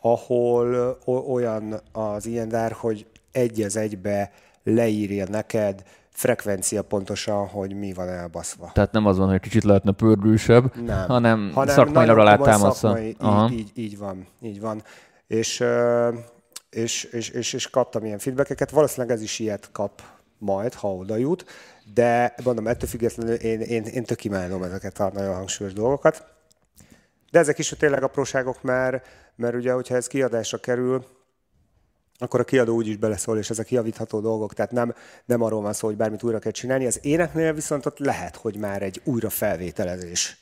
ahol 0.00 0.98
olyan 1.06 1.80
az 1.92 2.26
ilyen 2.26 2.48
dár, 2.48 2.72
hogy 2.72 3.06
egy 3.32 3.60
az 3.60 3.76
egybe 3.76 4.32
leírja 4.64 5.26
neked 5.28 5.82
frekvencia 6.12 6.82
pontosan, 6.82 7.46
hogy 7.46 7.74
mi 7.74 7.92
van 7.92 8.08
elbaszva. 8.08 8.70
Tehát 8.74 8.92
nem 8.92 9.06
az 9.06 9.18
van, 9.18 9.28
hogy 9.28 9.40
kicsit 9.40 9.64
lehetne 9.64 9.92
pörgősebb, 9.92 10.76
Nem. 10.84 11.06
hanem, 11.06 11.50
hanem 11.54 11.74
szakmailag 11.74 12.18
alá 12.18 12.34
Aha. 13.18 13.50
így, 13.50 13.58
így, 13.58 13.70
így, 13.74 13.98
van, 13.98 14.26
így 14.40 14.60
van. 14.60 14.82
És, 15.26 15.64
és, 16.70 17.04
és, 17.04 17.28
és, 17.28 17.52
és 17.52 17.70
kaptam 17.70 18.04
ilyen 18.04 18.18
feedbackeket. 18.18 18.70
Valószínűleg 18.70 19.16
ez 19.16 19.22
is 19.22 19.38
ilyet 19.38 19.68
kap 19.72 20.02
majd, 20.38 20.74
ha 20.74 20.94
oda 20.94 21.16
jut, 21.16 21.44
de 21.94 22.34
mondom, 22.44 22.66
ettől 22.66 22.88
függetlenül 22.88 23.34
én, 23.34 23.60
én, 23.60 23.82
én 23.82 24.04
tök 24.04 24.24
imádom 24.24 24.62
ezeket 24.62 24.98
a 24.98 25.10
nagyon 25.14 25.34
hangsúlyos 25.34 25.72
dolgokat. 25.72 26.24
De 27.30 27.38
ezek 27.38 27.58
is 27.58 27.74
tényleg 27.78 28.02
apróságok, 28.02 28.62
mert, 28.62 29.06
mert 29.36 29.54
ugye, 29.54 29.72
hogyha 29.72 29.94
ez 29.94 30.06
kiadásra 30.06 30.58
kerül, 30.58 31.04
akkor 32.22 32.40
a 32.40 32.44
kiadó 32.44 32.74
úgyis 32.74 32.96
beleszól, 32.96 33.38
és 33.38 33.50
ezek 33.50 33.70
javítható 33.70 34.20
dolgok, 34.20 34.54
tehát 34.54 34.72
nem, 34.72 34.94
nem 35.24 35.42
arról 35.42 35.60
van 35.60 35.72
szó, 35.72 35.86
hogy 35.86 35.96
bármit 35.96 36.22
újra 36.22 36.38
kell 36.38 36.52
csinálni. 36.52 36.86
Az 36.86 36.98
éneknél 37.02 37.52
viszont 37.52 37.86
ott 37.86 37.98
lehet, 37.98 38.36
hogy 38.36 38.56
már 38.56 38.82
egy 38.82 39.00
újra 39.04 39.30
felvételezés 39.30 40.38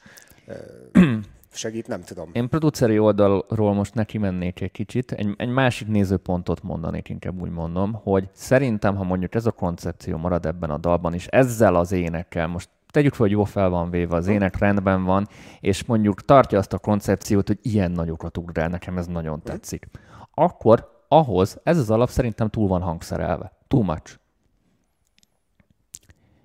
segít, 1.52 1.86
nem 1.86 2.02
tudom. 2.02 2.30
Én 2.32 2.48
produceri 2.48 2.98
oldalról 2.98 3.74
most 3.74 3.94
neki 3.94 4.18
mennék 4.18 4.60
egy 4.60 4.72
kicsit, 4.72 5.12
egy, 5.12 5.34
egy 5.36 5.48
másik 5.48 5.88
nézőpontot 5.88 6.62
mondanék, 6.62 7.08
inkább 7.08 7.40
úgy 7.40 7.50
mondom, 7.50 7.92
hogy 7.92 8.28
szerintem, 8.32 8.96
ha 8.96 9.04
mondjuk 9.04 9.34
ez 9.34 9.46
a 9.46 9.50
koncepció 9.50 10.16
marad 10.16 10.46
ebben 10.46 10.70
a 10.70 10.78
dalban, 10.78 11.14
és 11.14 11.26
ezzel 11.26 11.74
az 11.74 11.92
énekkel, 11.92 12.46
most 12.46 12.68
tegyük 12.90 13.12
fel, 13.12 13.26
hogy 13.26 13.30
jó 13.30 13.44
fel 13.44 13.68
van 13.68 13.90
véve, 13.90 14.16
az 14.16 14.26
ének 14.26 14.58
rendben 14.58 15.04
van, 15.04 15.28
és 15.60 15.84
mondjuk 15.84 16.24
tartja 16.24 16.58
azt 16.58 16.72
a 16.72 16.78
koncepciót, 16.78 17.46
hogy 17.46 17.58
ilyen 17.62 17.90
nagyokat 17.90 18.38
ugrál, 18.38 18.68
nekem 18.68 18.98
ez 18.98 19.06
nagyon 19.06 19.42
tetszik. 19.42 19.86
Akkor 20.34 20.99
ahhoz 21.12 21.60
ez 21.62 21.78
az 21.78 21.90
alap 21.90 22.08
szerintem 22.08 22.48
túl 22.48 22.68
van 22.68 22.82
hangszerelve. 22.82 23.52
Too 23.68 23.82
much. 23.82 24.18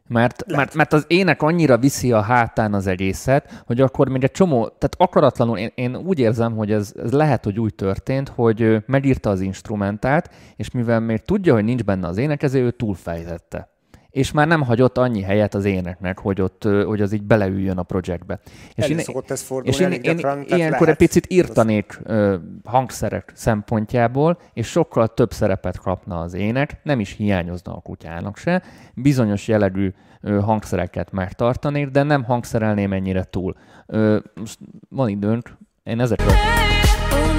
Mert, 0.07 0.43
mert, 0.47 0.73
mert 0.75 0.93
az 0.93 1.05
ének 1.07 1.41
annyira 1.41 1.77
viszi 1.77 2.11
a 2.11 2.21
hátán 2.21 2.73
az 2.73 2.87
egészet, 2.87 3.63
hogy 3.65 3.81
akkor 3.81 4.09
még 4.09 4.23
egy 4.23 4.31
csomó, 4.31 4.67
tehát 4.67 4.95
akaratlanul 4.97 5.57
én, 5.57 5.71
én 5.75 5.95
úgy 5.95 6.19
érzem, 6.19 6.55
hogy 6.55 6.71
ez, 6.71 6.93
ez 7.03 7.11
lehet, 7.11 7.43
hogy 7.43 7.59
úgy 7.59 7.75
történt, 7.75 8.29
hogy 8.29 8.83
megírta 8.85 9.29
az 9.29 9.41
instrumentát, 9.41 10.33
és 10.55 10.71
mivel 10.71 10.99
még 10.99 11.21
tudja, 11.21 11.53
hogy 11.53 11.63
nincs 11.63 11.83
benne 11.83 12.07
az 12.07 12.17
énekező, 12.17 12.63
ő 12.63 12.71
túlfejtette. 12.71 13.74
És 14.15 14.31
már 14.31 14.47
nem 14.47 14.61
hagyott 14.61 14.97
annyi 14.97 15.21
helyet 15.21 15.53
az 15.53 15.65
éneknek, 15.65 16.19
hogy, 16.19 16.41
ott, 16.41 16.63
hogy 16.63 17.01
az 17.01 17.11
így 17.11 17.23
beleüljön 17.23 17.77
a 17.77 17.83
projektbe. 17.83 18.39
És 18.75 18.83
Elő 18.83 18.99
szokott 18.99 19.31
ez 19.31 19.41
fordulni 19.41 19.75
és 19.75 19.79
én, 19.79 19.85
elég 19.85 20.05
én 20.05 20.15
gyakran, 20.15 20.43
ilyenkor 20.47 20.79
lehet. 20.79 20.87
egy 20.87 21.07
picit 21.07 21.25
írtanék 21.29 21.99
ö, 22.03 22.35
hangszerek 22.63 23.31
szempontjából, 23.35 24.39
és 24.53 24.67
sokkal 24.67 25.07
több 25.07 25.31
szerepet 25.31 25.79
kapna 25.79 26.19
az 26.19 26.33
ének, 26.33 26.79
nem 26.83 26.99
is 26.99 27.11
hiányozna 27.11 27.75
a 27.75 27.79
kutyának 27.79 28.37
se, 28.37 28.63
bizonyos 28.93 29.47
jellegű 29.47 29.93
ö, 30.21 30.39
hangszereket 30.39 31.11
megtartanék, 31.11 31.87
de 31.87 32.03
nem 32.03 32.23
hangszerelném 32.23 32.93
ennyire 32.93 33.23
túl. 33.23 33.55
Ö, 33.85 34.17
most 34.35 34.59
van 34.89 35.09
időnk, 35.09 35.57
én 35.83 35.99
ezekről... 35.99 36.33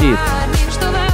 Itt. 0.00 1.05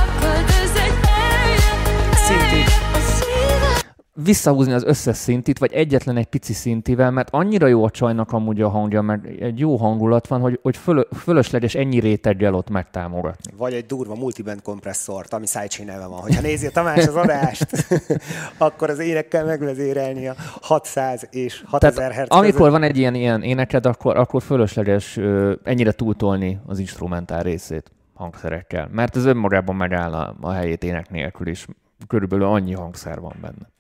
Visszahúzni 4.15 4.73
az 4.73 4.85
összes 4.85 5.17
szintit, 5.17 5.59
vagy 5.59 5.73
egyetlen 5.73 6.17
egy 6.17 6.27
pici 6.27 6.53
szintivel, 6.53 7.11
mert 7.11 7.29
annyira 7.31 7.67
jó 7.67 7.85
a 7.85 7.91
csajnak 7.91 8.33
amúgy 8.33 8.61
a 8.61 8.69
hangja, 8.69 9.03
mert 9.03 9.25
egy 9.25 9.59
jó 9.59 9.77
hangulat 9.77 10.27
van, 10.27 10.41
hogy, 10.41 10.59
hogy 10.63 10.77
föl, 10.77 11.09
fölösleges 11.19 11.75
ennyi 11.75 12.01
réteggel 12.01 12.55
ott 12.55 12.71
megtámogatni. 12.71 13.53
Vagy 13.57 13.73
egy 13.73 13.87
durva 13.87 14.15
multiband 14.15 14.63
kompresszort, 14.63 15.33
ami 15.33 15.47
sidechain 15.47 15.89
neve 15.89 16.07
van. 16.07 16.21
Hogyha 16.21 16.41
nézi 16.41 16.67
a 16.67 16.71
Tamás 16.71 17.07
az 17.07 17.17
adást, 17.17 17.87
akkor 18.59 18.91
az 18.91 18.99
énekkel 18.99 19.45
megvezérelni 19.45 20.29
a 20.29 20.35
600 20.61 21.27
és 21.31 21.63
6000 21.67 22.11
Tehát 22.11 22.29
Hz 22.29 22.37
amikor 22.37 22.71
van 22.71 22.83
egy 22.83 22.99
ilyen, 22.99 23.15
ilyen 23.15 23.43
éneked, 23.43 23.87
akkor, 23.87 24.17
akkor 24.17 24.43
fölösleges 24.43 25.17
ö, 25.17 25.53
ennyire 25.63 25.93
túltolni 25.93 26.61
az 26.67 26.79
instrumentál 26.79 27.43
részét 27.43 27.91
hangszerekkel. 28.15 28.89
Mert 28.93 29.17
ez 29.17 29.25
önmagában 29.25 29.77
megáll 29.77 30.13
a, 30.13 30.37
a 30.41 30.51
helyét 30.51 30.85
ének 30.85 31.11
nélkül 31.11 31.47
is. 31.47 31.67
Körülbelül 32.07 32.45
annyi 32.45 32.73
hangszer 32.73 33.21
van 33.21 33.35
benne. 33.41 33.72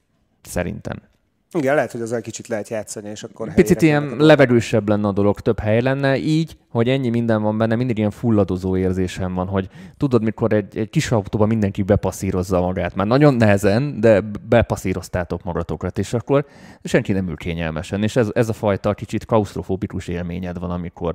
Szerintem. 0.42 1.10
Igen, 1.54 1.74
lehet, 1.74 1.92
hogy 1.92 2.00
azzal 2.00 2.20
kicsit 2.20 2.46
lehet 2.46 2.68
játszani, 2.68 3.08
és 3.08 3.22
akkor 3.22 3.54
Picit 3.54 3.82
ilyen 3.82 4.20
a 4.20 4.24
levegősebb 4.24 4.88
lenne 4.88 5.08
a 5.08 5.12
dolog, 5.12 5.40
több 5.40 5.58
hely 5.58 5.80
lenne, 5.80 6.16
így, 6.16 6.56
hogy 6.68 6.88
ennyi 6.88 7.08
minden 7.08 7.42
van 7.42 7.58
benne, 7.58 7.74
mindig 7.74 7.98
ilyen 7.98 8.10
fulladozó 8.10 8.76
érzésem 8.76 9.34
van, 9.34 9.46
hogy 9.46 9.68
tudod, 9.96 10.22
mikor 10.22 10.52
egy, 10.52 10.76
egy 10.76 10.90
kis 10.90 11.10
autóban 11.10 11.48
mindenki 11.48 11.82
bepasszírozza 11.82 12.60
magát, 12.60 12.94
már 12.94 13.06
nagyon 13.06 13.34
nehezen, 13.34 14.00
de 14.00 14.20
bepasszíroztátok 14.48 15.42
magatokat, 15.42 15.98
és 15.98 16.12
akkor 16.12 16.46
senki 16.82 17.12
nem 17.12 17.28
ül 17.28 17.36
kényelmesen, 17.36 18.02
és 18.02 18.16
ez, 18.16 18.28
ez 18.32 18.48
a 18.48 18.52
fajta 18.52 18.94
kicsit 18.94 19.24
klaustrofóbikus 19.24 20.08
élményed 20.08 20.58
van, 20.58 20.70
amikor 20.70 21.14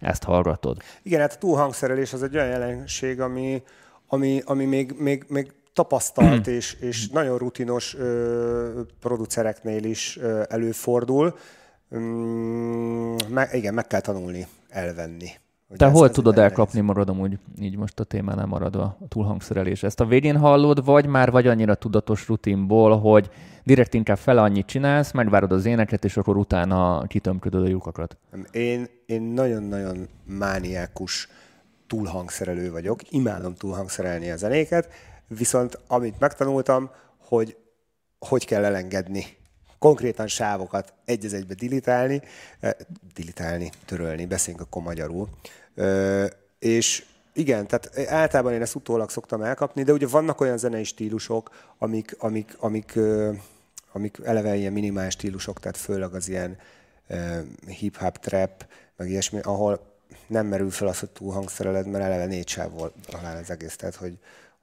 ezt 0.00 0.24
hallgatod. 0.24 0.76
Igen, 1.02 1.20
hát 1.20 1.32
a 1.32 1.38
túlhangszerelés 1.38 2.12
az 2.12 2.22
egy 2.22 2.36
olyan 2.36 2.48
jelenség, 2.48 3.20
ami, 3.20 3.62
ami, 4.06 4.42
ami 4.44 4.64
még, 4.64 4.94
még, 4.98 5.24
még 5.28 5.52
tapasztalt 5.72 6.46
és, 6.46 6.76
és 6.80 7.08
nagyon 7.08 7.38
rutinos 7.38 7.94
ö, 7.94 8.80
producereknél 9.00 9.84
is 9.84 10.18
ö, 10.20 10.42
előfordul. 10.48 11.34
Mm, 11.96 13.16
meg, 13.28 13.48
igen, 13.52 13.74
meg 13.74 13.86
kell 13.86 14.00
tanulni, 14.00 14.46
elvenni. 14.68 15.30
Te 15.76 15.86
hol 15.86 16.10
tudod 16.10 16.38
elkapni 16.38 16.80
magad 16.80 17.08
amúgy, 17.08 17.38
így 17.60 17.76
most 17.76 18.00
a 18.00 18.04
témánál 18.04 18.46
maradva 18.46 18.82
a 18.82 19.08
túlhangszerelés? 19.08 19.82
Ezt 19.82 20.00
a 20.00 20.04
végén 20.04 20.36
hallod, 20.36 20.84
vagy 20.84 21.06
már 21.06 21.30
vagy 21.30 21.46
annyira 21.46 21.74
tudatos 21.74 22.28
rutinból, 22.28 22.98
hogy 22.98 23.30
direkt 23.64 23.94
inkább 23.94 24.18
fele 24.18 24.40
annyit 24.40 24.66
csinálsz, 24.66 25.12
megvárod 25.12 25.52
az 25.52 25.64
éneket, 25.64 26.04
és 26.04 26.16
akkor 26.16 26.36
utána 26.36 27.06
kitömködöd 27.06 27.62
a 27.62 27.68
lyukakat? 27.68 28.16
Én, 28.50 28.86
én 29.06 29.22
nagyon-nagyon 29.22 30.08
mániákus 30.24 31.28
túlhangszerelő 31.86 32.70
vagyok, 32.70 33.12
imádom 33.12 33.54
túlhangszerelni 33.54 34.30
a 34.30 34.36
zenéket, 34.36 34.88
viszont 35.36 35.78
amit 35.86 36.18
megtanultam, 36.18 36.90
hogy 37.18 37.56
hogy 38.18 38.46
kell 38.46 38.64
elengedni 38.64 39.36
konkrétan 39.78 40.26
sávokat 40.26 40.92
egy 41.04 41.24
az 41.24 41.32
egybe 41.32 41.54
dilitálni, 41.54 42.22
dilitálni, 43.14 43.70
törölni, 43.84 44.26
beszéljünk 44.26 44.66
akkor 44.66 44.82
magyarul. 44.82 45.28
Ö, 45.74 46.26
és 46.58 47.04
igen, 47.32 47.66
tehát 47.66 48.08
általában 48.08 48.52
én 48.52 48.62
ezt 48.62 48.74
utólag 48.74 49.10
szoktam 49.10 49.42
elkapni, 49.42 49.82
de 49.82 49.92
ugye 49.92 50.06
vannak 50.06 50.40
olyan 50.40 50.58
zenei 50.58 50.84
stílusok, 50.84 51.50
amik, 51.78 52.16
amik, 52.18 52.56
amik, 52.58 52.94
ö, 52.94 53.32
amik 53.92 54.18
eleve 54.24 54.54
ilyen 54.56 54.72
minimál 54.72 55.10
stílusok, 55.10 55.60
tehát 55.60 55.76
főleg 55.76 56.14
az 56.14 56.28
ilyen 56.28 56.58
hip-hop, 57.66 58.18
trap, 58.18 58.66
meg 58.96 59.08
ilyesmi, 59.08 59.40
ahol 59.40 59.80
nem 60.26 60.46
merül 60.46 60.70
fel 60.70 60.88
az, 60.88 60.98
hogy 60.98 61.10
túlhangszereled, 61.10 61.86
mert 61.86 62.04
eleve 62.04 62.24
négy 62.26 62.48
sávból 62.48 62.92
talál 63.06 63.36
az 63.36 63.50
egész, 63.50 63.76
tehát 63.76 63.94
hogy, 63.94 64.18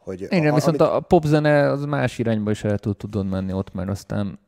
hogy 0.10 0.28
Igen, 0.30 0.54
viszont 0.54 0.82
amit- 0.82 0.94
a 0.94 1.00
popzene 1.00 1.70
az 1.70 1.86
más 1.86 2.20
irányba 2.20 2.52
is 2.52 2.64
el 2.64 2.78
tud 2.78 2.98
tudod 2.98 3.30
menni 3.30 3.54
ott, 3.54 3.74
mert 3.74 3.90
aztán 3.90 4.40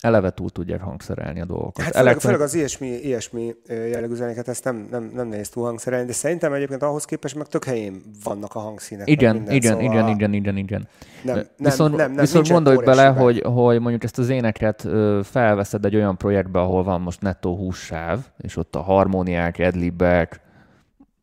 eleve 0.00 0.30
túl 0.30 0.50
tudják 0.50 0.80
hangszerelni 0.80 1.40
a 1.40 1.44
dolgokat. 1.44 1.84
Hát 1.84 1.92
főleg, 1.92 2.06
Elektron- 2.06 2.32
főleg 2.32 2.46
az 2.48 2.54
ilyesmi, 2.54 2.86
ilyesmi 2.86 3.54
jellegű 3.68 4.14
zenéket, 4.14 4.48
ezt 4.48 4.64
nem, 4.64 4.86
nem, 4.90 5.10
nem 5.14 5.28
nehéz 5.28 5.48
túlhangszerelni, 5.48 6.06
de 6.06 6.12
szerintem 6.12 6.52
egyébként 6.52 6.82
ahhoz 6.82 7.04
képest 7.04 7.34
meg 7.34 7.46
tök 7.46 7.64
helyén 7.64 8.02
vannak 8.24 8.54
a 8.54 8.58
hangszínek. 8.58 9.08
Igen, 9.08 9.34
minden, 9.34 9.54
igen, 9.54 9.72
szóval 9.72 9.92
igen, 9.92 10.08
igen, 10.08 10.32
igen, 10.32 10.56
igen. 10.56 10.88
Nem, 11.24 11.34
nem, 11.34 11.46
viszont 11.56 11.96
nem, 11.96 12.12
nem, 12.12 12.20
viszont 12.20 12.48
gondolj 12.48 12.84
bele, 12.84 13.06
hogy, 13.06 13.42
hogy 13.44 13.80
mondjuk 13.80 14.04
ezt 14.04 14.18
az 14.18 14.28
éneket 14.28 14.88
felveszed 15.22 15.84
egy 15.84 15.96
olyan 15.96 16.16
projektbe, 16.16 16.60
ahol 16.60 16.82
van 16.82 17.00
most 17.00 17.20
nettó 17.20 17.56
20 17.56 17.76
sáv, 17.76 18.18
és 18.38 18.56
ott 18.56 18.74
a 18.76 18.80
harmóniák, 18.80 19.58
edlibek, 19.58 20.40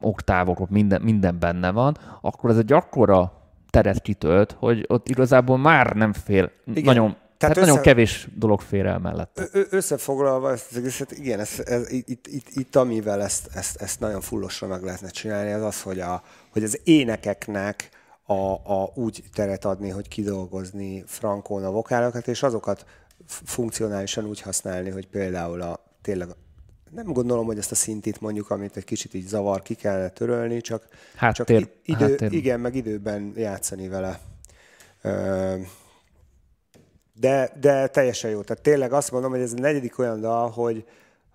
oktávok, 0.02 0.70
minden, 0.70 1.02
minden 1.02 1.40
benne 1.40 1.72
van, 1.72 1.98
akkor 2.22 2.50
ez 2.50 2.58
egy 2.58 2.74
akkora 2.74 3.43
teret 3.74 4.02
kitölt, 4.02 4.56
hogy 4.60 4.86
ott 4.88 5.10
igazából 5.10 5.58
már 5.58 5.96
nem 5.96 6.14
fél, 6.14 6.52
Igen. 6.66 6.84
nagyon, 6.84 7.10
tehát, 7.10 7.38
tehát 7.38 7.58
össze- 7.58 7.68
nagyon 7.68 7.82
kevés 7.82 8.28
dolog 8.36 8.62
fér 8.62 8.86
el 8.86 9.00
mellett. 9.00 9.50
Ö- 9.52 9.74
összefoglalva 9.74 10.52
ezt 10.52 10.68
az 10.72 10.78
egészet, 10.78 11.12
igen, 11.12 11.40
ez, 11.40 11.62
ez, 11.66 11.92
itt, 11.92 12.28
itt, 12.28 12.48
itt, 12.50 12.76
amivel 12.76 13.22
ezt, 13.22 13.50
ezt, 13.54 13.82
ezt 13.82 14.00
nagyon 14.00 14.22
fullosra 14.22 14.68
meg 14.68 14.84
lehetne 14.84 15.10
csinálni, 15.10 15.52
az 15.52 15.64
az, 15.64 15.82
hogy, 15.82 16.00
a, 16.00 16.24
hogy 16.52 16.64
az 16.64 16.80
énekeknek 16.84 17.90
a, 18.26 18.34
a, 18.34 18.92
úgy 18.96 19.24
teret 19.34 19.66
adni, 19.66 19.90
hogy 19.90 20.08
kidolgozni 20.08 21.04
frankón 21.08 21.64
a 21.64 21.72
vokálokat, 21.72 22.28
és 22.28 22.44
azokat 22.44 22.86
funkcionálisan 23.28 24.26
úgy 24.26 24.42
használni, 24.42 24.90
hogy 24.90 25.08
például 25.08 25.62
a 25.62 25.84
tényleg 26.02 26.28
nem 26.96 27.06
gondolom, 27.14 27.46
hogy 27.46 27.58
ezt 27.58 27.72
a 27.72 27.76
szintit 27.76 28.22
mondjuk, 28.22 28.50
amit 28.50 28.78
egy 28.78 28.84
kicsit 28.84 29.14
így 29.14 29.28
zavar, 29.28 29.62
ki 29.62 29.74
kellene 29.74 30.10
törölni, 30.10 30.62
csak, 30.62 30.88
Háttér- 31.16 31.60
csak 31.60 31.70
idő, 31.86 32.08
háttér. 32.10 32.34
igen, 32.34 32.60
meg 32.60 32.76
időben 32.76 33.34
játszani 33.36 33.88
vele. 33.88 34.20
De, 37.20 37.52
de 37.60 37.88
teljesen 37.88 38.32
jó. 38.32 38.42
Tehát 38.42 38.64
tényleg 38.64 38.94
azt 38.94 39.12
mondom, 39.12 39.32
hogy 39.32 39.40
ez 39.40 39.54
a 39.54 39.60
negyedik 39.60 40.00
olyan 40.00 40.20
dal, 40.20 40.50
hogy, 40.50 40.86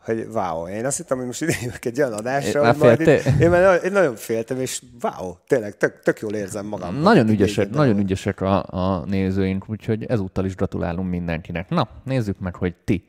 hogy 0.05 0.27
wow, 0.33 0.69
én 0.69 0.87
azt 0.87 0.97
hittem, 0.97 1.17
hogy 1.17 1.27
most 1.27 1.43
idejövök 1.43 1.85
egy 1.85 2.01
olyan 2.01 2.13
adásra, 2.13 2.67
hogy 2.67 2.77
majd 2.77 3.01
itt, 3.01 3.41
én, 3.41 3.51
már 3.51 3.85
én 3.85 3.93
nagyon 3.93 4.17
féltem, 4.17 4.61
és 4.61 4.83
wow, 5.03 5.35
tényleg 5.47 5.77
tök, 5.77 6.01
tök 6.01 6.21
jól 6.21 6.35
érzem 6.35 6.67
magam. 6.67 6.97
Nagyon 6.97 7.29
ügyesek, 7.29 7.71
nagyon 7.71 7.99
ügyesek 7.99 8.41
a, 8.41 8.63
a 8.63 9.05
nézőink, 9.07 9.69
úgyhogy 9.69 10.05
ezúttal 10.05 10.45
is 10.45 10.55
gratulálunk 10.55 11.11
mindenkinek. 11.11 11.69
Na, 11.69 11.89
nézzük 12.05 12.39
meg, 12.39 12.55
hogy 12.55 12.75
ti 12.85 13.05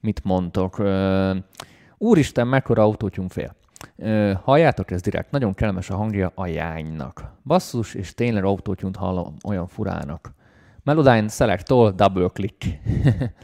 mit 0.00 0.24
mondtok. 0.24 0.82
Úristen, 2.02 2.46
mekkora 2.46 2.82
autótyún 2.82 3.28
fél. 3.28 3.56
Ö, 3.96 4.32
Halljátok, 4.42 4.90
ez 4.90 5.00
direkt. 5.00 5.30
Nagyon 5.30 5.54
kellemes 5.54 5.90
a 5.90 5.96
hangja 5.96 6.32
a 6.34 6.46
jánynak. 6.46 7.32
Basszus, 7.44 7.94
és 7.94 8.14
tényleg 8.14 8.44
autótyúnt 8.44 8.96
hallom 8.96 9.36
olyan 9.44 9.66
furának. 9.66 10.34
Melodyne 10.84 11.28
Selectol 11.28 11.90
Double 11.90 12.28
Click. 12.28 12.64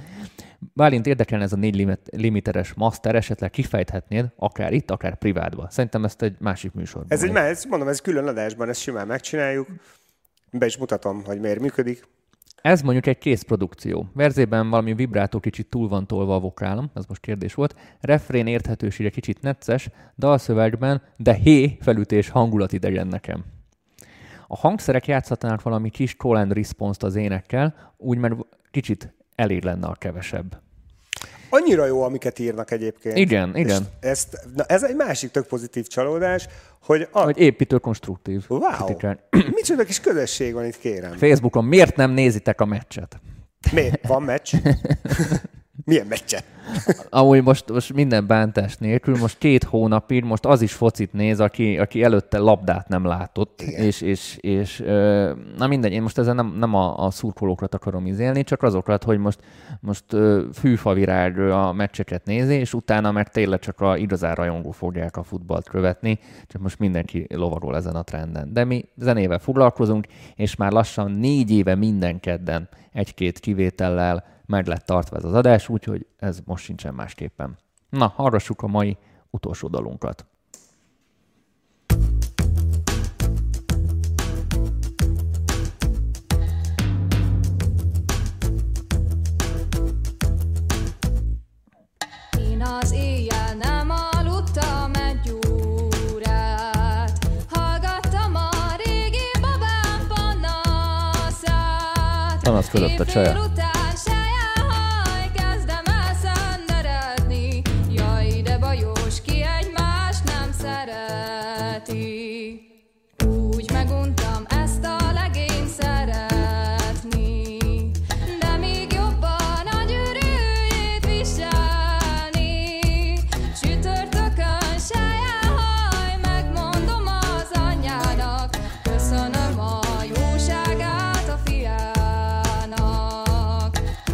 Bálint 0.74 1.06
érdekelne 1.06 1.44
ez 1.44 1.52
a 1.52 1.56
4 1.56 1.76
limit, 1.76 2.00
limiteres 2.12 2.74
master, 2.74 3.14
esetleg 3.14 3.50
kifejthetnéd, 3.50 4.26
akár 4.36 4.72
itt, 4.72 4.90
akár 4.90 5.18
privátban. 5.18 5.70
Szerintem 5.70 6.04
ezt 6.04 6.22
egy 6.22 6.36
másik 6.38 6.72
műsorban. 6.72 7.12
Ez 7.12 7.22
egy, 7.22 7.34
ez, 7.34 7.64
mondom, 7.64 7.88
ez 7.88 8.00
külön 8.00 8.26
adásban, 8.26 8.68
ezt 8.68 8.80
simán 8.80 9.06
megcsináljuk. 9.06 9.68
Be 10.50 10.66
is 10.66 10.76
mutatom, 10.76 11.24
hogy 11.24 11.40
miért 11.40 11.60
működik. 11.60 12.04
Ez 12.66 12.82
mondjuk 12.82 13.06
egy 13.06 13.18
készprodukció. 13.18 14.08
Verzében 14.12 14.70
valami 14.70 14.94
vibrátó 14.94 15.40
kicsit 15.40 15.66
túl 15.66 15.88
van 15.88 16.06
tolva 16.06 16.34
a 16.34 16.40
vokálom, 16.40 16.90
ez 16.94 17.04
most 17.08 17.20
kérdés 17.20 17.54
volt. 17.54 17.74
Refrén 18.00 18.46
érthetősége 18.46 19.10
kicsit 19.10 19.42
necces, 19.42 19.90
dalszövegben, 20.16 21.02
de 21.16 21.34
hé 21.34 21.76
felütés 21.80 22.28
hangulat 22.28 22.72
idegen 22.72 23.06
nekem. 23.06 23.44
A 24.46 24.56
hangszerek 24.56 25.06
játszhatnának 25.06 25.62
valami 25.62 25.90
kis 25.90 26.16
call 26.16 26.36
and 26.36 26.52
response-t 26.52 27.02
az 27.02 27.14
énekkel, 27.14 27.74
úgy 27.96 28.18
mert 28.18 28.34
kicsit 28.70 29.14
elég 29.34 29.64
lenne 29.64 29.86
a 29.86 29.94
kevesebb. 29.94 30.60
Annyira 31.48 31.86
jó, 31.86 32.02
amiket 32.02 32.38
írnak 32.38 32.70
egyébként. 32.70 33.16
Igen, 33.16 33.56
igen. 33.56 33.86
És 34.00 34.08
ezt, 34.08 34.38
na 34.54 34.64
ez 34.64 34.82
egy 34.82 34.96
másik 34.96 35.30
tök 35.30 35.46
pozitív 35.46 35.86
csalódás, 35.86 36.46
hogy 36.80 37.08
a, 37.10 37.24
Vagy 37.24 37.38
építő 37.38 37.78
konstruktív. 37.78 38.44
wow, 38.48 38.60
kritikák. 38.60 39.18
micsoda 39.54 39.84
kis 39.84 40.00
közösség 40.00 40.52
van 40.54 40.64
itt, 40.64 40.78
kérem. 40.78 41.12
Facebookon 41.16 41.64
miért 41.64 41.96
nem 41.96 42.10
nézitek 42.10 42.60
a 42.60 42.64
meccset? 42.64 43.20
Miért? 43.72 44.06
Van 44.06 44.22
meccs? 44.22 44.54
Milyen 45.86 46.06
meccse? 46.06 46.40
Amúgy 47.10 47.42
most, 47.42 47.72
most 47.72 47.92
minden 47.92 48.26
bántás 48.26 48.76
nélkül, 48.76 49.16
most 49.16 49.38
két 49.38 49.64
hónapig, 49.64 50.24
most 50.24 50.44
az 50.44 50.62
is 50.62 50.72
focit 50.72 51.12
néz, 51.12 51.40
aki, 51.40 51.78
aki 51.78 52.02
előtte 52.02 52.38
labdát 52.38 52.88
nem 52.88 53.04
látott, 53.04 53.62
és, 53.62 54.00
és, 54.00 54.36
és 54.40 54.80
ö, 54.80 55.32
na 55.56 55.66
mindegy, 55.66 55.92
én 55.92 56.02
most 56.02 56.18
ezzel 56.18 56.34
nem, 56.34 56.54
nem 56.58 56.74
a, 56.74 57.04
a 57.04 57.10
szurkolókrat 57.10 57.74
akarom 57.74 58.06
izélni, 58.06 58.44
csak 58.44 58.62
azokat, 58.62 59.04
hogy 59.04 59.18
most, 59.18 59.38
most 59.80 60.04
fűfavirág 60.52 61.38
a 61.38 61.72
meccseket 61.72 62.24
nézi, 62.24 62.54
és 62.54 62.74
utána 62.74 63.12
meg 63.12 63.28
tényleg 63.28 63.58
csak 63.58 63.80
a 63.80 63.96
igazán 63.96 64.34
rajongó 64.34 64.70
fogják 64.70 65.16
a 65.16 65.22
futballt 65.22 65.68
követni, 65.68 66.18
csak 66.46 66.60
most 66.60 66.78
mindenki 66.78 67.26
lovagol 67.34 67.76
ezen 67.76 67.94
a 67.94 68.02
trenden. 68.02 68.52
De 68.52 68.64
mi 68.64 68.84
zenével 68.96 69.38
foglalkozunk, 69.38 70.06
és 70.34 70.56
már 70.56 70.72
lassan 70.72 71.10
négy 71.10 71.50
éve 71.50 71.74
minden 71.74 72.20
kedden 72.20 72.68
egy-két 72.92 73.38
kivétellel 73.38 74.34
meg 74.46 74.66
lett 74.66 74.86
tartva 74.86 75.16
ez 75.16 75.24
az 75.24 75.32
adás, 75.34 75.68
úgyhogy 75.68 76.06
ez 76.16 76.40
most 76.44 76.64
sincsen 76.64 76.94
másképpen. 76.94 77.56
Na, 77.88 78.12
hallgassuk 78.16 78.62
a 78.62 78.66
mai 78.66 78.96
utolsó 79.30 79.68
dalunkat. 79.68 80.26
Én 92.38 92.62
az 92.62 92.92
éjjel 92.92 93.54
nem 93.54 93.90
aludtam 93.90 94.94
egy 94.94 95.38
panaszát. 100.08 101.62
Panasz 102.42 102.68
fölött 102.68 103.00
a 103.00 103.04
csaja. 103.04 103.65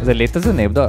Ez 0.03 0.09
egy 0.09 0.17
létező? 0.17 0.51
Na, 0.51 0.87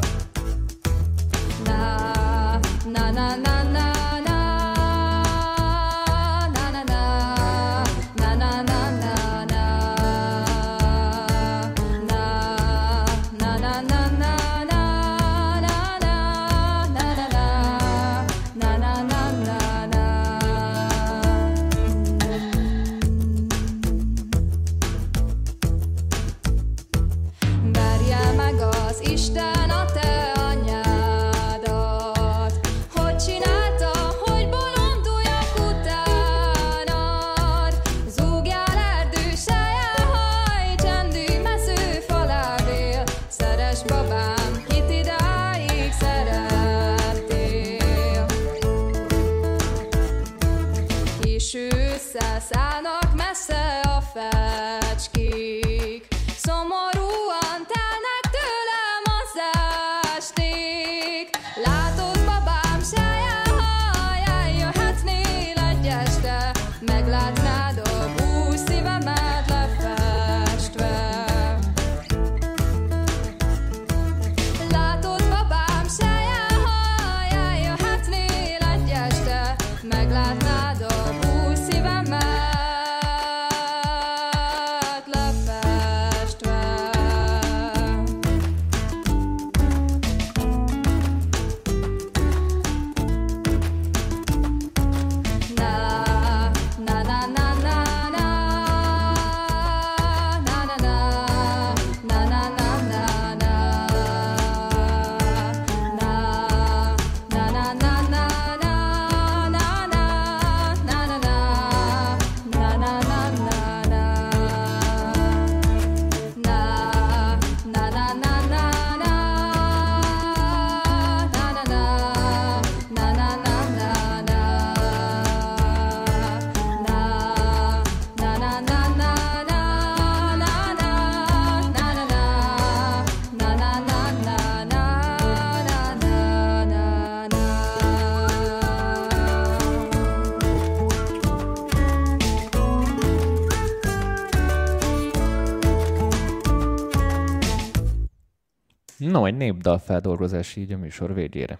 No, 149.10 149.24
egy 149.26 149.36
népdal 149.36 149.78
feldolgozás 149.78 150.56
így 150.56 150.72
a 150.72 150.76
műsor 150.78 151.14
végére. 151.14 151.58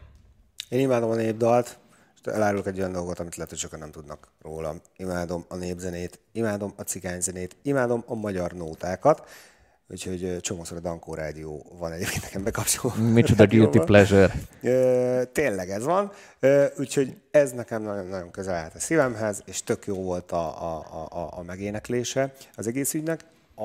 Én 0.69 0.81
imádom 0.81 1.11
a 1.11 1.15
népdalt, 1.15 1.79
és 2.15 2.33
elárulok 2.33 2.67
egy 2.67 2.79
olyan 2.79 2.93
dolgot, 2.93 3.19
amit 3.19 3.35
lehet, 3.37 3.51
hogy 3.51 3.59
sokan 3.61 3.79
nem 3.79 3.91
tudnak 3.91 4.29
rólam. 4.43 4.81
Imádom 4.97 5.45
a 5.49 5.57
népzenét, 5.57 6.21
imádom 6.33 6.73
a 6.77 6.83
cigányzenét, 6.83 7.57
imádom 7.63 8.03
a 8.07 8.15
magyar 8.15 8.53
nótákat. 8.53 9.29
úgyhogy 9.89 10.37
csomószor 10.41 10.77
a 10.77 10.81
Dankó 10.81 11.15
Rádió 11.15 11.67
van 11.79 11.93
egyébként 11.93 12.23
nekem 12.23 12.43
bekapcsolva. 12.43 13.03
Micsoda 13.03 13.47
guilty 13.53 13.79
pleasure. 13.79 14.33
Tényleg 15.33 15.71
ez 15.71 15.85
van, 15.85 16.11
úgyhogy 16.79 17.17
ez 17.31 17.53
nekem 17.53 17.83
nagyon-nagyon 17.83 18.31
közel 18.31 18.55
állt 18.55 18.75
a 18.75 18.79
szívemhez, 18.79 19.43
és 19.45 19.63
tök 19.63 19.87
jó 19.87 19.95
volt 20.03 20.33
a, 20.33 20.63
a, 20.63 20.87
a, 20.91 21.19
a- 21.19 21.39
a 21.39 21.43
megéneklése 21.43 22.33
az 22.57 22.67
egész 22.67 22.95
ügynek. 22.95 23.25
A 23.57 23.65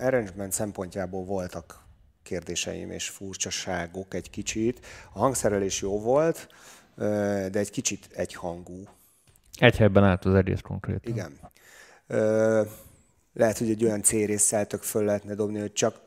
arrangement 0.00 0.52
szempontjából 0.52 1.24
voltak 1.24 1.80
kérdéseim 2.22 2.90
és 2.90 3.08
furcsaságok 3.08 4.14
egy 4.14 4.30
kicsit. 4.30 4.86
A 5.12 5.18
hangszerelés 5.18 5.80
jó 5.80 6.00
volt, 6.00 6.48
de 7.50 7.58
egy 7.58 7.70
kicsit 7.70 8.08
egyhangú. 8.12 8.88
Egy 9.58 9.76
helyben 9.76 10.04
állt 10.04 10.24
az 10.24 10.34
egész 10.34 10.60
konkrétan. 10.60 11.12
Igen. 11.12 11.38
Lehet, 13.34 13.58
hogy 13.58 13.70
egy 13.70 13.84
olyan 13.84 14.02
C-résszel 14.02 14.66
tök 14.66 14.82
föl 14.82 15.04
lehetne 15.04 15.34
dobni, 15.34 15.60
hogy 15.60 15.72
csak 15.72 16.00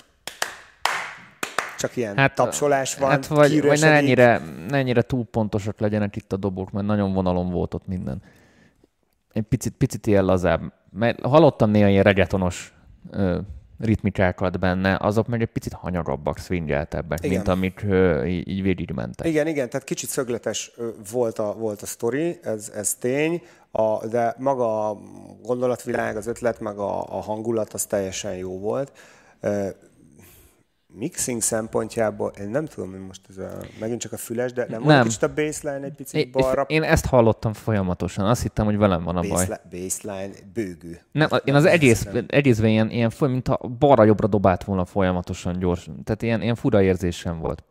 csak 1.77 1.95
ilyen 1.95 2.17
hát, 2.17 2.35
tapsolás 2.35 2.95
van, 2.95 3.09
Hát 3.09 3.27
vagy, 3.27 3.61
vagy 3.61 3.79
ne 3.79 3.91
ennyire, 3.91 4.41
ne 4.67 4.77
ennyire 4.77 5.01
túl 5.01 5.25
pontosak 5.25 5.79
legyenek 5.79 6.15
itt 6.15 6.33
a 6.33 6.37
dobok, 6.37 6.71
mert 6.71 6.85
nagyon 6.85 7.13
vonalon 7.13 7.51
volt 7.51 7.73
ott 7.73 7.87
minden. 7.87 8.21
Egy 9.33 9.43
picit, 9.43 9.73
picit 9.73 10.07
ilyen 10.07 10.25
lazább. 10.25 10.73
Mert 10.91 11.21
hallottam 11.21 11.69
néha 11.69 11.87
ilyen 11.87 12.03
regetonos 12.03 12.73
ritmikákat 13.79 14.59
benne, 14.59 14.97
azok 15.01 15.27
meg 15.27 15.41
egy 15.41 15.47
picit 15.47 15.73
hanyagabbak, 15.73 16.37
swingeltebbek, 16.37 17.19
Igen. 17.19 17.29
mint 17.29 17.47
amik 17.47 17.83
ö, 17.87 18.23
így, 18.23 18.47
így 18.47 18.61
végigmentek. 18.61 19.27
Igen, 19.27 19.47
igen, 19.47 19.69
tehát 19.69 19.85
kicsit 19.85 20.09
szögletes 20.09 20.71
volt 21.11 21.39
a, 21.39 21.53
volt 21.53 21.81
a 21.81 21.85
sztori, 21.85 22.39
ez, 22.43 22.71
ez 22.75 22.95
tény, 22.95 23.41
a, 23.71 24.07
de 24.07 24.35
maga 24.37 24.89
a 24.89 24.97
gondolatvilág, 25.43 26.17
az 26.17 26.27
ötlet, 26.27 26.59
meg 26.59 26.77
a, 26.77 27.17
a 27.17 27.21
hangulat, 27.21 27.73
az 27.73 27.85
teljesen 27.85 28.35
jó 28.35 28.59
volt. 28.59 28.91
Mixing 30.97 31.41
szempontjából, 31.41 32.31
én 32.39 32.49
nem 32.49 32.65
tudom, 32.65 32.91
hogy 32.91 32.99
most 32.99 33.21
ez 33.29 33.37
a, 33.37 33.57
megint 33.79 33.99
csak 33.99 34.11
a 34.11 34.17
füles, 34.17 34.53
de 34.53 34.65
nem, 34.69 34.83
nem. 34.83 35.03
Kicsit 35.03 35.23
a 35.23 35.33
baseline 35.33 35.85
egy 35.85 35.93
picit 35.93 36.31
balra. 36.31 36.65
én 36.67 36.83
ezt 36.83 37.05
hallottam 37.05 37.53
folyamatosan, 37.53 38.25
azt 38.25 38.41
hittem, 38.41 38.65
hogy 38.65 38.77
velem 38.77 39.03
van 39.03 39.17
a 39.17 39.21
baj. 39.21 39.47
Baseline, 39.71 40.33
bőgő. 40.53 41.01
Nem, 41.11 41.29
én 41.43 41.55
az 41.55 41.65
egész, 41.65 42.07
egészben 42.27 42.69
ilyen, 42.69 42.89
ilyen 42.89 43.11
mint 43.19 43.47
ha 43.47 43.57
balra-jobbra 43.79 44.27
dobált 44.27 44.63
volna 44.63 44.85
folyamatosan 44.85 45.59
gyors. 45.59 45.89
Tehát 46.03 46.21
ilyen, 46.21 46.41
ilyen 46.41 46.55
fura 46.55 46.81
érzésem 46.81 47.39
volt. 47.39 47.63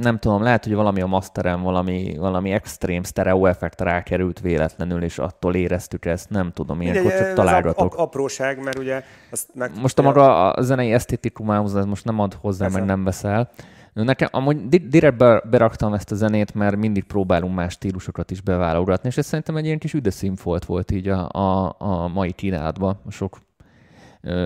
Nem 0.00 0.18
tudom, 0.18 0.42
lehet, 0.42 0.64
hogy 0.64 0.74
valami 0.74 1.00
a 1.00 1.06
masteren, 1.06 1.62
valami, 1.62 2.16
valami 2.18 2.50
extrém 2.50 3.02
stereo 3.02 3.46
effekt 3.46 3.80
rákerült 3.80 4.40
véletlenül, 4.40 5.02
és 5.02 5.18
attól 5.18 5.54
éreztük 5.54 6.04
ezt, 6.04 6.30
nem 6.30 6.52
tudom, 6.52 6.80
ilyenkor 6.80 7.02
Mindegy, 7.02 7.26
csak 7.26 7.34
találgatok. 7.34 7.92
ap- 7.92 8.00
apróság, 8.00 8.62
mert 8.62 8.78
ugye 8.78 9.02
azt 9.30 9.48
meg... 9.54 9.70
Most 9.80 9.98
a 9.98 10.02
maga 10.02 10.50
a 10.52 10.62
zenei 10.62 10.92
esztétikumához 10.92 11.76
ez 11.76 11.84
most 11.84 12.04
nem 12.04 12.18
ad 12.18 12.34
hozzá, 12.34 12.64
Persze. 12.64 12.78
meg 12.78 12.88
nem 12.88 13.04
veszel. 13.04 13.50
Nekem 13.92 14.28
amúgy 14.32 14.68
di- 14.68 14.88
direkt 14.88 15.16
be- 15.16 15.42
beraktam 15.50 15.94
ezt 15.94 16.10
a 16.12 16.14
zenét, 16.14 16.54
mert 16.54 16.76
mindig 16.76 17.04
próbálunk 17.04 17.54
más 17.54 17.72
stílusokat 17.72 18.30
is 18.30 18.40
beválogatni, 18.40 19.08
és 19.08 19.16
ez 19.16 19.26
szerintem 19.26 19.56
egy 19.56 19.64
ilyen 19.64 19.78
kis 19.78 19.94
üde 19.94 20.10
színfolt 20.10 20.64
volt 20.64 20.90
így 20.90 21.08
a, 21.08 21.28
a, 21.28 21.74
a 21.78 22.08
mai 22.08 22.32
kínálatban, 22.32 23.00
sok 23.10 23.38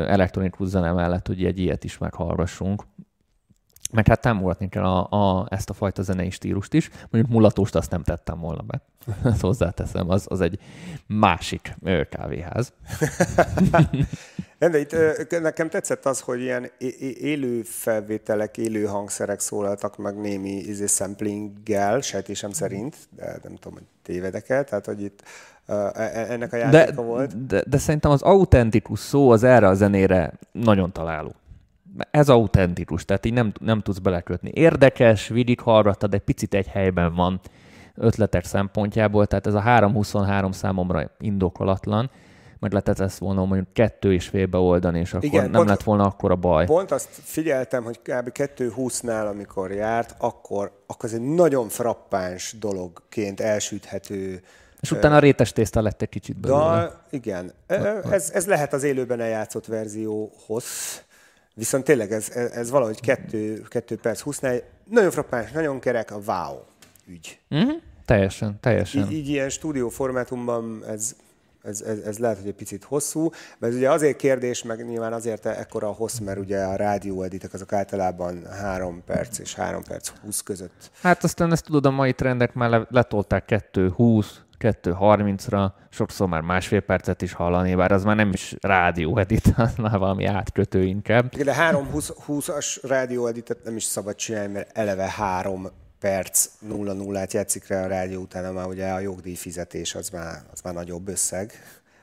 elektronikus 0.06 0.68
zene 0.68 0.92
mellett, 0.92 1.26
hogy 1.26 1.44
egy 1.44 1.58
ilyet 1.58 1.84
is 1.84 1.98
meghallgassunk. 1.98 2.82
Meg 3.92 4.06
hát 4.06 4.20
támogatni 4.20 4.68
kell 4.68 4.84
a, 4.84 5.38
a, 5.38 5.46
ezt 5.50 5.70
a 5.70 5.74
fajta 5.74 6.02
zenei 6.02 6.30
stílust 6.30 6.72
is. 6.72 6.90
Mondjuk 7.10 7.34
mulatóst 7.34 7.74
azt 7.74 7.90
nem 7.90 8.02
tettem 8.02 8.40
volna 8.40 8.62
be. 8.62 8.80
Ezt 9.24 9.40
hozzáteszem, 9.40 10.10
az, 10.10 10.26
az 10.28 10.40
egy 10.40 10.58
másik 11.06 11.76
kávéház. 12.10 12.72
Nem, 14.58 14.70
de 14.70 14.78
itt 14.78 14.96
nekem 15.40 15.68
tetszett 15.68 16.06
az, 16.06 16.20
hogy 16.20 16.40
ilyen 16.40 16.70
élő 17.20 17.62
felvételek, 17.62 18.56
élő 18.56 18.84
hangszerek 18.84 19.40
szólaltak 19.40 19.96
meg 19.96 20.20
némi 20.20 20.50
izé, 20.50 20.86
samplinggel, 20.86 22.00
sejtésem 22.00 22.50
szerint, 22.50 22.96
de 23.16 23.38
nem 23.42 23.54
tudom, 23.54 23.72
hogy 23.78 23.86
tévedek-e, 24.02 24.62
tehát 24.62 24.86
hogy 24.86 25.02
itt 25.02 25.22
e- 25.66 25.90
e- 25.94 26.26
ennek 26.32 26.52
a 26.52 26.56
De, 26.56 26.78
játéka 26.78 27.02
volt. 27.02 27.46
de, 27.46 27.62
de 27.66 27.78
szerintem 27.78 28.10
az 28.10 28.22
autentikus 28.22 28.98
szó 28.98 29.30
az 29.30 29.42
erre 29.42 29.68
a 29.68 29.74
zenére 29.74 30.32
nagyon 30.52 30.92
találó. 30.92 31.34
Ez 32.10 32.28
autentikus, 32.28 33.04
tehát 33.04 33.26
így 33.26 33.32
nem, 33.32 33.52
nem 33.60 33.80
tudsz 33.80 33.98
belekötni. 33.98 34.50
Érdekes, 34.54 35.28
végighallgattad, 35.28 36.14
egy 36.14 36.20
picit 36.20 36.54
egy 36.54 36.66
helyben 36.66 37.14
van 37.14 37.40
ötletek 37.94 38.44
szempontjából, 38.44 39.26
tehát 39.26 39.46
ez 39.46 39.54
a 39.54 39.60
323 39.60 40.52
számomra 40.52 41.10
indokolatlan, 41.18 42.10
meg 42.58 42.70
lehetett 42.70 42.98
ezt 43.00 43.18
volna 43.18 43.44
mondjuk 43.44 43.72
kettő 43.72 44.12
és 44.12 44.26
félbe 44.28 44.58
oldani, 44.58 44.98
és 44.98 45.12
akkor 45.12 45.24
Igen, 45.24 45.42
nem 45.42 45.52
pont- 45.52 45.68
lett 45.68 45.82
volna 45.82 46.04
akkor 46.06 46.30
a 46.30 46.36
baj. 46.36 46.64
Pont 46.66 46.90
azt 46.90 47.08
figyeltem, 47.10 47.84
hogy 47.84 47.98
kb. 47.98 48.30
2.20-nál, 48.32 49.30
amikor 49.30 49.72
járt, 49.72 50.14
akkor, 50.18 50.82
akkor 50.86 51.08
ez 51.08 51.14
egy 51.14 51.20
nagyon 51.34 51.68
frappáns 51.68 52.54
dologként 52.60 53.40
elsüthető 53.40 54.42
És 54.80 54.90
utána 54.90 55.16
a 55.16 55.18
rétes 55.18 55.52
tészta 55.52 55.82
lett 55.82 56.02
egy 56.02 56.08
kicsit 56.08 56.36
belőle. 56.36 56.60
dal. 56.60 57.00
Igen, 57.10 57.52
ez, 58.10 58.30
ez 58.34 58.46
lehet 58.46 58.72
az 58.72 58.82
élőben 58.82 59.20
eljátszott 59.20 59.66
verzióhoz, 59.66 60.64
viszont 61.56 61.84
tényleg 61.84 62.12
ez, 62.12 62.30
ez, 62.30 62.70
valahogy 62.70 63.00
2, 63.00 63.62
2 63.68 63.96
perc 63.96 64.22
20-nál 64.24 64.62
nagyon 64.90 65.10
frappáns, 65.10 65.50
nagyon 65.50 65.80
kerek, 65.80 66.10
a 66.10 66.18
wow 66.26 66.58
ügy. 67.06 67.38
Mhm. 67.48 67.70
Teljesen, 68.04 68.56
teljesen. 68.60 69.02
Így, 69.02 69.12
így 69.12 69.28
ilyen 69.28 69.48
stúdió 69.48 69.88
formátumban 69.88 70.84
ez, 70.88 71.14
ez, 71.62 71.80
ez, 71.80 71.98
ez 71.98 72.18
lehet, 72.18 72.38
hogy 72.38 72.48
egy 72.48 72.54
picit 72.54 72.84
hosszú, 72.84 73.30
mert 73.58 73.74
ugye 73.74 73.90
azért 73.90 74.16
kérdés, 74.16 74.62
meg 74.62 74.86
nyilván 74.86 75.12
azért 75.12 75.46
ekkora 75.46 75.88
a 75.88 75.92
hossz, 75.92 76.18
mert 76.18 76.38
ugye 76.38 76.64
a 76.64 76.76
rádióeditek 76.76 77.52
azok 77.52 77.72
általában 77.72 78.46
3 78.46 79.02
perc 79.04 79.38
és 79.38 79.54
3 79.54 79.82
perc 79.82 80.08
20 80.08 80.40
között. 80.40 80.90
Hát 81.00 81.24
aztán 81.24 81.52
ezt 81.52 81.64
tudod, 81.64 81.86
a 81.86 81.90
mai 81.90 82.12
trendek 82.12 82.54
már 82.54 82.70
le- 82.70 82.86
letolták 82.90 83.44
2.20, 83.72 84.26
2.30-ra, 84.70 85.70
sokszor 85.90 86.28
már 86.28 86.40
másfél 86.40 86.80
percet 86.80 87.22
is 87.22 87.32
hallani, 87.32 87.74
bár 87.74 87.92
az 87.92 88.04
már 88.04 88.16
nem 88.16 88.30
is 88.32 88.54
rádió 88.60 89.18
edit, 89.18 89.46
az 89.56 89.74
már 89.76 89.98
valami 89.98 90.24
átkötő 90.24 90.82
inkább. 90.82 91.36
De 91.36 91.54
3 91.54 91.88
20-as 92.26 92.78
rádióeditet 92.82 93.64
nem 93.64 93.76
is 93.76 93.84
szabad 93.84 94.14
csinálni, 94.14 94.52
mert 94.52 94.78
eleve 94.78 95.10
3 95.10 95.68
perc 96.00 96.48
0-0-át 96.70 97.32
játszik 97.32 97.66
rá 97.66 97.84
a 97.84 97.86
rádió, 97.86 98.20
utána 98.20 98.52
már 98.52 98.66
ugye 98.66 98.88
a 98.90 98.98
jogdíjfizetés 99.00 99.94
az 99.94 100.08
már, 100.10 100.42
az 100.52 100.60
már 100.60 100.74
nagyobb 100.74 101.08
összeg. 101.08 101.52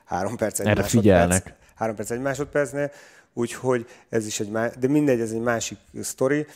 3 0.04 0.36
perc 0.36 0.58
egy 0.60 0.66
Erre 0.66 0.80
másodperc. 0.80 1.04
figyelnek. 1.04 1.54
3 1.74 1.94
perc 1.94 2.10
egy 2.10 2.20
másodpercnél, 2.20 2.90
úgyhogy 3.32 3.86
ez 4.08 4.26
is 4.26 4.40
egy 4.40 4.50
más, 4.50 4.72
de 4.78 4.88
mindegy, 4.88 5.20
ez 5.20 5.30
egy 5.30 5.40
másik 5.40 5.78
sztori. 6.00 6.46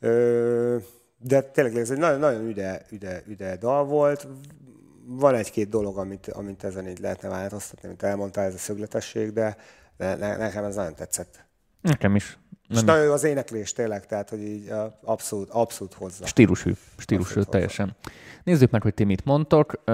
Ö, 0.00 0.76
De 1.18 1.40
tényleg 1.42 1.76
ez 1.76 1.90
egy 1.90 1.98
nagyon, 1.98 2.18
nagyon 2.18 2.48
üde, 2.48 2.82
üde, 2.90 3.22
üde 3.28 3.56
dal 3.56 3.84
volt. 3.84 4.26
Van 5.06 5.34
egy-két 5.34 5.68
dolog, 5.68 5.98
amit, 5.98 6.26
amit 6.28 6.64
ezen 6.64 6.88
így 6.88 6.98
lehetne 6.98 7.28
változtatni, 7.28 7.88
amit 7.88 8.02
elmondtál, 8.02 8.44
ez 8.44 8.54
a 8.54 8.58
szögletesség, 8.58 9.32
de 9.32 9.56
ne, 9.96 10.14
ne, 10.14 10.36
nekem 10.36 10.64
ez 10.64 10.74
nagyon 10.74 10.94
tetszett. 10.94 11.44
Nekem 11.80 12.16
is. 12.16 12.38
És 12.68 12.76
Nem, 12.76 12.84
nagyon 12.84 13.04
jó 13.04 13.12
az 13.12 13.24
éneklés 13.24 13.72
tényleg, 13.72 14.06
tehát 14.06 14.28
hogy 14.30 14.42
így 14.42 14.72
abszolút, 15.04 15.50
abszolút 15.50 15.94
hozza. 15.94 16.26
stílusű, 16.26 16.72
stílusű 16.96 17.26
Abszolút 17.26 17.48
teljesen. 17.48 17.96
Nézzük 18.44 18.70
meg, 18.70 18.82
hogy 18.82 18.94
ti 18.94 19.04
mit 19.04 19.24
mondtok. 19.24 19.72
Ö, 19.84 19.92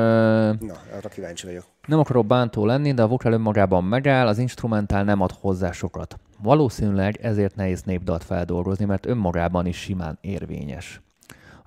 Na, 0.60 0.74
arra 0.96 1.08
kíváncsi 1.08 1.46
vagyok. 1.46 1.64
nem 1.86 1.98
akarok 1.98 2.26
bántó 2.26 2.66
lenni, 2.66 2.92
de 2.94 3.02
a 3.02 3.06
vokál 3.06 3.32
önmagában 3.32 3.84
megáll, 3.84 4.26
az 4.26 4.38
instrumentál 4.38 5.04
nem 5.04 5.20
ad 5.20 5.32
hozzá 5.40 5.72
sokat. 5.72 6.16
Valószínűleg 6.42 7.16
ezért 7.22 7.54
nehéz 7.54 7.82
népdalt 7.82 8.24
feldolgozni, 8.24 8.84
mert 8.84 9.06
önmagában 9.06 9.66
is 9.66 9.76
simán 9.76 10.18
érvényes. 10.20 11.00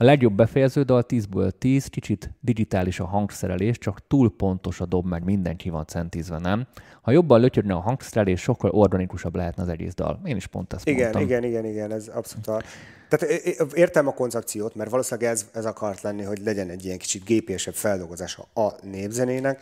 A 0.03 0.05
legjobb 0.05 0.33
befejező 0.33 0.83
dal 0.83 1.05
10-ből 1.07 1.51
10, 1.51 1.85
kicsit 1.85 2.31
digitális 2.39 2.99
a 2.99 3.05
hangszerelés, 3.05 3.77
csak 3.77 4.07
túl 4.07 4.35
pontos 4.35 4.79
a 4.81 4.85
dob, 4.85 5.05
meg 5.05 5.23
mindenki 5.23 5.69
van 5.69 5.85
centízve, 5.85 6.37
nem? 6.37 6.67
Ha 7.01 7.11
jobban 7.11 7.39
lötyögne 7.39 7.73
a 7.73 7.79
hangszerelés, 7.79 8.41
sokkal 8.41 8.71
organikusabb 8.71 9.35
lehetne 9.35 9.63
az 9.63 9.69
egész 9.69 9.93
dal. 9.93 10.21
Én 10.25 10.35
is 10.35 10.47
pont 10.47 10.73
ezt 10.73 10.87
Igen, 10.87 11.01
mondtam. 11.01 11.21
igen, 11.21 11.43
igen, 11.43 11.65
igen, 11.65 11.91
ez 11.91 12.07
abszolút 12.07 12.47
a... 12.47 12.61
Tehát 13.09 13.45
értem 13.73 14.07
a 14.07 14.13
koncepciót, 14.13 14.75
mert 14.75 14.89
valószínűleg 14.89 15.31
ez, 15.31 15.49
ez 15.53 15.65
akart 15.65 16.01
lenni, 16.01 16.23
hogy 16.23 16.39
legyen 16.43 16.69
egy 16.69 16.85
ilyen 16.85 16.97
kicsit 16.97 17.23
gépésebb 17.23 17.73
feldolgozása 17.73 18.45
a 18.53 18.71
népzenének, 18.81 19.59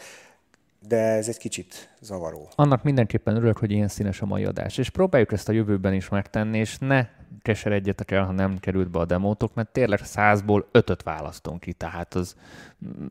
de 0.88 0.98
ez 0.98 1.28
egy 1.28 1.38
kicsit 1.38 1.90
zavaró. 2.00 2.50
Annak 2.56 2.84
mindenképpen 2.84 3.36
örülök, 3.36 3.58
hogy 3.58 3.72
ilyen 3.72 3.88
színes 3.88 4.22
a 4.22 4.26
mai 4.26 4.46
adás. 4.46 4.78
És 4.78 4.90
próbáljuk 4.90 5.32
ezt 5.32 5.50
a 5.50 5.52
jövőben 5.52 5.94
is 5.94 6.10
megtenni, 6.10 6.58
és 6.58 6.78
ne 6.78 7.08
keseredjetek 7.42 8.12
el, 8.12 8.26
ha 8.26 8.32
nem 8.32 8.60
került 8.60 8.90
be 8.92 9.00
a 9.00 9.06
demótok, 9.06 9.54
mert 9.54 9.72
tényleg 9.72 10.00
százból 10.00 10.68
ötöt 10.72 11.04
választunk 11.04 11.60
ki, 11.60 11.74
tehát 11.74 12.14
az 12.14 12.36
mm, 12.86 13.06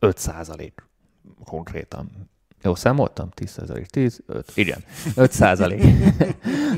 5 0.00 0.18
százalék 0.18 0.86
konkrétan. 1.44 2.30
Jó, 2.62 2.74
számoltam? 2.74 3.30
10 3.30 3.50
százalék, 3.50 3.86
10, 3.86 4.22
5, 4.26 4.52
igen, 4.54 4.78
5 5.16 5.32
százalék. 5.32 5.82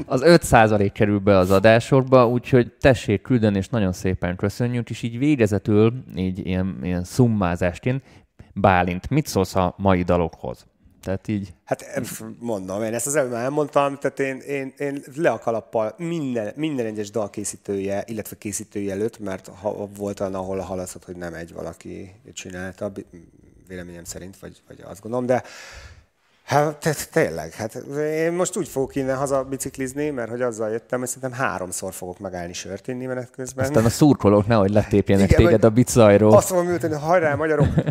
Az 0.07 0.23
5 0.23 0.43
százalék 0.43 0.93
kerül 0.93 1.19
be 1.19 1.37
az 1.37 1.51
adásokba, 1.51 2.29
úgyhogy 2.29 2.73
tessék 2.73 3.23
küldeni, 3.23 3.57
és 3.57 3.69
nagyon 3.69 3.93
szépen 3.93 4.37
köszönjük, 4.37 4.91
és 4.91 5.03
így 5.03 5.19
végezetül, 5.19 6.05
így 6.15 6.47
ilyen, 6.47 6.79
ilyen 6.83 7.05
szummázásként, 7.05 8.03
Bálint, 8.55 9.11
mit 9.11 9.27
szólsz 9.27 9.55
a 9.55 9.75
mai 9.79 10.03
dalokhoz? 10.03 10.67
Tehát 11.05 11.29
így, 11.29 11.55
Hát 11.65 12.01
mondom, 12.39 12.83
én 12.83 12.95
ezt 12.95 13.07
az 13.07 13.17
előbb 13.17 13.31
már 13.31 13.43
elmondtam, 13.43 13.99
tehát 13.99 14.21
én, 14.21 14.37
én, 14.37 14.75
én 14.79 15.03
le 15.15 15.31
a 15.31 15.39
kalappal 15.39 15.95
minden, 15.97 16.53
minden 16.57 16.87
egyes 16.87 17.11
dal 17.11 17.31
készítője, 17.31 18.05
illetve 18.07 18.37
készítője 18.39 18.93
előtt, 18.93 19.19
mert 19.19 19.49
ha 19.61 19.89
volt 19.97 20.21
olyan, 20.21 20.35
ahol 20.35 20.59
hallatszott, 20.59 21.05
hogy 21.05 21.17
nem 21.17 21.35
egy 21.35 21.53
valaki 21.53 22.15
csinálta, 22.33 22.93
véleményem 23.69 24.05
szerint, 24.05 24.39
vagy, 24.39 24.63
vagy 24.69 24.81
azt 24.87 25.01
gondolom, 25.01 25.27
de 25.27 25.43
Hát 26.45 27.09
tényleg, 27.13 27.53
hát 27.53 27.75
én 27.99 28.33
most 28.33 28.57
úgy 28.57 28.69
fogok 28.69 28.97
innen 28.97 29.17
haza 29.17 29.45
biciklizni, 29.45 30.11
mert 30.11 30.31
hogy 30.31 30.43
azzal 30.43 30.71
jöttem, 30.71 30.99
hogy 30.99 31.09
szerintem 31.09 31.39
háromszor 31.39 31.93
fogok 31.93 32.19
megállni 32.19 32.53
sört 32.53 32.89
inni 32.89 33.07
menet 33.07 33.31
közben. 33.31 33.65
aztán 33.65 33.85
a 33.85 33.89
szurkolók 33.89 34.47
nehogy 34.47 34.71
letépjenek 34.71 35.31
Igen, 35.31 35.45
téged 35.45 35.65
a 35.65 35.71
bicajról. 35.71 36.37
Azt 36.37 36.49
fogom 36.49 36.69
ülteni, 36.69 36.95
hajrá 36.95 37.35
magyarok! 37.35 37.67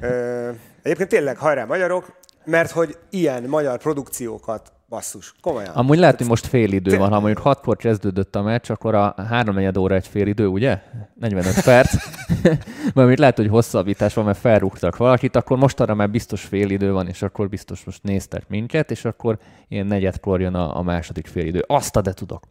Ö, 0.00 0.50
egyébként 0.82 1.08
tényleg 1.08 1.36
hajrá 1.36 1.64
magyarok, 1.64 2.12
mert 2.44 2.70
hogy 2.70 2.98
ilyen 3.10 3.42
magyar 3.42 3.78
produkciókat, 3.78 4.72
basszus, 4.90 5.34
komolyan. 5.40 5.74
Amúgy 5.74 5.98
lehet, 5.98 6.18
hogy 6.18 6.26
most 6.26 6.46
fél 6.46 6.72
idő 6.72 6.96
van. 6.96 7.10
Ha 7.10 7.20
mondjuk 7.20 7.38
hatkor 7.38 7.76
kezdődött 7.76 8.36
a 8.36 8.42
meccs, 8.42 8.70
akkor 8.70 8.94
a 8.94 9.14
háromnegyed 9.28 9.76
óra 9.76 9.94
egy 9.94 10.06
fél 10.06 10.26
idő, 10.26 10.46
ugye? 10.46 10.82
45 11.14 11.62
perc. 11.62 11.94
Mert 12.94 13.18
lehet, 13.18 13.36
hogy 13.36 13.48
hosszabbítás 13.48 14.14
van, 14.14 14.24
mert 14.24 14.38
felrúgtak 14.38 14.96
valakit, 14.96 15.36
akkor 15.36 15.58
most 15.58 15.80
arra 15.80 15.94
már 15.94 16.10
biztos 16.10 16.44
fél 16.44 16.70
idő 16.70 16.92
van, 16.92 17.08
és 17.08 17.22
akkor 17.22 17.48
biztos 17.48 17.84
most 17.84 18.02
néztek 18.02 18.48
minket, 18.48 18.90
és 18.90 19.04
akkor 19.04 19.38
ilyen 19.68 19.86
negyedkor 19.86 20.40
jön 20.40 20.54
a, 20.54 20.76
a 20.76 20.82
második 20.82 21.26
fél 21.26 21.46
idő. 21.46 21.64
Azt 21.66 21.96
a 21.96 22.00
de 22.00 22.12
tudok. 22.12 22.42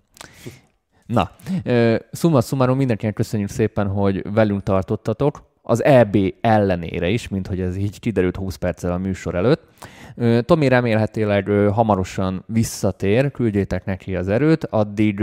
Na, 1.06 1.32
ö, 1.64 1.96
summa 2.12 2.42
summarum 2.42 2.78
mindenkinek 2.78 3.14
köszönjük 3.14 3.50
szépen, 3.50 3.88
hogy 3.88 4.34
velünk 4.34 4.64
tartottatok. 4.64 5.49
Az 5.70 5.84
EB 5.84 6.18
ellenére 6.42 7.10
is, 7.10 7.28
mint 7.28 7.48
hogy 7.48 7.62
ez 7.62 7.78
így 7.78 8.00
kiderült 8.00 8.36
20 8.36 8.56
perccel 8.56 8.92
a 8.92 8.98
műsor 8.98 9.36
előtt. 9.36 9.64
Tomi 10.46 10.68
remélhetőleg 10.68 11.48
hamarosan 11.50 12.44
visszatér, 12.48 13.32
küldjétek 13.32 13.86
neki 13.86 14.16
az 14.16 14.28
erőt, 14.28 14.66
addig 14.66 15.22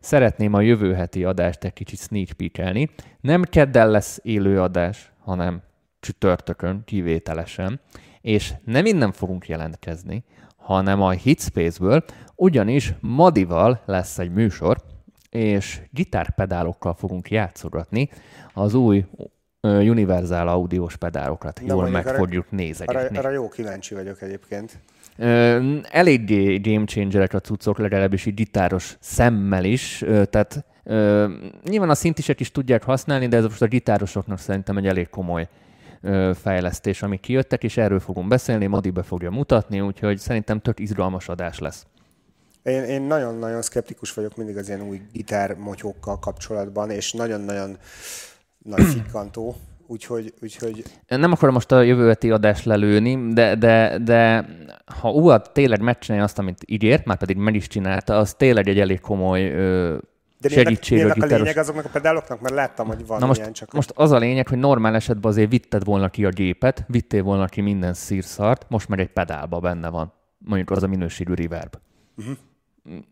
szeretném 0.00 0.54
a 0.54 0.60
jövő 0.60 0.94
heti 0.94 1.24
adást 1.24 1.64
egy 1.64 1.72
kicsit 1.72 1.98
sneak 1.98 2.28
peekelni. 2.36 2.88
Nem 3.20 3.42
kedden 3.42 3.90
lesz 3.90 4.20
élő 4.22 4.60
adás, 4.60 5.12
hanem 5.18 5.62
csütörtökön 6.00 6.82
kivételesen, 6.84 7.80
és 8.20 8.52
nem 8.64 8.86
innen 8.86 9.12
fogunk 9.12 9.48
jelentkezni, 9.48 10.24
hanem 10.56 11.02
a 11.02 11.10
Hitspace-ből, 11.10 12.04
ugyanis 12.34 12.94
Madival 13.00 13.82
lesz 13.86 14.18
egy 14.18 14.32
műsor, 14.32 14.76
és 15.30 15.80
gitárpedálokkal 15.90 16.94
fogunk 16.94 17.30
játszogatni 17.30 18.08
az 18.52 18.74
új 18.74 19.04
Universal 19.68 20.48
audiós 20.48 20.96
pedálokat. 20.96 21.60
Na, 21.66 21.74
Jól 21.74 21.88
meg 21.88 22.06
arra- 22.06 22.16
fogjuk 22.16 22.46
Arra, 22.46 22.56
nézegetni. 22.56 23.18
arra 23.18 23.30
jó 23.30 23.48
kíváncsi 23.48 23.94
vagyok 23.94 24.22
egyébként. 24.22 24.78
Ö, 25.16 25.76
eléggé 25.90 26.56
game 26.58 26.84
changerek 26.84 27.34
a 27.34 27.40
cuccok, 27.40 27.78
legalábbis 27.78 28.26
így 28.26 28.34
gitáros 28.34 28.96
szemmel 29.00 29.64
is, 29.64 30.02
ö, 30.02 30.24
tehát 30.24 30.64
ö, 30.84 31.28
nyilván 31.64 31.90
a 31.90 31.94
szintisek 31.94 32.40
is 32.40 32.50
tudják 32.50 32.82
használni, 32.82 33.28
de 33.28 33.36
ez 33.36 33.42
most 33.44 33.62
a 33.62 33.66
gitárosoknak 33.66 34.38
szerintem 34.38 34.76
egy 34.76 34.86
elég 34.86 35.08
komoly 35.08 35.48
fejlesztés, 36.34 37.02
amik 37.02 37.20
kijöttek, 37.20 37.64
és 37.64 37.76
erről 37.76 38.00
fogunk 38.00 38.28
beszélni, 38.28 38.66
Madi 38.66 38.90
be 38.90 39.02
fogja 39.02 39.30
mutatni, 39.30 39.80
úgyhogy 39.80 40.18
szerintem 40.18 40.60
tök 40.60 40.78
izgalmas 40.80 41.28
adás 41.28 41.58
lesz. 41.58 41.86
Én, 42.62 42.82
én 42.82 43.02
nagyon-nagyon 43.02 43.62
szkeptikus 43.62 44.14
vagyok 44.14 44.36
mindig 44.36 44.56
az 44.56 44.68
ilyen 44.68 44.82
új 44.82 45.00
gitármotyókkal 45.12 46.18
kapcsolatban, 46.18 46.90
és 46.90 47.12
nagyon-nagyon 47.12 47.76
nagy 48.62 48.84
fikkantó, 48.84 49.56
úgyhogy, 49.86 50.34
úgyhogy 50.42 50.84
Nem 51.06 51.32
akarom 51.32 51.54
most 51.54 51.72
a 51.72 51.80
jövő 51.80 52.08
heti 52.08 52.30
adást 52.30 52.64
lelőni, 52.64 53.32
de, 53.32 53.54
de, 53.54 53.98
de 53.98 54.46
ha 55.00 55.10
UA 55.10 55.40
tényleg 55.40 55.80
megcsinálja 55.80 56.24
azt, 56.24 56.38
amit 56.38 56.62
ígért, 56.66 57.04
már 57.04 57.18
pedig 57.18 57.36
meg 57.36 57.54
is 57.54 57.66
csinálta, 57.66 58.16
az 58.16 58.34
tényleg 58.34 58.68
egy 58.68 58.80
elég 58.80 59.00
komoly 59.00 59.50
ö, 59.50 59.96
de 60.40 60.48
segítség 60.48 60.98
a 60.98 61.00
ennek 61.00 61.16
a 61.16 61.20
gitáros. 61.20 61.38
lényeg 61.38 61.56
azoknak 61.56 61.84
a 61.84 61.88
pedáloknak? 61.88 62.40
Mert 62.40 62.54
láttam, 62.54 62.86
hogy 62.86 63.06
van 63.06 63.18
Na 63.18 63.26
most, 63.26 63.40
ilyen, 63.40 63.52
csak 63.52 63.72
most 63.72 63.92
az 63.94 64.10
a 64.10 64.18
lényeg, 64.18 64.48
hogy 64.48 64.58
normál 64.58 64.94
esetben 64.94 65.30
azért 65.30 65.50
vitted 65.50 65.84
volna 65.84 66.08
ki 66.08 66.24
a 66.24 66.28
gépet, 66.28 66.84
vittél 66.88 67.22
volna 67.22 67.46
ki 67.46 67.60
minden 67.60 67.94
szírszart, 67.94 68.66
most 68.68 68.88
meg 68.88 69.00
egy 69.00 69.12
pedálba 69.12 69.60
benne 69.60 69.88
van. 69.88 70.12
Mondjuk 70.38 70.70
az 70.70 70.82
a 70.82 70.86
minőségű 70.86 71.34
reverb. 71.34 71.76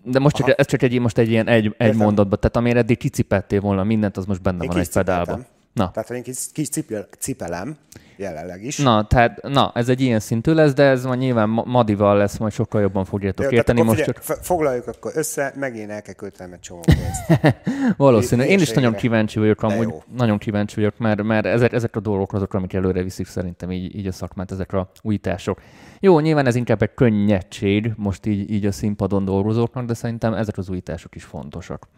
De 0.02 0.18
most 0.18 0.36
csak, 0.36 0.58
ez 0.58 0.66
csak 0.66 0.82
egy, 0.82 0.98
most 1.00 1.18
egy 1.18 1.30
ilyen 1.30 1.46
egy, 1.46 1.64
egy 1.64 1.86
Értem. 1.86 1.96
mondatban, 1.96 2.38
tehát 2.40 2.56
amire 2.56 2.78
eddig 2.78 2.98
kicipeltél 2.98 3.60
volna 3.60 3.84
mindent, 3.84 4.16
az 4.16 4.26
most 4.26 4.42
benne 4.42 4.62
Én 4.62 4.68
van 4.68 4.78
egy 4.78 4.92
pedálban. 4.92 5.46
Na, 5.72 5.90
Tehát, 5.90 6.10
én 6.10 6.22
kis, 6.22 6.46
kis 6.52 6.68
cipel, 6.68 7.08
cipelem 7.18 7.76
jelenleg 8.16 8.64
is. 8.64 8.78
na, 8.78 9.06
tehát, 9.06 9.42
na, 9.42 9.72
ez 9.74 9.88
egy 9.88 10.00
ilyen 10.00 10.20
szintű 10.20 10.52
lesz, 10.52 10.72
de 10.72 10.82
ez 10.82 11.04
majd 11.04 11.18
nyilván 11.18 11.48
Ma- 11.48 11.64
Madival 11.66 12.16
lesz, 12.16 12.38
majd 12.38 12.52
sokkal 12.52 12.80
jobban 12.80 13.04
fogjátok 13.04 13.44
Jó, 13.44 13.50
érteni. 13.50 13.82
Most 13.82 13.98
figyelj, 13.98 14.12
csak 14.12 14.38
foglaljuk 14.42 14.86
akkor 14.86 15.12
össze, 15.14 15.52
megint 15.56 15.90
el 15.90 16.02
kell 16.02 16.14
költenem 16.14 16.52
egy 16.52 16.60
csomó 16.60 16.80
pénzt. 16.80 17.56
valószínű. 17.96 18.42
Én 18.42 18.48
is 18.48 18.54
hülyeségre. 18.54 18.80
nagyon 18.80 18.98
kíváncsi 18.98 19.38
vagyok, 19.38 19.62
amúgy 19.62 19.94
nagyon 20.16 20.38
kíváncsi 20.38 20.74
vagyok, 20.74 20.98
mert, 20.98 21.22
mert 21.22 21.46
ezek, 21.46 21.72
ezek 21.72 21.96
a 21.96 22.00
dolgok 22.00 22.32
azok, 22.32 22.54
amik 22.54 22.72
előre 22.72 23.02
viszik 23.02 23.26
szerintem 23.26 23.70
így, 23.70 23.96
így 23.96 24.06
a 24.06 24.12
szakmát, 24.12 24.52
ezek 24.52 24.72
a 24.72 24.90
újítások. 25.02 25.60
Jó, 26.00 26.20
nyilván 26.20 26.46
ez 26.46 26.54
inkább 26.54 26.82
egy 26.82 26.94
könnyedség 26.94 27.92
most 27.96 28.26
így, 28.26 28.50
így 28.50 28.66
a 28.66 28.72
színpadon 28.72 29.24
dolgozóknak, 29.24 29.84
de 29.84 29.94
szerintem 29.94 30.34
ezek 30.34 30.58
az 30.58 30.68
újítások 30.68 31.14
is 31.14 31.24
fontosak. 31.24 31.88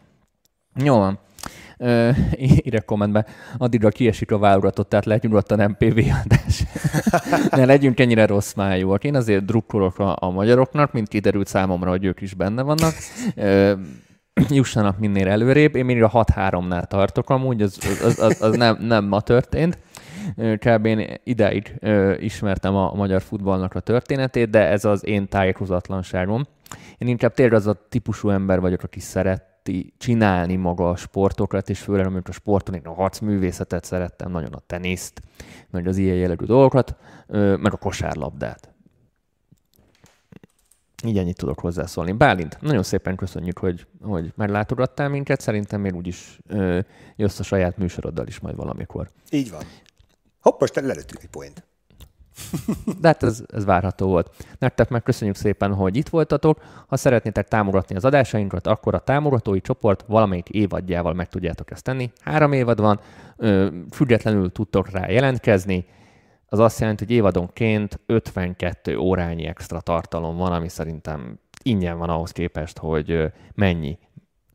Jó 0.74 0.98
van. 0.98 1.18
Ö, 1.78 2.10
ide 2.56 2.80
kommentbe. 2.80 3.26
Addigra 3.58 3.88
kiesik 3.88 4.30
a 4.30 4.38
válogatott, 4.38 4.88
tehát 4.88 5.04
lehet 5.04 5.22
nyugodtan 5.22 5.70
MPV 5.70 5.98
adás. 6.24 6.64
ne 7.60 7.64
legyünk 7.64 8.00
ennyire 8.00 8.26
rossz 8.26 8.54
májúak. 8.54 9.04
Én 9.04 9.16
azért 9.16 9.44
drukkolok 9.44 9.98
a, 9.98 10.16
a 10.20 10.30
magyaroknak, 10.30 10.92
mint 10.92 11.08
kiderült 11.08 11.46
számomra, 11.46 11.90
hogy 11.90 12.04
ők 12.04 12.20
is 12.20 12.34
benne 12.34 12.62
vannak. 12.62 12.94
Ö, 13.34 13.72
jussanak 14.48 14.98
minél 14.98 15.28
előrébb. 15.28 15.74
Én 15.74 15.84
még 15.84 16.02
a 16.02 16.10
6-3-nál 16.10 16.84
tartok 16.84 17.30
amúgy, 17.30 17.62
az, 17.62 17.78
az, 18.04 18.18
az, 18.18 18.42
az 18.42 18.56
nem, 18.56 18.76
nem 18.80 19.04
ma 19.04 19.20
történt. 19.20 19.78
Kb. 20.36 20.86
én 20.86 21.20
idáig 21.24 21.74
ö, 21.80 22.14
ismertem 22.18 22.74
a, 22.74 22.92
magyar 22.94 23.22
futballnak 23.22 23.74
a 23.74 23.80
történetét, 23.80 24.50
de 24.50 24.68
ez 24.68 24.84
az 24.84 25.06
én 25.06 25.28
tájékozatlanságom. 25.28 26.46
Én 26.98 27.08
inkább 27.08 27.34
tényleg 27.34 27.54
az 27.54 27.66
a 27.66 27.86
típusú 27.88 28.28
ember 28.28 28.60
vagyok, 28.60 28.82
aki 28.82 29.00
szereti 29.62 29.92
csinálni 29.98 30.56
maga 30.56 30.90
a 30.90 30.96
sportokat, 30.96 31.68
és 31.68 31.80
főleg 31.80 32.06
amikor 32.06 32.30
a 32.30 32.32
sporton 32.32 32.74
én 32.74 32.86
a 32.86 32.94
harcművészetet 32.94 33.84
szerettem, 33.84 34.30
nagyon 34.30 34.52
a 34.52 34.62
teniszt, 34.66 35.20
meg 35.70 35.86
az 35.86 35.96
ilyen 35.96 36.16
jellegű 36.16 36.44
dolgokat, 36.44 36.96
meg 37.28 37.72
a 37.72 37.76
kosárlabdát. 37.76 38.70
Így 41.04 41.18
ennyit 41.18 41.36
tudok 41.36 41.60
hozzászólni. 41.60 42.12
Bálint, 42.12 42.60
nagyon 42.60 42.82
szépen 42.82 43.16
köszönjük, 43.16 43.58
hogy, 43.58 43.86
hogy 44.02 44.32
meglátogattál 44.36 45.08
minket. 45.08 45.40
Szerintem 45.40 45.80
még 45.80 45.94
úgyis 45.94 46.38
ö, 46.46 46.80
jössz 47.16 47.38
a 47.38 47.42
saját 47.42 47.76
műsoroddal 47.76 48.26
is 48.26 48.40
majd 48.40 48.56
valamikor. 48.56 49.10
Így 49.30 49.50
van. 49.50 49.62
Hopp, 50.40 50.60
most 50.60 50.74
lelőttünk 50.74 51.22
egy 51.22 51.28
poént. 51.28 51.64
De 53.00 53.08
hát 53.08 53.22
ez, 53.22 53.44
ez 53.52 53.64
várható 53.64 54.06
volt. 54.06 54.46
Nektek 54.58 54.88
meg 54.88 55.02
köszönjük 55.02 55.36
szépen, 55.36 55.74
hogy 55.74 55.96
itt 55.96 56.08
voltatok. 56.08 56.62
Ha 56.86 56.96
szeretnétek 56.96 57.48
támogatni 57.48 57.96
az 57.96 58.04
adásainkat, 58.04 58.66
akkor 58.66 58.94
a 58.94 58.98
támogatói 58.98 59.60
csoport 59.60 60.04
valamelyik 60.06 60.48
évadjával 60.48 61.12
meg 61.12 61.28
tudjátok 61.28 61.70
ezt 61.70 61.84
tenni. 61.84 62.12
Három 62.20 62.52
évad 62.52 62.80
van, 62.80 63.00
függetlenül 63.90 64.52
tudtok 64.52 64.90
rá 64.90 65.08
jelentkezni. 65.08 65.86
Az 66.46 66.58
azt 66.58 66.80
jelenti, 66.80 67.04
hogy 67.04 67.14
évadonként 67.14 68.00
52 68.06 68.96
órányi 68.96 69.46
extra 69.46 69.80
tartalom 69.80 70.36
van, 70.36 70.52
ami 70.52 70.68
szerintem 70.68 71.38
ingyen 71.62 71.98
van 71.98 72.08
ahhoz 72.08 72.30
képest, 72.30 72.78
hogy 72.78 73.32
mennyi 73.54 73.98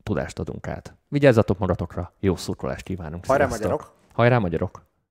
tudást 0.02 0.38
adunk 0.38 0.68
át. 0.68 0.96
Vigyázzatok 1.08 1.58
magatokra, 1.58 2.12
jó 2.20 2.36
szurkolást 2.36 2.82
kívánunk. 2.82 3.26
Hajrá, 3.26 3.46
magyarok! 3.46 3.92
Hajrá, 4.12 4.38
magyarok! 4.38 4.87